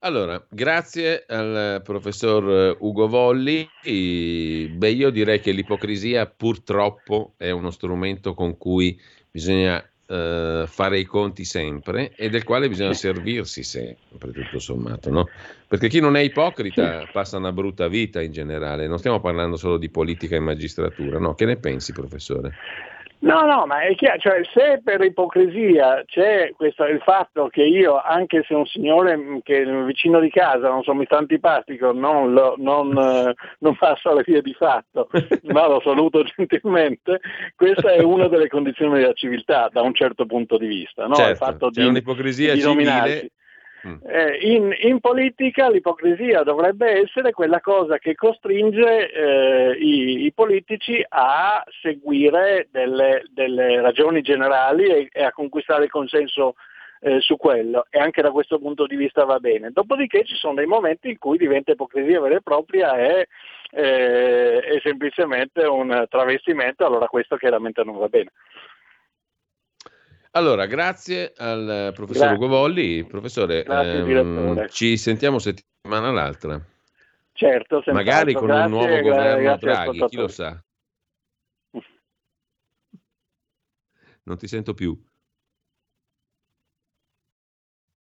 Allora, 0.00 0.44
grazie 0.50 1.24
al 1.26 1.80
professor 1.82 2.76
Ugo 2.78 3.08
Volli. 3.08 3.66
Beh, 3.82 4.90
io 4.90 5.10
direi 5.10 5.40
che 5.40 5.52
l'ipocrisia 5.52 6.26
purtroppo 6.26 7.34
è 7.38 7.50
uno 7.50 7.70
strumento 7.70 8.34
con 8.34 8.58
cui 8.58 9.00
bisogna 9.30 9.82
eh, 10.06 10.64
fare 10.66 10.98
i 10.98 11.04
conti 11.04 11.44
sempre 11.44 12.12
e 12.14 12.28
del 12.28 12.44
quale 12.44 12.68
bisogna 12.68 12.94
servirsi 12.94 13.62
sempre, 13.62 14.30
tutto 14.32 14.58
sommato, 14.58 15.10
no? 15.10 15.28
Perché 15.66 15.88
chi 15.88 16.00
non 16.00 16.16
è 16.16 16.20
ipocrita 16.20 17.08
passa 17.12 17.38
una 17.38 17.52
brutta 17.52 17.88
vita 17.88 18.22
in 18.22 18.32
generale, 18.32 18.86
non 18.86 18.98
stiamo 18.98 19.20
parlando 19.20 19.56
solo 19.56 19.78
di 19.78 19.88
politica 19.88 20.36
e 20.36 20.40
magistratura, 20.40 21.18
no? 21.18 21.34
Che 21.34 21.44
ne 21.44 21.56
pensi, 21.56 21.92
professore? 21.92 22.54
No, 23.18 23.46
no, 23.46 23.64
ma 23.66 23.80
è 23.80 23.94
chiaro, 23.94 24.18
cioè, 24.18 24.40
se 24.52 24.80
per 24.84 25.02
ipocrisia 25.02 26.04
c'è 26.04 26.52
questo, 26.54 26.84
il 26.84 27.00
fatto 27.00 27.48
che 27.48 27.62
io, 27.62 27.98
anche 27.98 28.44
se 28.46 28.54
un 28.54 28.66
signore 28.66 29.16
mm, 29.16 29.38
che 29.42 29.62
è 29.62 29.84
vicino 29.84 30.20
di 30.20 30.28
casa, 30.30 30.68
non 30.68 30.82
so, 30.82 30.94
mi 30.94 31.06
sta 31.06 31.16
antipatico, 31.16 31.92
non, 31.92 32.32
lo, 32.32 32.54
non, 32.58 32.96
eh, 32.96 33.34
non 33.60 33.76
passo 33.76 34.10
alle 34.10 34.22
vie 34.24 34.42
di 34.42 34.52
fatto, 34.52 35.08
ma 35.52 35.66
lo 35.66 35.80
saluto 35.82 36.22
gentilmente, 36.24 37.20
questa 37.56 37.92
è 37.92 38.02
una 38.02 38.28
delle 38.28 38.48
condizioni 38.48 39.00
della 39.00 39.14
civiltà 39.14 39.70
da 39.72 39.80
un 39.80 39.94
certo 39.94 40.26
punto 40.26 40.58
di 40.58 40.66
vista. 40.66 41.06
No? 41.06 41.14
Certo, 41.14 41.30
il 41.30 41.36
fatto 41.36 41.70
c'è 41.70 41.82
di, 41.82 41.88
un'ipocrisia 41.88 42.52
di 42.52 42.60
civile. 42.60 43.30
Eh, 44.06 44.38
in, 44.40 44.74
in, 44.80 45.00
politica 45.00 45.68
l'ipocrisia 45.68 46.42
dovrebbe 46.42 47.02
essere 47.02 47.32
quella 47.32 47.60
cosa 47.60 47.98
che 47.98 48.14
costringe 48.14 49.10
eh, 49.10 49.72
i, 49.78 50.24
i, 50.24 50.32
politici 50.32 51.04
a 51.08 51.62
seguire 51.82 52.68
delle, 52.70 53.24
delle 53.30 53.80
ragioni 53.80 54.22
generali 54.22 54.86
e, 54.86 55.08
e, 55.12 55.22
a 55.22 55.32
conquistare 55.32 55.84
il 55.84 55.90
consenso 55.90 56.54
eh, 57.00 57.20
su 57.20 57.36
quello 57.36 57.86
e 57.90 57.98
anche 58.00 58.22
da 58.22 58.30
questo 58.30 58.58
punto 58.58 58.86
di 58.86 58.96
vista 58.96 59.24
va 59.24 59.38
bene. 59.38 59.70
Dopodiché 59.70 60.24
ci 60.24 60.34
sono 60.34 60.54
dei 60.54 60.66
momenti 60.66 61.10
in 61.10 61.18
cui 61.18 61.38
diventa 61.38 61.72
ipocrisia 61.72 62.20
vera 62.20 62.36
e 62.36 62.42
propria 62.42 62.96
e 62.96 63.28
eh, 63.70 64.60
è 64.60 64.80
semplicemente 64.82 65.64
un 65.64 66.06
travestimento, 66.08 66.84
allora 66.84 67.06
questo 67.06 67.36
chiaramente 67.36 67.84
non 67.84 67.98
va 67.98 68.08
bene. 68.08 68.30
Allora, 70.32 70.66
grazie 70.66 71.32
al 71.36 71.92
professor 71.94 72.32
Ugo 72.32 72.48
Volli. 72.48 73.04
Professore, 73.04 73.64
ehm, 73.64 74.68
ci 74.68 74.96
sentiamo 74.96 75.38
settimana 75.38 76.10
l'altra. 76.10 76.62
Certo, 77.32 77.82
magari 77.92 78.32
con 78.32 78.46
grazie, 78.46 78.64
un 78.64 78.70
nuovo 78.70 79.00
governo 79.00 79.56
Draghi, 79.58 80.06
chi 80.06 80.16
lo 80.16 80.28
sa. 80.28 80.62
Non 84.22 84.38
ti 84.38 84.46
sento 84.48 84.74
più. 84.74 84.98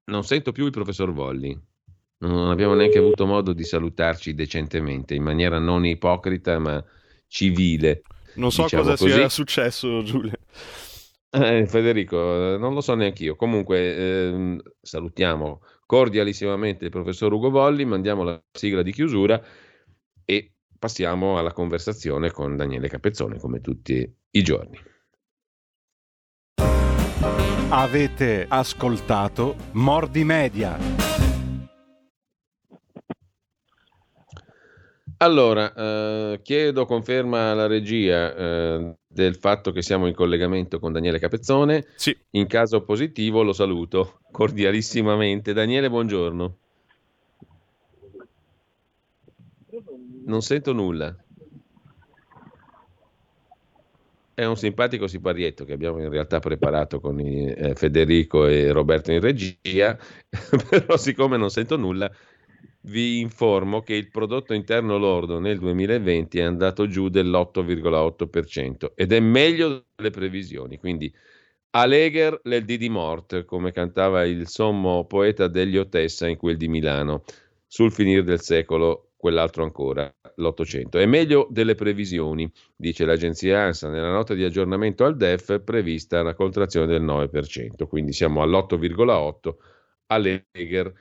Non 0.04 0.22
sento 0.22 0.52
più 0.52 0.66
il 0.66 0.70
professor 0.70 1.12
Volli. 1.12 1.58
Non 2.18 2.50
abbiamo 2.50 2.74
neanche 2.74 2.98
avuto 2.98 3.26
modo 3.26 3.52
di 3.52 3.64
salutarci 3.64 4.34
decentemente, 4.34 5.14
in 5.14 5.22
maniera 5.22 5.58
non 5.58 5.84
ipocrita 5.84 6.58
ma 6.58 6.82
civile. 7.26 8.02
Non 8.34 8.52
so 8.52 8.64
diciamo 8.64 8.82
cosa 8.82 8.96
così. 8.96 9.12
sia 9.12 9.28
successo, 9.28 10.02
Giulia. 10.02 10.38
Eh, 11.38 11.66
Federico, 11.66 12.16
non 12.56 12.72
lo 12.72 12.80
so 12.80 12.94
neanche 12.94 13.24
io. 13.24 13.36
Comunque, 13.36 13.94
ehm, 13.94 14.58
salutiamo 14.80 15.60
cordialissimamente 15.84 16.84
il 16.86 16.90
professor 16.90 17.30
Ugo 17.30 17.50
Volli, 17.50 17.84
mandiamo 17.84 18.22
la 18.22 18.42
sigla 18.52 18.80
di 18.80 18.90
chiusura 18.90 19.38
e 20.24 20.54
passiamo 20.78 21.38
alla 21.38 21.52
conversazione 21.52 22.30
con 22.30 22.56
Daniele 22.56 22.88
Capezzone, 22.88 23.38
come 23.38 23.60
tutti 23.60 24.10
i 24.30 24.42
giorni. 24.42 24.80
Avete 27.68 28.46
ascoltato 28.48 29.56
Mordi 29.72 30.24
Media. 30.24 30.78
Allora, 35.18 35.72
eh, 35.74 36.40
chiedo 36.42 36.86
conferma 36.86 37.50
alla 37.50 37.66
regia 37.66 38.34
eh, 38.34 38.96
del 39.16 39.36
fatto 39.36 39.72
che 39.72 39.80
siamo 39.80 40.06
in 40.06 40.14
collegamento 40.14 40.78
con 40.78 40.92
Daniele 40.92 41.18
Capezzone. 41.18 41.86
Sì. 41.96 42.16
In 42.32 42.46
caso 42.46 42.82
positivo 42.82 43.42
lo 43.42 43.54
saluto 43.54 44.20
cordialissimamente. 44.30 45.54
Daniele, 45.54 45.88
buongiorno. 45.88 46.56
Non 50.26 50.42
sento 50.42 50.72
nulla. 50.72 51.16
È 54.34 54.44
un 54.44 54.56
simpatico 54.56 55.06
siparietto 55.06 55.64
che 55.64 55.72
abbiamo 55.72 56.02
in 56.02 56.10
realtà 56.10 56.40
preparato 56.40 57.00
con 57.00 57.18
i, 57.18 57.46
eh, 57.46 57.74
Federico 57.74 58.46
e 58.46 58.70
Roberto 58.70 59.10
in 59.10 59.20
regia, 59.20 59.96
però 60.68 60.98
siccome 60.98 61.38
non 61.38 61.48
sento 61.48 61.78
nulla 61.78 62.12
vi 62.86 63.20
informo 63.20 63.80
che 63.80 63.94
il 63.94 64.10
prodotto 64.10 64.54
interno 64.54 64.98
lordo 64.98 65.38
nel 65.38 65.58
2020 65.58 66.38
è 66.38 66.42
andato 66.42 66.86
giù 66.86 67.08
dell'8,8% 67.08 68.92
ed 68.94 69.12
è 69.12 69.20
meglio 69.20 69.86
delle 69.94 70.10
previsioni. 70.10 70.78
Quindi 70.78 71.12
Alegher 71.70 72.40
l'el 72.44 72.64
di 72.64 72.88
mort, 72.88 73.44
come 73.44 73.72
cantava 73.72 74.24
il 74.24 74.46
sommo 74.48 75.04
poeta 75.04 75.48
degli 75.48 75.76
Otessa 75.76 76.26
in 76.26 76.36
quel 76.36 76.56
di 76.56 76.68
Milano, 76.68 77.24
sul 77.66 77.92
finire 77.92 78.22
del 78.22 78.40
secolo, 78.40 79.10
quell'altro 79.16 79.64
ancora, 79.64 80.10
l'Ottocento. 80.36 80.98
È 80.98 81.06
meglio 81.06 81.48
delle 81.50 81.74
previsioni, 81.74 82.50
dice 82.74 83.04
l'agenzia 83.04 83.62
ANSA 83.62 83.88
nella 83.90 84.10
nota 84.10 84.34
di 84.34 84.44
aggiornamento 84.44 85.04
al 85.04 85.16
DEF 85.16 85.60
prevista 85.62 86.20
una 86.20 86.34
contrazione 86.34 86.86
del 86.86 87.02
9%, 87.02 87.86
quindi 87.88 88.12
siamo 88.12 88.42
all'8,8%. 88.42 89.56
Alegher 90.08 90.94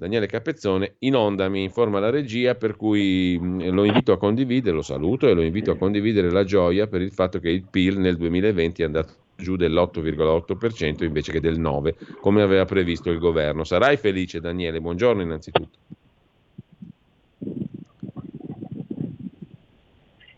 Daniele 0.00 0.26
Capezzone, 0.26 0.94
in 1.00 1.14
onda 1.14 1.50
mi 1.50 1.62
informa 1.62 1.98
la 2.00 2.08
regia 2.08 2.54
per 2.54 2.74
cui 2.74 3.38
mm, 3.38 3.68
lo 3.68 3.84
invito 3.84 4.12
a 4.12 4.16
condividere, 4.16 4.74
lo 4.74 4.80
saluto 4.80 5.28
e 5.28 5.34
lo 5.34 5.42
invito 5.42 5.72
a 5.72 5.76
condividere 5.76 6.30
la 6.30 6.42
gioia 6.42 6.86
per 6.86 7.02
il 7.02 7.12
fatto 7.12 7.38
che 7.38 7.50
il 7.50 7.66
PIL 7.70 7.98
nel 7.98 8.16
2020 8.16 8.80
è 8.80 8.86
andato 8.86 9.12
giù 9.36 9.56
dell'8,8% 9.56 11.04
invece 11.04 11.32
che 11.32 11.40
del 11.40 11.60
9% 11.60 12.16
come 12.18 12.40
aveva 12.40 12.64
previsto 12.64 13.10
il 13.10 13.18
governo. 13.18 13.62
Sarai 13.62 13.98
felice 13.98 14.40
Daniele, 14.40 14.80
buongiorno 14.80 15.20
innanzitutto. 15.20 15.78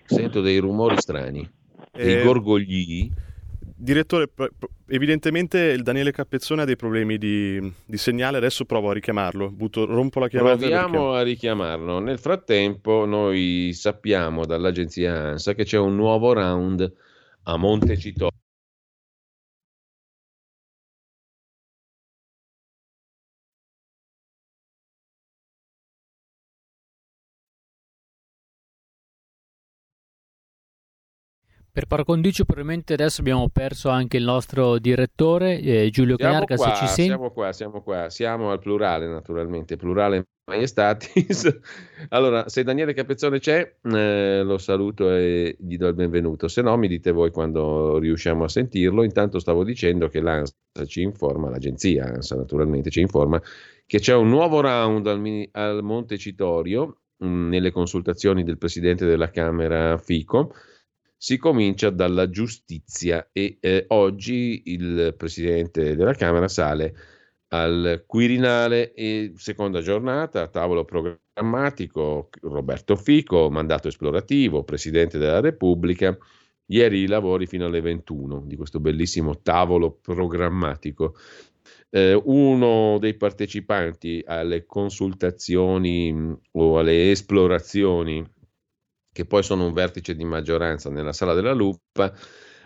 Sento 0.06 0.40
dei 0.40 0.58
rumori 0.58 0.96
strani, 0.96 1.48
dei 1.92 2.16
Eh, 2.16 2.24
gorgogli. 2.24 3.08
Direttore, 3.83 4.30
evidentemente 4.87 5.59
il 5.59 5.83
Daniele 5.83 6.12
Capezzone 6.12 6.62
ha 6.62 6.64
dei 6.64 6.76
problemi 6.76 7.18
di, 7.18 7.61
di 7.85 7.97
segnale, 7.97 8.37
adesso 8.37 8.64
provo 8.64 8.91
a 8.91 8.93
richiamarlo. 8.93 9.51
Butto- 9.51 9.87
rompo 9.87 10.20
la 10.20 10.28
chiamata. 10.28 10.57
Proviamo 10.57 11.14
a 11.14 11.22
richiamarlo. 11.22 11.99
Nel 11.99 12.20
frattempo, 12.20 13.07
noi 13.07 13.72
sappiamo 13.74 14.47
dall'agenzia 14.47 15.30
ANSA 15.30 15.55
che 15.55 15.64
c'è 15.64 15.78
un 15.78 15.97
nuovo 15.97 16.33
round 16.33 16.93
a 17.43 17.57
Montecitorio. 17.57 18.41
Per 31.75 31.87
par 31.87 32.05
condicio 32.05 32.45
probabilmente 32.45 32.93
adesso 32.93 33.23
abbiamo 33.23 33.49
perso 33.49 33.89
anche 33.89 34.18
il 34.18 34.25
nostro 34.25 34.79
direttore 34.79 35.59
eh, 35.59 35.89
Giulio 35.91 36.16
Siamo 36.16 36.33
Canarca, 36.33 36.57
qua, 36.57 36.66
se 36.66 36.75
ci 36.75 36.87
senti. 36.87 37.03
siamo 37.05 37.31
qua, 37.31 37.53
siamo 37.55 37.83
qua, 37.83 38.11
siamo 38.11 38.51
al 38.51 38.59
plurale 38.59 39.07
naturalmente, 39.07 39.77
plurale 39.77 40.27
maiestatis. 40.45 41.61
allora, 42.11 42.47
se 42.51 42.62
Daniele 42.62 42.93
Capezzone 42.93 43.39
c'è, 43.39 43.77
eh, 43.85 44.43
lo 44.43 44.59
saluto 44.59 45.11
e 45.16 45.57
gli 45.59 45.79
do 45.79 45.89
il 45.89 45.95
benvenuto, 45.95 46.47
se 46.47 46.61
no 46.61 46.77
mi 46.77 46.89
dite 46.89 47.11
voi 47.11 47.31
quando 47.31 47.97
riusciamo 47.97 48.45
a 48.45 48.49
sentirlo. 48.49 49.03
Intanto 49.03 49.39
stavo 49.39 49.64
dicendo 49.64 50.09
che 50.09 50.20
l'ANSA 50.20 50.53
ci 50.85 51.01
informa, 51.01 51.49
l'agenzia 51.49 52.05
ANSA 52.05 52.37
naturalmente 52.37 52.91
ci 52.91 53.01
informa, 53.01 53.41
che 53.87 53.99
c'è 53.99 54.14
un 54.14 54.29
nuovo 54.29 54.61
round 54.61 55.07
al, 55.07 55.18
Mini- 55.18 55.49
al 55.53 55.83
Montecitorio 55.83 56.99
mh, 57.16 57.49
nelle 57.49 57.70
consultazioni 57.70 58.45
del 58.45 58.59
Presidente 58.59 59.07
della 59.07 59.31
Camera 59.31 59.97
Fico. 59.97 60.53
Si 61.25 61.37
comincia 61.37 61.91
dalla 61.91 62.29
giustizia 62.29 63.29
e 63.31 63.59
eh, 63.61 63.85
oggi 63.91 64.62
il 64.64 65.14
Presidente 65.16 65.95
della 65.95 66.14
Camera 66.14 66.49
sale 66.49 66.97
al 67.51 68.03
Quirinale 68.09 68.93
e 68.93 69.33
seconda 69.37 69.81
giornata, 69.83 70.49
tavolo 70.49 70.85
programmatico, 70.85 72.29
Roberto 72.41 72.97
Fico, 72.97 73.49
mandato 73.51 73.87
esplorativo, 73.87 74.64
Presidente 74.64 75.16
della 75.16 75.39
Repubblica, 75.39 76.18
ieri 76.66 77.03
i 77.03 77.07
lavori 77.07 77.47
fino 77.47 77.66
alle 77.66 77.81
21 77.81 78.43
di 78.45 78.57
questo 78.57 78.81
bellissimo 78.81 79.43
tavolo 79.43 79.93
programmatico. 79.93 81.14
Eh, 81.91 82.20
uno 82.25 82.99
dei 82.99 83.14
partecipanti 83.14 84.25
alle 84.27 84.66
consultazioni 84.66 86.12
mh, 86.12 86.41
o 86.51 86.79
alle 86.81 87.12
esplorazioni, 87.12 88.29
che 89.12 89.26
poi 89.26 89.42
sono 89.42 89.66
un 89.66 89.72
vertice 89.72 90.14
di 90.14 90.24
maggioranza 90.24 90.88
nella 90.90 91.12
sala 91.12 91.34
della 91.34 91.52
lupa, 91.52 92.12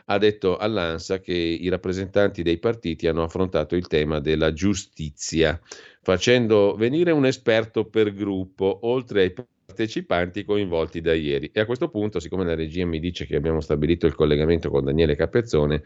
ha 0.08 0.18
detto 0.18 0.56
all'ANSA 0.56 1.18
che 1.18 1.32
i 1.32 1.68
rappresentanti 1.68 2.42
dei 2.42 2.58
partiti 2.58 3.08
hanno 3.08 3.24
affrontato 3.24 3.74
il 3.74 3.88
tema 3.88 4.20
della 4.20 4.52
giustizia, 4.52 5.60
facendo 6.00 6.76
venire 6.76 7.10
un 7.10 7.26
esperto 7.26 7.86
per 7.86 8.14
gruppo, 8.14 8.78
oltre 8.82 9.22
ai 9.22 9.32
partecipanti 9.32 10.44
coinvolti 10.44 11.00
da 11.00 11.12
ieri. 11.12 11.50
E 11.52 11.58
a 11.58 11.66
questo 11.66 11.88
punto, 11.88 12.20
siccome 12.20 12.44
la 12.44 12.54
regia 12.54 12.86
mi 12.86 13.00
dice 13.00 13.26
che 13.26 13.34
abbiamo 13.34 13.60
stabilito 13.60 14.06
il 14.06 14.14
collegamento 14.14 14.70
con 14.70 14.84
Daniele 14.84 15.16
Capezzone, 15.16 15.82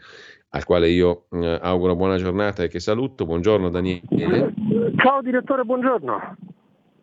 al 0.49 0.65
quale 0.65 0.89
io 0.89 1.25
eh, 1.31 1.57
auguro 1.59 1.95
buona 1.95 2.17
giornata 2.17 2.61
e 2.61 2.67
che 2.67 2.79
saluto, 2.79 3.25
buongiorno 3.25 3.69
Daniele. 3.69 4.53
Ciao 4.97 5.21
direttore, 5.23 5.63
buongiorno. 5.63 6.37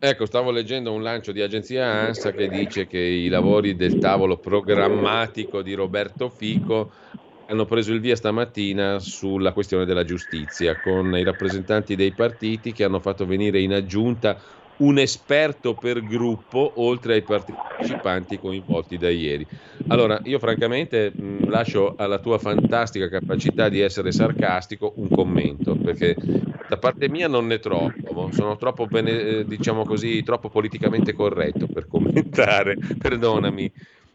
Ecco, 0.01 0.25
stavo 0.25 0.51
leggendo 0.51 0.93
un 0.93 1.01
lancio 1.03 1.33
di 1.33 1.41
agenzia 1.41 1.85
ANSA 1.85 2.31
che 2.31 2.47
dice 2.47 2.85
che 2.87 2.97
i 2.97 3.27
lavori 3.27 3.75
del 3.75 3.97
tavolo 3.97 4.39
programmatico 4.39 5.61
di 5.61 5.73
Roberto 5.73 6.29
Fico 6.29 6.93
hanno 7.47 7.65
preso 7.65 7.91
il 7.91 7.99
via 7.99 8.15
stamattina 8.15 8.99
sulla 8.99 9.51
questione 9.51 9.83
della 9.85 10.05
giustizia, 10.05 10.77
con 10.79 11.17
i 11.17 11.23
rappresentanti 11.23 11.95
dei 11.95 12.13
partiti 12.13 12.71
che 12.71 12.85
hanno 12.85 13.01
fatto 13.01 13.25
venire 13.25 13.59
in 13.59 13.73
aggiunta 13.73 14.41
un 14.79 14.97
esperto 14.99 15.77
per 15.77 16.03
gruppo 16.05 16.81
oltre 16.81 17.13
ai 17.15 17.23
partecipanti 17.23 18.37
coinvolti 18.39 18.97
da 18.97 19.09
ieri. 19.09 19.47
Allora, 19.87 20.19
io 20.23 20.39
francamente 20.39 21.11
mh, 21.15 21.47
lascio 21.49 21.95
alla 21.95 22.19
tua 22.19 22.37
fantastica 22.37 23.09
capacità 23.09 23.69
di 23.69 23.79
essere 23.79 24.11
sarcastico 24.11 24.93
un 24.97 25.09
commento, 25.09 25.77
perché 25.77 26.15
da 26.65 26.77
parte 26.77 27.09
mia 27.09 27.27
non 27.27 27.47
ne 27.47 27.59
trovo, 27.59 28.31
sono 28.31 28.55
troppo, 28.57 28.87
bene, 28.87 29.11
eh, 29.39 29.45
diciamo 29.45 29.85
così, 29.85 30.21
troppo 30.23 30.49
politicamente 30.49 31.13
corretto 31.13 31.67
per 31.67 31.87
commentare, 31.87 32.75
perdonami. 32.97 33.71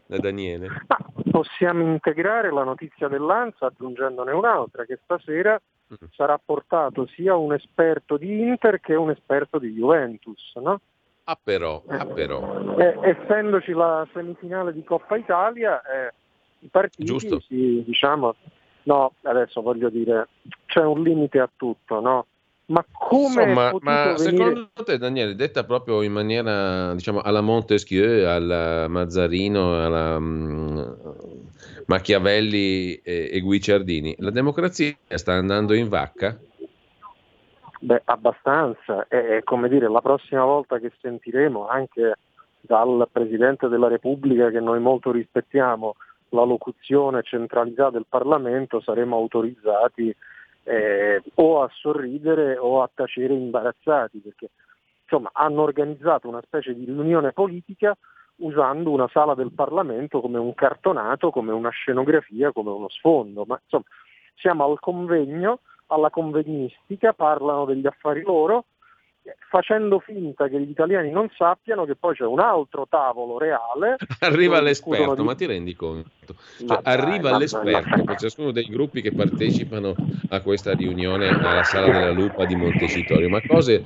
Daniele. 0.07 0.67
Ma 0.87 0.97
possiamo 1.31 1.81
integrare 1.81 2.51
la 2.51 2.63
notizia 2.63 3.07
dell'ANSA 3.07 3.67
aggiungendone 3.67 4.31
un'altra, 4.31 4.85
che 4.85 4.99
stasera 5.03 5.59
mm. 5.91 6.07
sarà 6.11 6.39
portato 6.43 7.07
sia 7.07 7.35
un 7.35 7.53
esperto 7.53 8.17
di 8.17 8.41
Inter 8.41 8.79
che 8.79 8.95
un 8.95 9.09
esperto 9.09 9.59
di 9.59 9.71
Juventus, 9.73 10.53
no? 10.55 10.79
Ah 11.27 11.37
però, 11.41 11.81
ah 11.87 12.05
però. 12.05 12.77
Eh, 12.77 12.99
essendoci 13.01 13.71
la 13.71 14.07
semifinale 14.13 14.71
di 14.71 14.83
Coppa 14.83 15.17
Italia, 15.17 15.81
eh, 15.81 16.13
i 16.59 16.67
partiti 16.67 17.03
Giusto. 17.03 17.39
si, 17.39 17.83
diciamo, 17.83 18.35
no, 18.83 19.13
adesso 19.23 19.61
voglio 19.61 19.89
dire, 19.89 20.27
c'è 20.67 20.83
un 20.83 21.01
limite 21.01 21.39
a 21.39 21.49
tutto, 21.55 21.99
no? 21.99 22.27
Ma 22.67 22.83
come 22.91 23.43
Insomma, 23.43 23.75
ma 23.81 24.17
secondo 24.17 24.69
te, 24.83 24.97
Daniele, 24.97 25.35
detta 25.35 25.63
proprio 25.65 26.01
in 26.01 26.11
maniera, 26.11 26.93
diciamo, 26.93 27.21
alla 27.21 27.41
Montesquieu, 27.41 28.27
alla 28.27 28.87
Mazzarino, 28.87 29.83
alla 29.85 30.19
mm, 30.19 30.79
Machiavelli 31.85 32.95
e, 32.95 33.29
e 33.31 33.39
Guicciardini, 33.41 34.15
la 34.17 34.31
democrazia 34.31 34.95
sta 35.09 35.33
andando 35.33 35.75
in 35.75 35.89
vacca? 35.89 36.35
Beh, 37.81 38.01
abbastanza. 38.05 39.07
È 39.07 39.41
come 39.43 39.69
dire, 39.69 39.87
la 39.87 40.01
prossima 40.01 40.43
volta 40.43 40.79
che 40.79 40.91
sentiremo 41.01 41.67
anche 41.67 42.15
dal 42.61 43.07
Presidente 43.11 43.67
della 43.67 43.87
Repubblica, 43.87 44.49
che 44.49 44.59
noi 44.59 44.79
molto 44.79 45.11
rispettiamo, 45.11 45.95
la 46.29 46.43
locuzione 46.43 47.21
centralizzata 47.21 47.91
del 47.91 48.07
Parlamento, 48.09 48.81
saremo 48.81 49.15
autorizzati 49.15 50.15
eh, 50.65 51.21
o 51.35 51.61
a 51.61 51.69
sorridere 51.71 52.57
o 52.57 52.81
a 52.81 52.89
tacere 52.93 53.33
imbarazzati, 53.33 54.19
perché 54.19 54.49
insomma, 55.03 55.29
hanno 55.33 55.61
organizzato 55.61 56.27
una 56.27 56.41
specie 56.41 56.73
di 56.73 56.85
riunione 56.85 57.31
politica 57.31 57.95
usando 58.37 58.91
una 58.91 59.07
sala 59.07 59.35
del 59.35 59.51
Parlamento 59.51 60.19
come 60.19 60.39
un 60.39 60.53
cartonato, 60.53 61.29
come 61.29 61.53
una 61.53 61.69
scenografia, 61.69 62.51
come 62.51 62.71
uno 62.71 62.89
sfondo. 62.89 63.45
Ma 63.45 63.59
insomma, 63.61 63.85
siamo 64.35 64.65
al 64.65 64.79
convegno, 64.79 65.59
alla 65.87 66.09
convegnistica, 66.09 67.13
parlano 67.13 67.65
degli 67.65 67.85
affari 67.85 68.23
loro, 68.23 68.65
facendo 69.49 69.99
finta 69.99 70.47
che 70.47 70.59
gli 70.59 70.69
italiani 70.69 71.09
non 71.09 71.29
sappiano 71.35 71.85
che 71.85 71.95
poi 71.95 72.15
c'è 72.15 72.25
un 72.25 72.39
altro 72.39 72.85
tavolo 72.87 73.37
reale. 73.37 73.95
Arriva 74.19 74.61
l'esperto, 74.61 75.15
di... 75.15 75.23
ma 75.23 75.35
ti 75.35 75.45
rendi 75.45 75.75
conto? 75.75 76.35
Cioè, 76.57 76.67
dai, 76.67 76.79
arriva 76.83 77.37
l'esperto 77.37 78.03
per 78.03 78.15
ciascuno 78.17 78.51
dei 78.51 78.65
gruppi 78.65 79.01
che 79.01 79.13
partecipano 79.13 79.95
a 80.29 80.41
questa 80.41 80.73
riunione 80.73 81.27
alla 81.27 81.63
sala 81.63 81.91
della 81.91 82.11
lupa 82.11 82.45
di 82.45 82.55
Montecitorio, 82.55 83.29
ma 83.29 83.41
cose, 83.45 83.85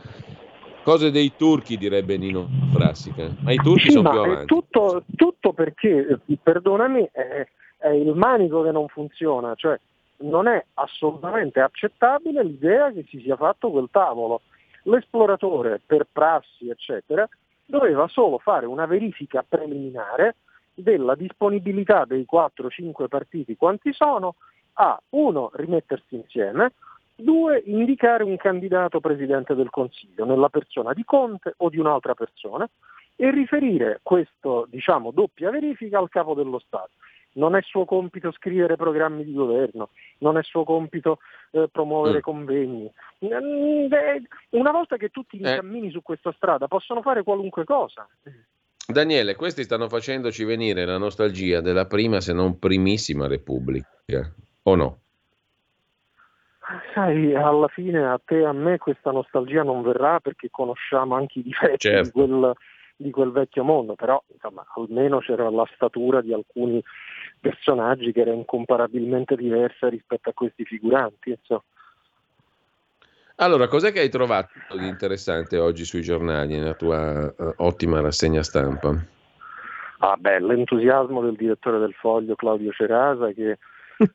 cose 0.83 1.11
dei 1.11 1.33
turchi 1.35 1.77
direbbe 1.77 2.17
Nino 2.17 2.47
Frassica, 2.73 3.29
ma 3.39 3.51
i 3.51 3.57
turchi 3.57 3.87
sì, 3.87 3.91
sono 3.91 4.09
più 4.09 4.19
avanti. 4.19 4.45
Tutto, 4.45 5.03
tutto 5.15 5.53
perché, 5.53 6.19
perdonami, 6.41 7.09
è, 7.11 7.47
è 7.77 7.89
il 7.89 8.13
manico 8.15 8.63
che 8.63 8.71
non 8.71 8.87
funziona, 8.87 9.53
cioè 9.55 9.77
non 10.21 10.47
è 10.47 10.63
assolutamente 10.75 11.59
accettabile 11.59 12.43
l'idea 12.43 12.91
che 12.91 13.05
si 13.07 13.21
sia 13.21 13.35
fatto 13.35 13.69
quel 13.69 13.87
tavolo 13.91 14.41
l'esploratore 14.83 15.81
per 15.85 16.07
prassi, 16.11 16.69
eccetera, 16.69 17.27
doveva 17.65 18.07
solo 18.07 18.37
fare 18.39 18.65
una 18.65 18.85
verifica 18.85 19.45
preliminare 19.47 20.35
della 20.73 21.15
disponibilità 21.15 22.05
dei 22.05 22.25
4-5 22.31 23.07
partiti 23.07 23.55
quanti 23.55 23.93
sono 23.93 24.35
a 24.73 24.99
uno 25.09 25.51
rimettersi 25.53 26.15
insieme, 26.15 26.73
due 27.15 27.61
indicare 27.65 28.23
un 28.23 28.37
candidato 28.37 28.99
presidente 28.99 29.53
del 29.53 29.69
Consiglio 29.69 30.25
nella 30.25 30.49
persona 30.49 30.93
di 30.93 31.03
Conte 31.03 31.53
o 31.57 31.69
di 31.69 31.77
un'altra 31.77 32.15
persona 32.15 32.67
e 33.15 33.31
riferire 33.31 33.99
questa 34.01 34.63
diciamo, 34.67 35.11
doppia 35.11 35.49
verifica 35.49 35.99
al 35.99 36.09
capo 36.09 36.33
dello 36.33 36.59
Stato 36.59 36.91
non 37.39 37.55
è 37.55 37.61
suo 37.63 37.85
compito 37.85 38.31
scrivere 38.31 38.75
programmi 38.75 39.23
di 39.23 39.33
governo, 39.33 39.89
non 40.19 40.37
è 40.37 40.43
suo 40.43 40.63
compito 40.63 41.19
eh, 41.51 41.67
promuovere 41.71 42.19
mm. 42.19 42.21
convegni. 42.21 42.91
Mm, 43.25 43.91
una 44.49 44.71
volta 44.71 44.97
che 44.97 45.09
tutti 45.09 45.37
i 45.37 45.41
eh. 45.41 45.55
cammini 45.55 45.89
su 45.89 46.03
questa 46.03 46.31
strada 46.33 46.67
possono 46.67 47.01
fare 47.01 47.23
qualunque 47.23 47.63
cosa. 47.63 48.07
Daniele, 48.85 49.35
questi 49.35 49.63
stanno 49.63 49.87
facendoci 49.87 50.43
venire 50.43 50.85
la 50.85 50.97
nostalgia 50.97 51.61
della 51.61 51.85
prima, 51.85 52.19
se 52.21 52.33
non 52.33 52.59
primissima 52.59 53.27
Repubblica, 53.27 53.87
o 54.63 54.75
no? 54.75 54.99
Sai, 56.93 57.33
alla 57.35 57.67
fine 57.67 58.05
a 58.05 58.19
te 58.23 58.39
e 58.39 58.45
a 58.45 58.51
me 58.51 58.77
questa 58.77 59.11
nostalgia 59.11 59.63
non 59.63 59.81
verrà 59.81 60.19
perché 60.19 60.49
conosciamo 60.51 61.15
anche 61.15 61.39
i 61.39 61.43
difetti 61.43 61.87
certo. 61.87 62.03
di, 62.03 62.11
quel, 62.11 62.53
di 62.95 63.11
quel 63.11 63.31
vecchio 63.31 63.63
mondo, 63.63 63.95
però 63.95 64.21
insomma, 64.31 64.65
almeno 64.75 65.19
c'era 65.19 65.49
la 65.49 65.67
statura 65.73 66.21
di 66.21 66.33
alcuni 66.33 66.83
personaggi 67.39 68.11
che 68.11 68.21
era 68.21 68.33
incomparabilmente 68.33 69.35
diversa 69.35 69.89
rispetto 69.89 70.29
a 70.29 70.33
questi 70.33 70.65
figuranti. 70.65 71.31
Insomma. 71.31 71.63
Allora, 73.41 73.67
cos'è 73.67 73.91
che 73.91 74.01
hai 74.01 74.09
trovato 74.09 74.51
di 74.77 74.87
interessante 74.87 75.57
oggi 75.57 75.85
sui 75.85 76.01
giornali, 76.01 76.57
nella 76.57 76.73
tua 76.73 77.23
uh, 77.23 77.53
ottima 77.57 78.01
rassegna 78.01 78.43
stampa? 78.43 78.93
Ah 79.99 80.15
beh, 80.17 80.39
l'entusiasmo 80.39 81.21
del 81.21 81.35
direttore 81.35 81.79
del 81.79 81.93
Foglio, 81.93 82.35
Claudio 82.35 82.71
Cerasa, 82.71 83.31
che 83.31 83.57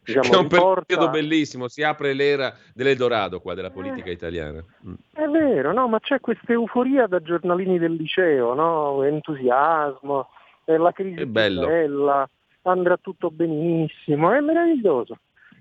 diciamo, 0.02 0.28
che 0.28 0.34
è 0.34 0.36
un 0.36 0.48
riporta... 0.48 0.84
periodo 0.86 1.10
bellissimo, 1.10 1.68
si 1.68 1.82
apre 1.82 2.12
l'era 2.12 2.54
dell'Eldorado 2.74 3.40
qua 3.40 3.54
della 3.54 3.70
politica 3.70 4.08
eh, 4.08 4.12
italiana. 4.12 4.62
Mm. 4.86 4.94
È 5.12 5.26
vero, 5.26 5.72
no? 5.72 5.88
ma 5.88 6.00
c'è 6.00 6.20
questa 6.20 6.52
euforia 6.52 7.06
da 7.06 7.20
giornalini 7.20 7.78
del 7.78 7.94
liceo, 7.94 8.54
no? 8.54 9.02
entusiasmo, 9.04 10.28
è 10.64 10.76
la 10.76 10.92
crisi 10.92 11.20
è 11.20 11.26
bella, 11.26 12.28
andrà 12.70 12.96
tutto 12.96 13.30
benissimo, 13.30 14.32
è 14.32 14.40
meraviglioso. 14.40 15.18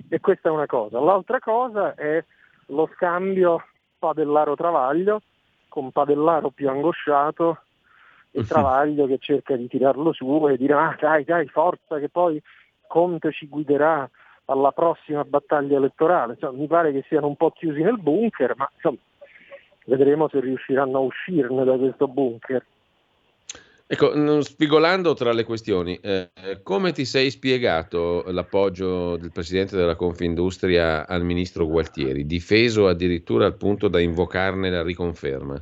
E 0.09 0.19
questa 0.19 0.49
è 0.49 0.51
una 0.51 0.65
cosa. 0.65 0.99
L'altra 0.99 1.39
cosa 1.39 1.95
è 1.95 2.23
lo 2.67 2.89
scambio 2.93 3.63
Padellaro-Travaglio, 3.99 5.21
con 5.69 5.91
Padellaro 5.91 6.49
più 6.49 6.69
angosciato 6.69 7.59
e 8.31 8.43
Travaglio 8.43 9.05
che 9.05 9.17
cerca 9.19 9.55
di 9.55 9.67
tirarlo 9.67 10.11
su 10.11 10.47
e 10.49 10.57
dire 10.57 10.73
ah 10.73 10.95
dai 10.99 11.23
dai 11.23 11.47
forza 11.47 11.99
che 11.99 12.09
poi 12.09 12.41
Conte 12.87 13.31
ci 13.31 13.47
guiderà 13.47 14.09
alla 14.45 14.71
prossima 14.71 15.23
battaglia 15.23 15.77
elettorale. 15.77 16.33
Insomma, 16.33 16.57
mi 16.57 16.67
pare 16.67 16.91
che 16.91 17.03
siano 17.07 17.27
un 17.27 17.35
po' 17.35 17.51
chiusi 17.51 17.81
nel 17.81 17.99
bunker, 17.99 18.55
ma 18.55 18.69
insomma, 18.73 18.97
vedremo 19.85 20.27
se 20.27 20.39
riusciranno 20.39 20.97
a 20.97 21.01
uscirne 21.01 21.63
da 21.63 21.77
questo 21.77 22.07
bunker. 22.07 22.63
Ecco, 23.93 24.41
spigolando 24.41 25.13
tra 25.13 25.31
le 25.33 25.43
questioni, 25.43 25.95
eh, 26.01 26.31
come 26.63 26.93
ti 26.93 27.05
sei 27.05 27.29
spiegato 27.29 28.23
l'appoggio 28.31 29.17
del 29.17 29.31
Presidente 29.31 29.75
della 29.75 29.95
Confindustria 29.95 31.05
al 31.05 31.23
Ministro 31.23 31.67
Gualtieri, 31.67 32.25
difeso 32.25 32.87
addirittura 32.87 33.45
al 33.45 33.55
punto 33.55 33.89
da 33.89 33.99
invocarne 33.99 34.71
la 34.71 34.81
riconferma? 34.81 35.61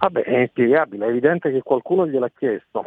Vabbè, 0.00 0.20
è 0.20 0.38
inspiegabile, 0.40 1.06
è 1.06 1.08
evidente 1.08 1.50
che 1.50 1.62
qualcuno 1.62 2.06
gliel'ha 2.06 2.28
chiesto. 2.28 2.84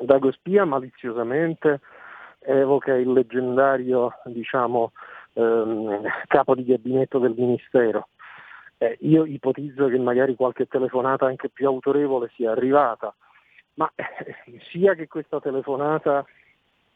Dago 0.00 0.32
Spia 0.32 0.64
maliziosamente 0.64 1.78
evoca 2.40 2.92
il 2.94 3.12
leggendario 3.12 4.14
diciamo, 4.24 4.90
ehm, 5.34 6.02
capo 6.26 6.56
di 6.56 6.64
gabinetto 6.64 7.20
del 7.20 7.34
Ministero. 7.36 8.08
Eh, 8.78 8.98
io 9.00 9.24
ipotizzo 9.24 9.88
che 9.88 9.98
magari 9.98 10.34
qualche 10.34 10.66
telefonata 10.66 11.26
anche 11.26 11.48
più 11.48 11.66
autorevole 11.66 12.30
sia 12.34 12.50
arrivata, 12.50 13.14
ma 13.74 13.90
eh, 13.94 14.60
sia 14.70 14.94
che 14.94 15.08
questa 15.08 15.40
telefonata 15.40 16.24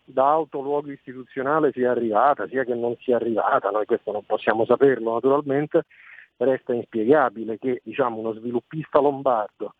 da 0.04 0.32
alto 0.32 0.60
luogo 0.60 0.90
istituzionale 0.90 1.72
sia 1.72 1.90
arrivata, 1.90 2.46
sia 2.48 2.64
che 2.64 2.74
non 2.74 2.96
sia 3.00 3.16
arrivata, 3.16 3.70
noi 3.70 3.86
questo 3.86 4.12
non 4.12 4.24
possiamo 4.26 4.64
saperlo 4.66 5.14
naturalmente, 5.14 5.86
resta 6.36 6.74
inspiegabile 6.74 7.58
che 7.58 7.80
diciamo, 7.84 8.18
uno 8.18 8.32
sviluppista 8.34 8.98
lombardo, 8.98 9.74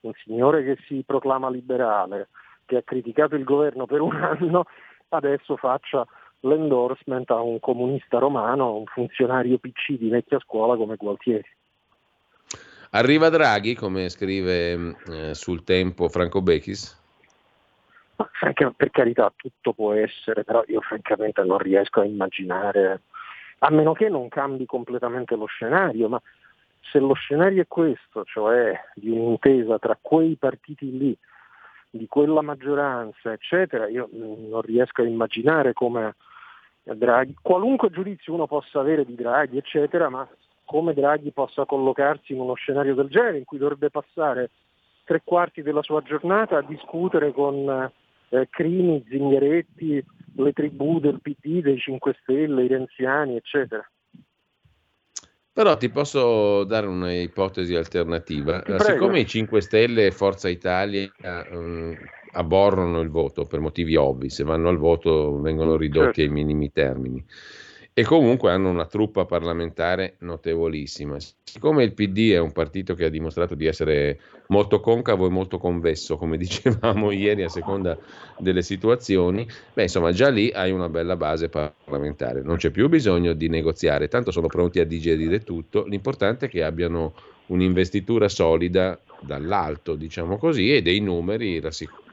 un 0.00 0.12
signore 0.24 0.62
che 0.64 0.76
si 0.86 1.02
proclama 1.06 1.48
liberale, 1.48 2.28
che 2.64 2.78
ha 2.78 2.82
criticato 2.82 3.34
il 3.34 3.44
governo 3.44 3.86
per 3.86 4.00
un 4.00 4.14
anno, 4.20 4.64
adesso 5.10 5.56
faccia 5.56 6.06
l'endorsement 6.46 7.30
a 7.30 7.40
un 7.40 7.60
comunista 7.60 8.18
romano, 8.18 8.76
un 8.76 8.86
funzionario 8.86 9.58
PC 9.58 9.98
di 9.98 10.08
vecchia 10.08 10.38
scuola 10.38 10.76
come 10.76 10.96
Gualtieri. 10.96 11.48
Arriva 12.90 13.28
Draghi, 13.28 13.74
come 13.74 14.08
scrive 14.08 14.96
eh, 15.08 15.34
sul 15.34 15.64
tempo 15.64 16.08
Franco 16.08 16.40
Bechis? 16.40 17.04
Ma, 18.16 18.30
per 18.74 18.90
carità, 18.90 19.32
tutto 19.36 19.72
può 19.72 19.92
essere, 19.92 20.44
però 20.44 20.62
io 20.68 20.80
francamente 20.80 21.42
non 21.42 21.58
riesco 21.58 22.00
a 22.00 22.04
immaginare, 22.04 23.02
a 23.58 23.70
meno 23.70 23.92
che 23.92 24.08
non 24.08 24.28
cambi 24.28 24.64
completamente 24.64 25.36
lo 25.36 25.46
scenario, 25.46 26.08
ma 26.08 26.20
se 26.90 26.98
lo 26.98 27.14
scenario 27.14 27.62
è 27.62 27.66
questo, 27.66 28.24
cioè 28.24 28.72
di 28.94 29.10
un'intesa 29.10 29.78
tra 29.78 29.98
quei 30.00 30.36
partiti 30.36 30.96
lì, 30.96 31.18
di 31.90 32.06
quella 32.06 32.40
maggioranza, 32.40 33.32
eccetera, 33.32 33.88
io 33.88 34.08
non 34.12 34.60
riesco 34.62 35.02
a 35.02 35.06
immaginare 35.06 35.72
come 35.72 36.14
Draghi, 36.94 37.34
qualunque 37.40 37.90
giudizio 37.90 38.34
uno 38.34 38.46
possa 38.46 38.80
avere 38.80 39.04
di 39.04 39.14
Draghi, 39.14 39.58
eccetera, 39.58 40.08
ma 40.08 40.28
come 40.64 40.94
Draghi 40.94 41.32
possa 41.32 41.64
collocarsi 41.64 42.32
in 42.32 42.40
uno 42.40 42.54
scenario 42.54 42.94
del 42.94 43.08
genere 43.08 43.38
in 43.38 43.44
cui 43.44 43.58
dovrebbe 43.58 43.90
passare 43.90 44.50
tre 45.04 45.22
quarti 45.24 45.62
della 45.62 45.82
sua 45.82 46.02
giornata 46.02 46.58
a 46.58 46.62
discutere 46.62 47.32
con 47.32 47.90
eh, 48.28 48.48
Crimi, 48.50 49.04
Zingheretti, 49.08 50.04
le 50.36 50.52
tribù 50.52 51.00
del 51.00 51.20
PD, 51.20 51.62
dei 51.62 51.78
5 51.78 52.16
Stelle, 52.20 52.64
i 52.64 52.68
renziani, 52.68 53.36
eccetera. 53.36 53.88
Però 55.52 55.74
ti 55.78 55.88
posso 55.88 56.64
dare 56.64 56.86
un'ipotesi 56.86 57.74
alternativa. 57.74 58.62
Siccome 58.78 59.20
i 59.20 59.26
5 59.26 59.60
Stelle 59.62 60.06
e 60.06 60.10
Forza 60.10 60.50
Italia 60.50 61.10
um, 61.50 61.96
aborrono 62.36 63.00
il 63.00 63.08
voto 63.08 63.44
per 63.44 63.60
motivi 63.60 63.96
ovvi, 63.96 64.30
se 64.30 64.44
vanno 64.44 64.68
al 64.68 64.78
voto 64.78 65.40
vengono 65.40 65.76
ridotti 65.76 66.20
certo. 66.20 66.20
ai 66.22 66.28
minimi 66.28 66.70
termini 66.70 67.24
e 67.98 68.04
comunque 68.04 68.50
hanno 68.50 68.68
una 68.68 68.84
truppa 68.84 69.24
parlamentare 69.24 70.16
notevolissima. 70.18 71.16
Siccome 71.42 71.82
il 71.82 71.94
PD 71.94 72.32
è 72.32 72.38
un 72.38 72.52
partito 72.52 72.92
che 72.92 73.06
ha 73.06 73.08
dimostrato 73.08 73.54
di 73.54 73.64
essere 73.64 74.20
molto 74.48 74.80
concavo 74.80 75.24
e 75.24 75.30
molto 75.30 75.56
convesso, 75.56 76.18
come 76.18 76.36
dicevamo 76.36 77.10
ieri 77.10 77.42
a 77.42 77.48
seconda 77.48 77.96
delle 78.36 78.60
situazioni, 78.60 79.48
beh, 79.72 79.84
insomma, 79.84 80.12
già 80.12 80.28
lì 80.28 80.50
hai 80.50 80.72
una 80.72 80.90
bella 80.90 81.16
base 81.16 81.48
parlamentare. 81.48 82.42
Non 82.42 82.56
c'è 82.56 82.68
più 82.68 82.90
bisogno 82.90 83.32
di 83.32 83.48
negoziare, 83.48 84.08
tanto 84.08 84.30
sono 84.30 84.48
pronti 84.48 84.78
a 84.78 84.84
digerire 84.84 85.40
tutto. 85.40 85.86
L'importante 85.86 86.46
è 86.46 86.48
che 86.50 86.62
abbiano 86.62 87.14
un'investitura 87.46 88.28
solida 88.28 89.00
dall'alto, 89.20 89.94
diciamo 89.94 90.36
così, 90.36 90.74
e 90.74 90.82
dei 90.82 91.00
numeri 91.00 91.60
rassicuranti, 91.60 92.05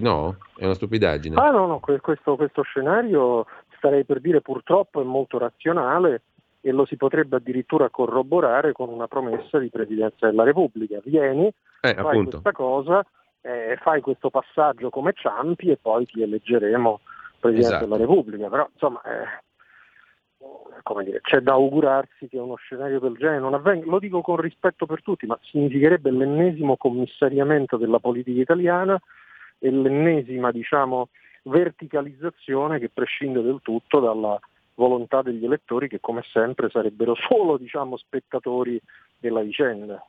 no? 0.00 0.36
È 0.56 0.64
una 0.64 0.74
stupidaggine. 0.74 1.36
Ah 1.36 1.50
no, 1.50 1.66
no, 1.66 1.80
questo, 1.80 2.36
questo 2.36 2.62
scenario 2.62 3.46
starei 3.76 4.04
per 4.04 4.20
dire 4.20 4.40
purtroppo 4.40 5.00
è 5.00 5.04
molto 5.04 5.38
razionale 5.38 6.22
e 6.60 6.70
lo 6.70 6.86
si 6.86 6.96
potrebbe 6.96 7.36
addirittura 7.36 7.90
corroborare 7.90 8.72
con 8.72 8.88
una 8.88 9.08
promessa 9.08 9.58
di 9.58 9.68
Presidenza 9.68 10.26
della 10.26 10.44
Repubblica. 10.44 11.00
Vieni, 11.04 11.46
eh, 11.46 11.94
fai 11.94 11.96
appunto. 11.96 12.30
questa 12.30 12.52
cosa, 12.52 13.04
eh, 13.40 13.76
fai 13.80 14.00
questo 14.00 14.30
passaggio 14.30 14.88
come 14.88 15.12
Ciampi 15.14 15.70
e 15.70 15.76
poi 15.76 16.06
ti 16.06 16.22
eleggeremo 16.22 17.00
Presidente 17.40 17.74
esatto. 17.74 17.84
della 17.84 17.96
Repubblica. 17.96 18.48
Però 18.48 18.68
insomma 18.72 19.02
eh, 19.02 19.42
come 20.82 21.04
dire, 21.04 21.20
c'è 21.20 21.40
da 21.40 21.52
augurarsi 21.52 22.28
che 22.28 22.38
uno 22.38 22.54
scenario 22.56 23.00
del 23.00 23.16
genere 23.16 23.40
non 23.40 23.54
avvenga. 23.54 23.86
Lo 23.86 23.98
dico 23.98 24.20
con 24.20 24.36
rispetto 24.36 24.86
per 24.86 25.02
tutti, 25.02 25.26
ma 25.26 25.38
significherebbe 25.42 26.10
l'ennesimo 26.10 26.76
commissariamento 26.76 27.76
della 27.76 27.98
politica 27.98 28.40
italiana 28.40 29.00
e 29.64 29.70
l'ennesima 29.70 30.50
diciamo, 30.50 31.08
verticalizzazione 31.44 32.80
che 32.80 32.88
prescinde 32.88 33.42
del 33.42 33.60
tutto 33.62 34.00
dalla 34.00 34.38
volontà 34.74 35.22
degli 35.22 35.44
elettori 35.44 35.86
che 35.86 36.00
come 36.00 36.22
sempre 36.32 36.68
sarebbero 36.68 37.14
solo 37.14 37.56
diciamo, 37.56 37.96
spettatori 37.96 38.80
della 39.18 39.40
vicenda. 39.40 40.04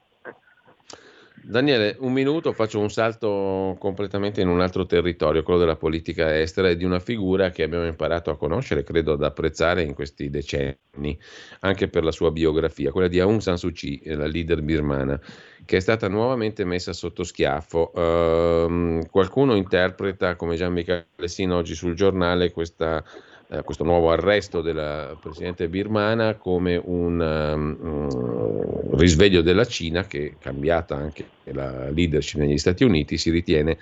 Daniele, 1.42 1.98
un 2.00 2.14
minuto, 2.14 2.54
faccio 2.54 2.80
un 2.80 2.90
salto 2.90 3.76
completamente 3.78 4.40
in 4.40 4.48
un 4.48 4.62
altro 4.62 4.86
territorio, 4.86 5.44
quello 5.44 5.60
della 5.60 5.76
politica 5.76 6.40
estera 6.40 6.70
e 6.70 6.78
di 6.78 6.86
una 6.86 7.00
figura 7.00 7.50
che 7.50 7.64
abbiamo 7.64 7.86
imparato 7.86 8.30
a 8.30 8.38
conoscere, 8.38 8.84
credo 8.84 9.14
ad 9.14 9.24
apprezzare 9.24 9.82
in 9.82 9.94
questi 9.94 10.30
decenni, 10.30 11.20
anche 11.60 11.90
per 11.90 12.04
la 12.04 12.12
sua 12.12 12.32
biografia, 12.32 12.92
quella 12.92 13.10
di 13.10 13.20
Aung 13.20 13.42
San 13.42 13.58
Suu 13.58 13.72
Kyi, 13.72 14.02
la 14.16 14.26
leader 14.26 14.62
birmana, 14.62 15.20
che 15.66 15.78
è 15.78 15.80
stata 15.82 16.08
nuovamente 16.08 16.64
messa 16.64 16.94
sotto 16.94 17.24
schiaffo. 17.24 17.92
Uh, 17.94 19.06
qualcuno 19.10 19.56
interpreta, 19.56 20.36
come 20.36 20.56
Gian 20.56 20.72
Michele 20.72 21.08
Sino 21.26 21.58
oggi 21.58 21.76
sul 21.76 21.96
giornale, 21.96 22.52
questa 22.52 23.04
eh, 23.50 23.62
questo 23.64 23.84
nuovo 23.84 24.12
arresto 24.12 24.62
della 24.62 25.16
presidente 25.20 25.68
birmana 25.68 26.36
come 26.36 26.82
un 26.84 27.20
um, 27.20 28.98
risveglio 28.98 29.42
della 29.42 29.66
Cina 29.66 30.06
che, 30.06 30.36
cambiata 30.40 30.96
anche 30.96 31.26
la 31.46 31.90
leadership 31.90 32.40
negli 32.40 32.58
Stati 32.58 32.84
Uniti, 32.84 33.18
si 33.18 33.30
ritiene 33.30 33.78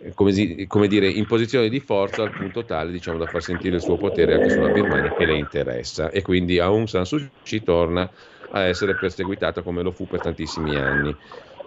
eh, 0.00 0.12
come, 0.14 0.66
come, 0.66 0.88
dire, 0.88 1.08
in 1.08 1.26
posizione 1.26 1.68
di 1.68 1.80
forza 1.80 2.22
al 2.22 2.32
punto 2.32 2.64
tale 2.64 2.90
diciamo, 2.90 3.18
da 3.18 3.26
far 3.26 3.42
sentire 3.42 3.76
il 3.76 3.82
suo 3.82 3.96
potere 3.96 4.34
anche 4.34 4.50
sulla 4.50 4.68
Birmania 4.68 5.14
che 5.14 5.24
le 5.24 5.36
interessa 5.36 6.10
e 6.10 6.22
quindi 6.22 6.58
Aung 6.58 6.86
San 6.86 7.06
Suu 7.06 7.26
Kyi 7.42 7.62
torna 7.62 8.10
a 8.50 8.62
essere 8.62 8.94
perseguitata 8.96 9.62
come 9.62 9.82
lo 9.82 9.90
fu 9.90 10.06
per 10.06 10.20
tantissimi 10.20 10.76
anni. 10.76 11.16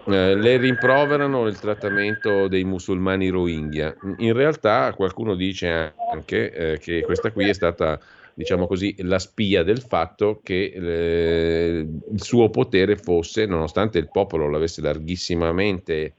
Eh, 0.07 0.35
le 0.35 0.57
rimproverano 0.57 1.47
il 1.47 1.59
trattamento 1.59 2.47
dei 2.47 2.63
musulmani 2.63 3.27
Rohingya. 3.27 3.93
In 4.19 4.31
realtà 4.33 4.93
qualcuno 4.93 5.35
dice 5.35 5.93
anche 6.11 6.51
eh, 6.51 6.77
che 6.79 7.01
questa 7.01 7.31
qui 7.31 7.49
è 7.49 7.53
stata 7.53 7.99
diciamo 8.33 8.67
così, 8.67 8.95
la 8.99 9.19
spia 9.19 9.63
del 9.63 9.81
fatto 9.81 10.39
che 10.43 10.71
eh, 10.73 11.87
il 12.11 12.21
suo 12.21 12.49
potere 12.49 12.95
fosse, 12.95 13.47
nonostante 13.47 13.97
il 13.97 14.09
popolo 14.11 14.47
l'avesse 14.47 14.79
larghissimamente 14.79 16.13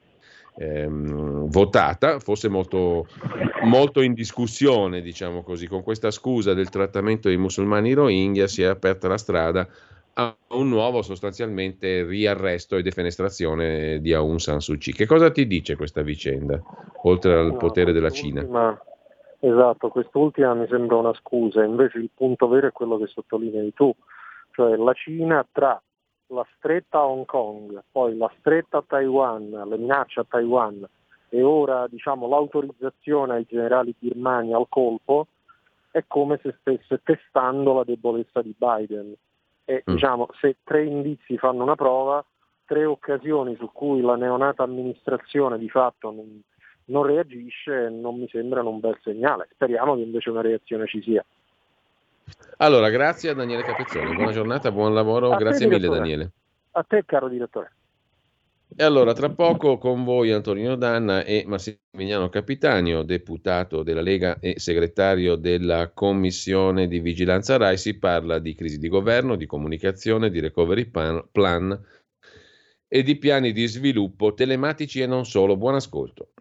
ehm, 0.58 1.48
votata, 1.48 2.18
fosse 2.18 2.48
molto, 2.48 3.06
molto 3.62 4.02
in 4.02 4.14
discussione, 4.14 5.00
diciamo 5.00 5.42
così. 5.42 5.66
Con 5.68 5.82
questa 5.82 6.10
scusa 6.10 6.54
del 6.54 6.68
trattamento 6.68 7.28
dei 7.28 7.38
musulmani 7.38 7.92
Rohingya 7.92 8.48
si 8.48 8.62
è 8.62 8.66
aperta 8.66 9.08
la 9.08 9.18
strada 9.18 9.68
a 10.20 10.34
un 10.48 10.68
nuovo 10.68 11.02
sostanzialmente 11.02 12.04
riarresto 12.04 12.76
e 12.76 12.82
defenestrazione 12.82 14.00
di 14.00 14.12
Aung 14.12 14.38
San 14.38 14.60
Suu 14.60 14.76
Kyi. 14.76 14.92
Che 14.92 15.06
cosa 15.06 15.30
ti 15.30 15.46
dice 15.46 15.76
questa 15.76 16.02
vicenda, 16.02 16.60
oltre 17.04 17.34
al 17.34 17.52
no, 17.52 17.56
potere 17.56 17.92
della 17.92 18.10
Cina? 18.10 18.42
Esatto, 19.38 19.88
quest'ultima 19.90 20.54
mi 20.54 20.66
sembra 20.68 20.96
una 20.96 21.14
scusa, 21.14 21.62
invece 21.62 21.98
il 21.98 22.10
punto 22.12 22.48
vero 22.48 22.66
è 22.66 22.72
quello 22.72 22.98
che 22.98 23.06
sottolinei 23.06 23.72
tu, 23.72 23.94
cioè 24.50 24.76
la 24.76 24.92
Cina 24.92 25.46
tra 25.52 25.80
la 26.30 26.46
stretta 26.56 26.98
a 26.98 27.06
Hong 27.06 27.24
Kong, 27.24 27.80
poi 27.92 28.16
la 28.16 28.30
stretta 28.40 28.78
a 28.78 28.84
Taiwan, 28.84 29.48
le 29.50 29.78
minacce 29.78 30.18
a 30.20 30.26
Taiwan 30.28 30.84
e 31.28 31.42
ora 31.42 31.86
diciamo, 31.86 32.26
l'autorizzazione 32.26 33.34
ai 33.34 33.46
generali 33.48 33.94
birmani 33.96 34.52
al 34.52 34.66
colpo, 34.68 35.28
è 35.92 36.02
come 36.08 36.40
se 36.42 36.56
stesse 36.58 37.00
testando 37.04 37.72
la 37.72 37.84
debolezza 37.84 38.42
di 38.42 38.52
Biden 38.58 39.14
e 39.68 39.84
mm. 39.84 39.92
diciamo, 39.92 40.28
se 40.40 40.56
tre 40.64 40.82
indizi 40.86 41.36
fanno 41.36 41.62
una 41.62 41.74
prova, 41.74 42.24
tre 42.64 42.86
occasioni 42.86 43.54
su 43.56 43.70
cui 43.70 44.00
la 44.00 44.16
neonata 44.16 44.62
amministrazione 44.62 45.58
di 45.58 45.68
fatto 45.68 46.10
non, 46.10 46.40
non 46.86 47.04
reagisce 47.04 47.90
non 47.90 48.18
mi 48.18 48.26
sembrano 48.30 48.70
un 48.70 48.80
bel 48.80 48.98
segnale. 49.02 49.46
Speriamo 49.52 49.94
che 49.94 50.00
invece 50.00 50.30
una 50.30 50.40
reazione 50.40 50.86
ci 50.86 51.02
sia. 51.02 51.22
Allora, 52.58 52.88
grazie 52.88 53.28
a 53.28 53.34
Daniele 53.34 53.62
Capezzoni, 53.62 54.14
buona 54.14 54.32
giornata, 54.32 54.72
buon 54.72 54.94
lavoro, 54.94 55.32
a 55.32 55.36
grazie 55.36 55.68
te, 55.68 55.74
mille 55.74 55.88
Daniele. 55.88 56.30
A 56.72 56.82
te 56.82 57.04
caro 57.04 57.28
direttore. 57.28 57.72
E 58.76 58.84
allora, 58.84 59.12
tra 59.12 59.30
poco 59.30 59.78
con 59.78 60.04
voi 60.04 60.30
Antonino 60.30 60.76
Danna 60.76 61.24
e 61.24 61.44
Massimiliano 61.46 62.28
Capitanio, 62.28 63.02
deputato 63.02 63.82
della 63.82 64.02
Lega 64.02 64.38
e 64.40 64.60
segretario 64.60 65.36
della 65.36 65.90
Commissione 65.92 66.86
di 66.86 67.00
Vigilanza 67.00 67.56
RAI, 67.56 67.78
si 67.78 67.98
parla 67.98 68.38
di 68.38 68.54
crisi 68.54 68.78
di 68.78 68.88
governo, 68.88 69.36
di 69.36 69.46
comunicazione, 69.46 70.30
di 70.30 70.40
recovery 70.40 70.90
plan 71.32 71.82
e 72.86 73.02
di 73.02 73.16
piani 73.16 73.52
di 73.52 73.66
sviluppo 73.66 74.34
telematici 74.34 75.00
e 75.00 75.06
non 75.06 75.24
solo. 75.24 75.56
Buon 75.56 75.74
ascolto. 75.74 76.32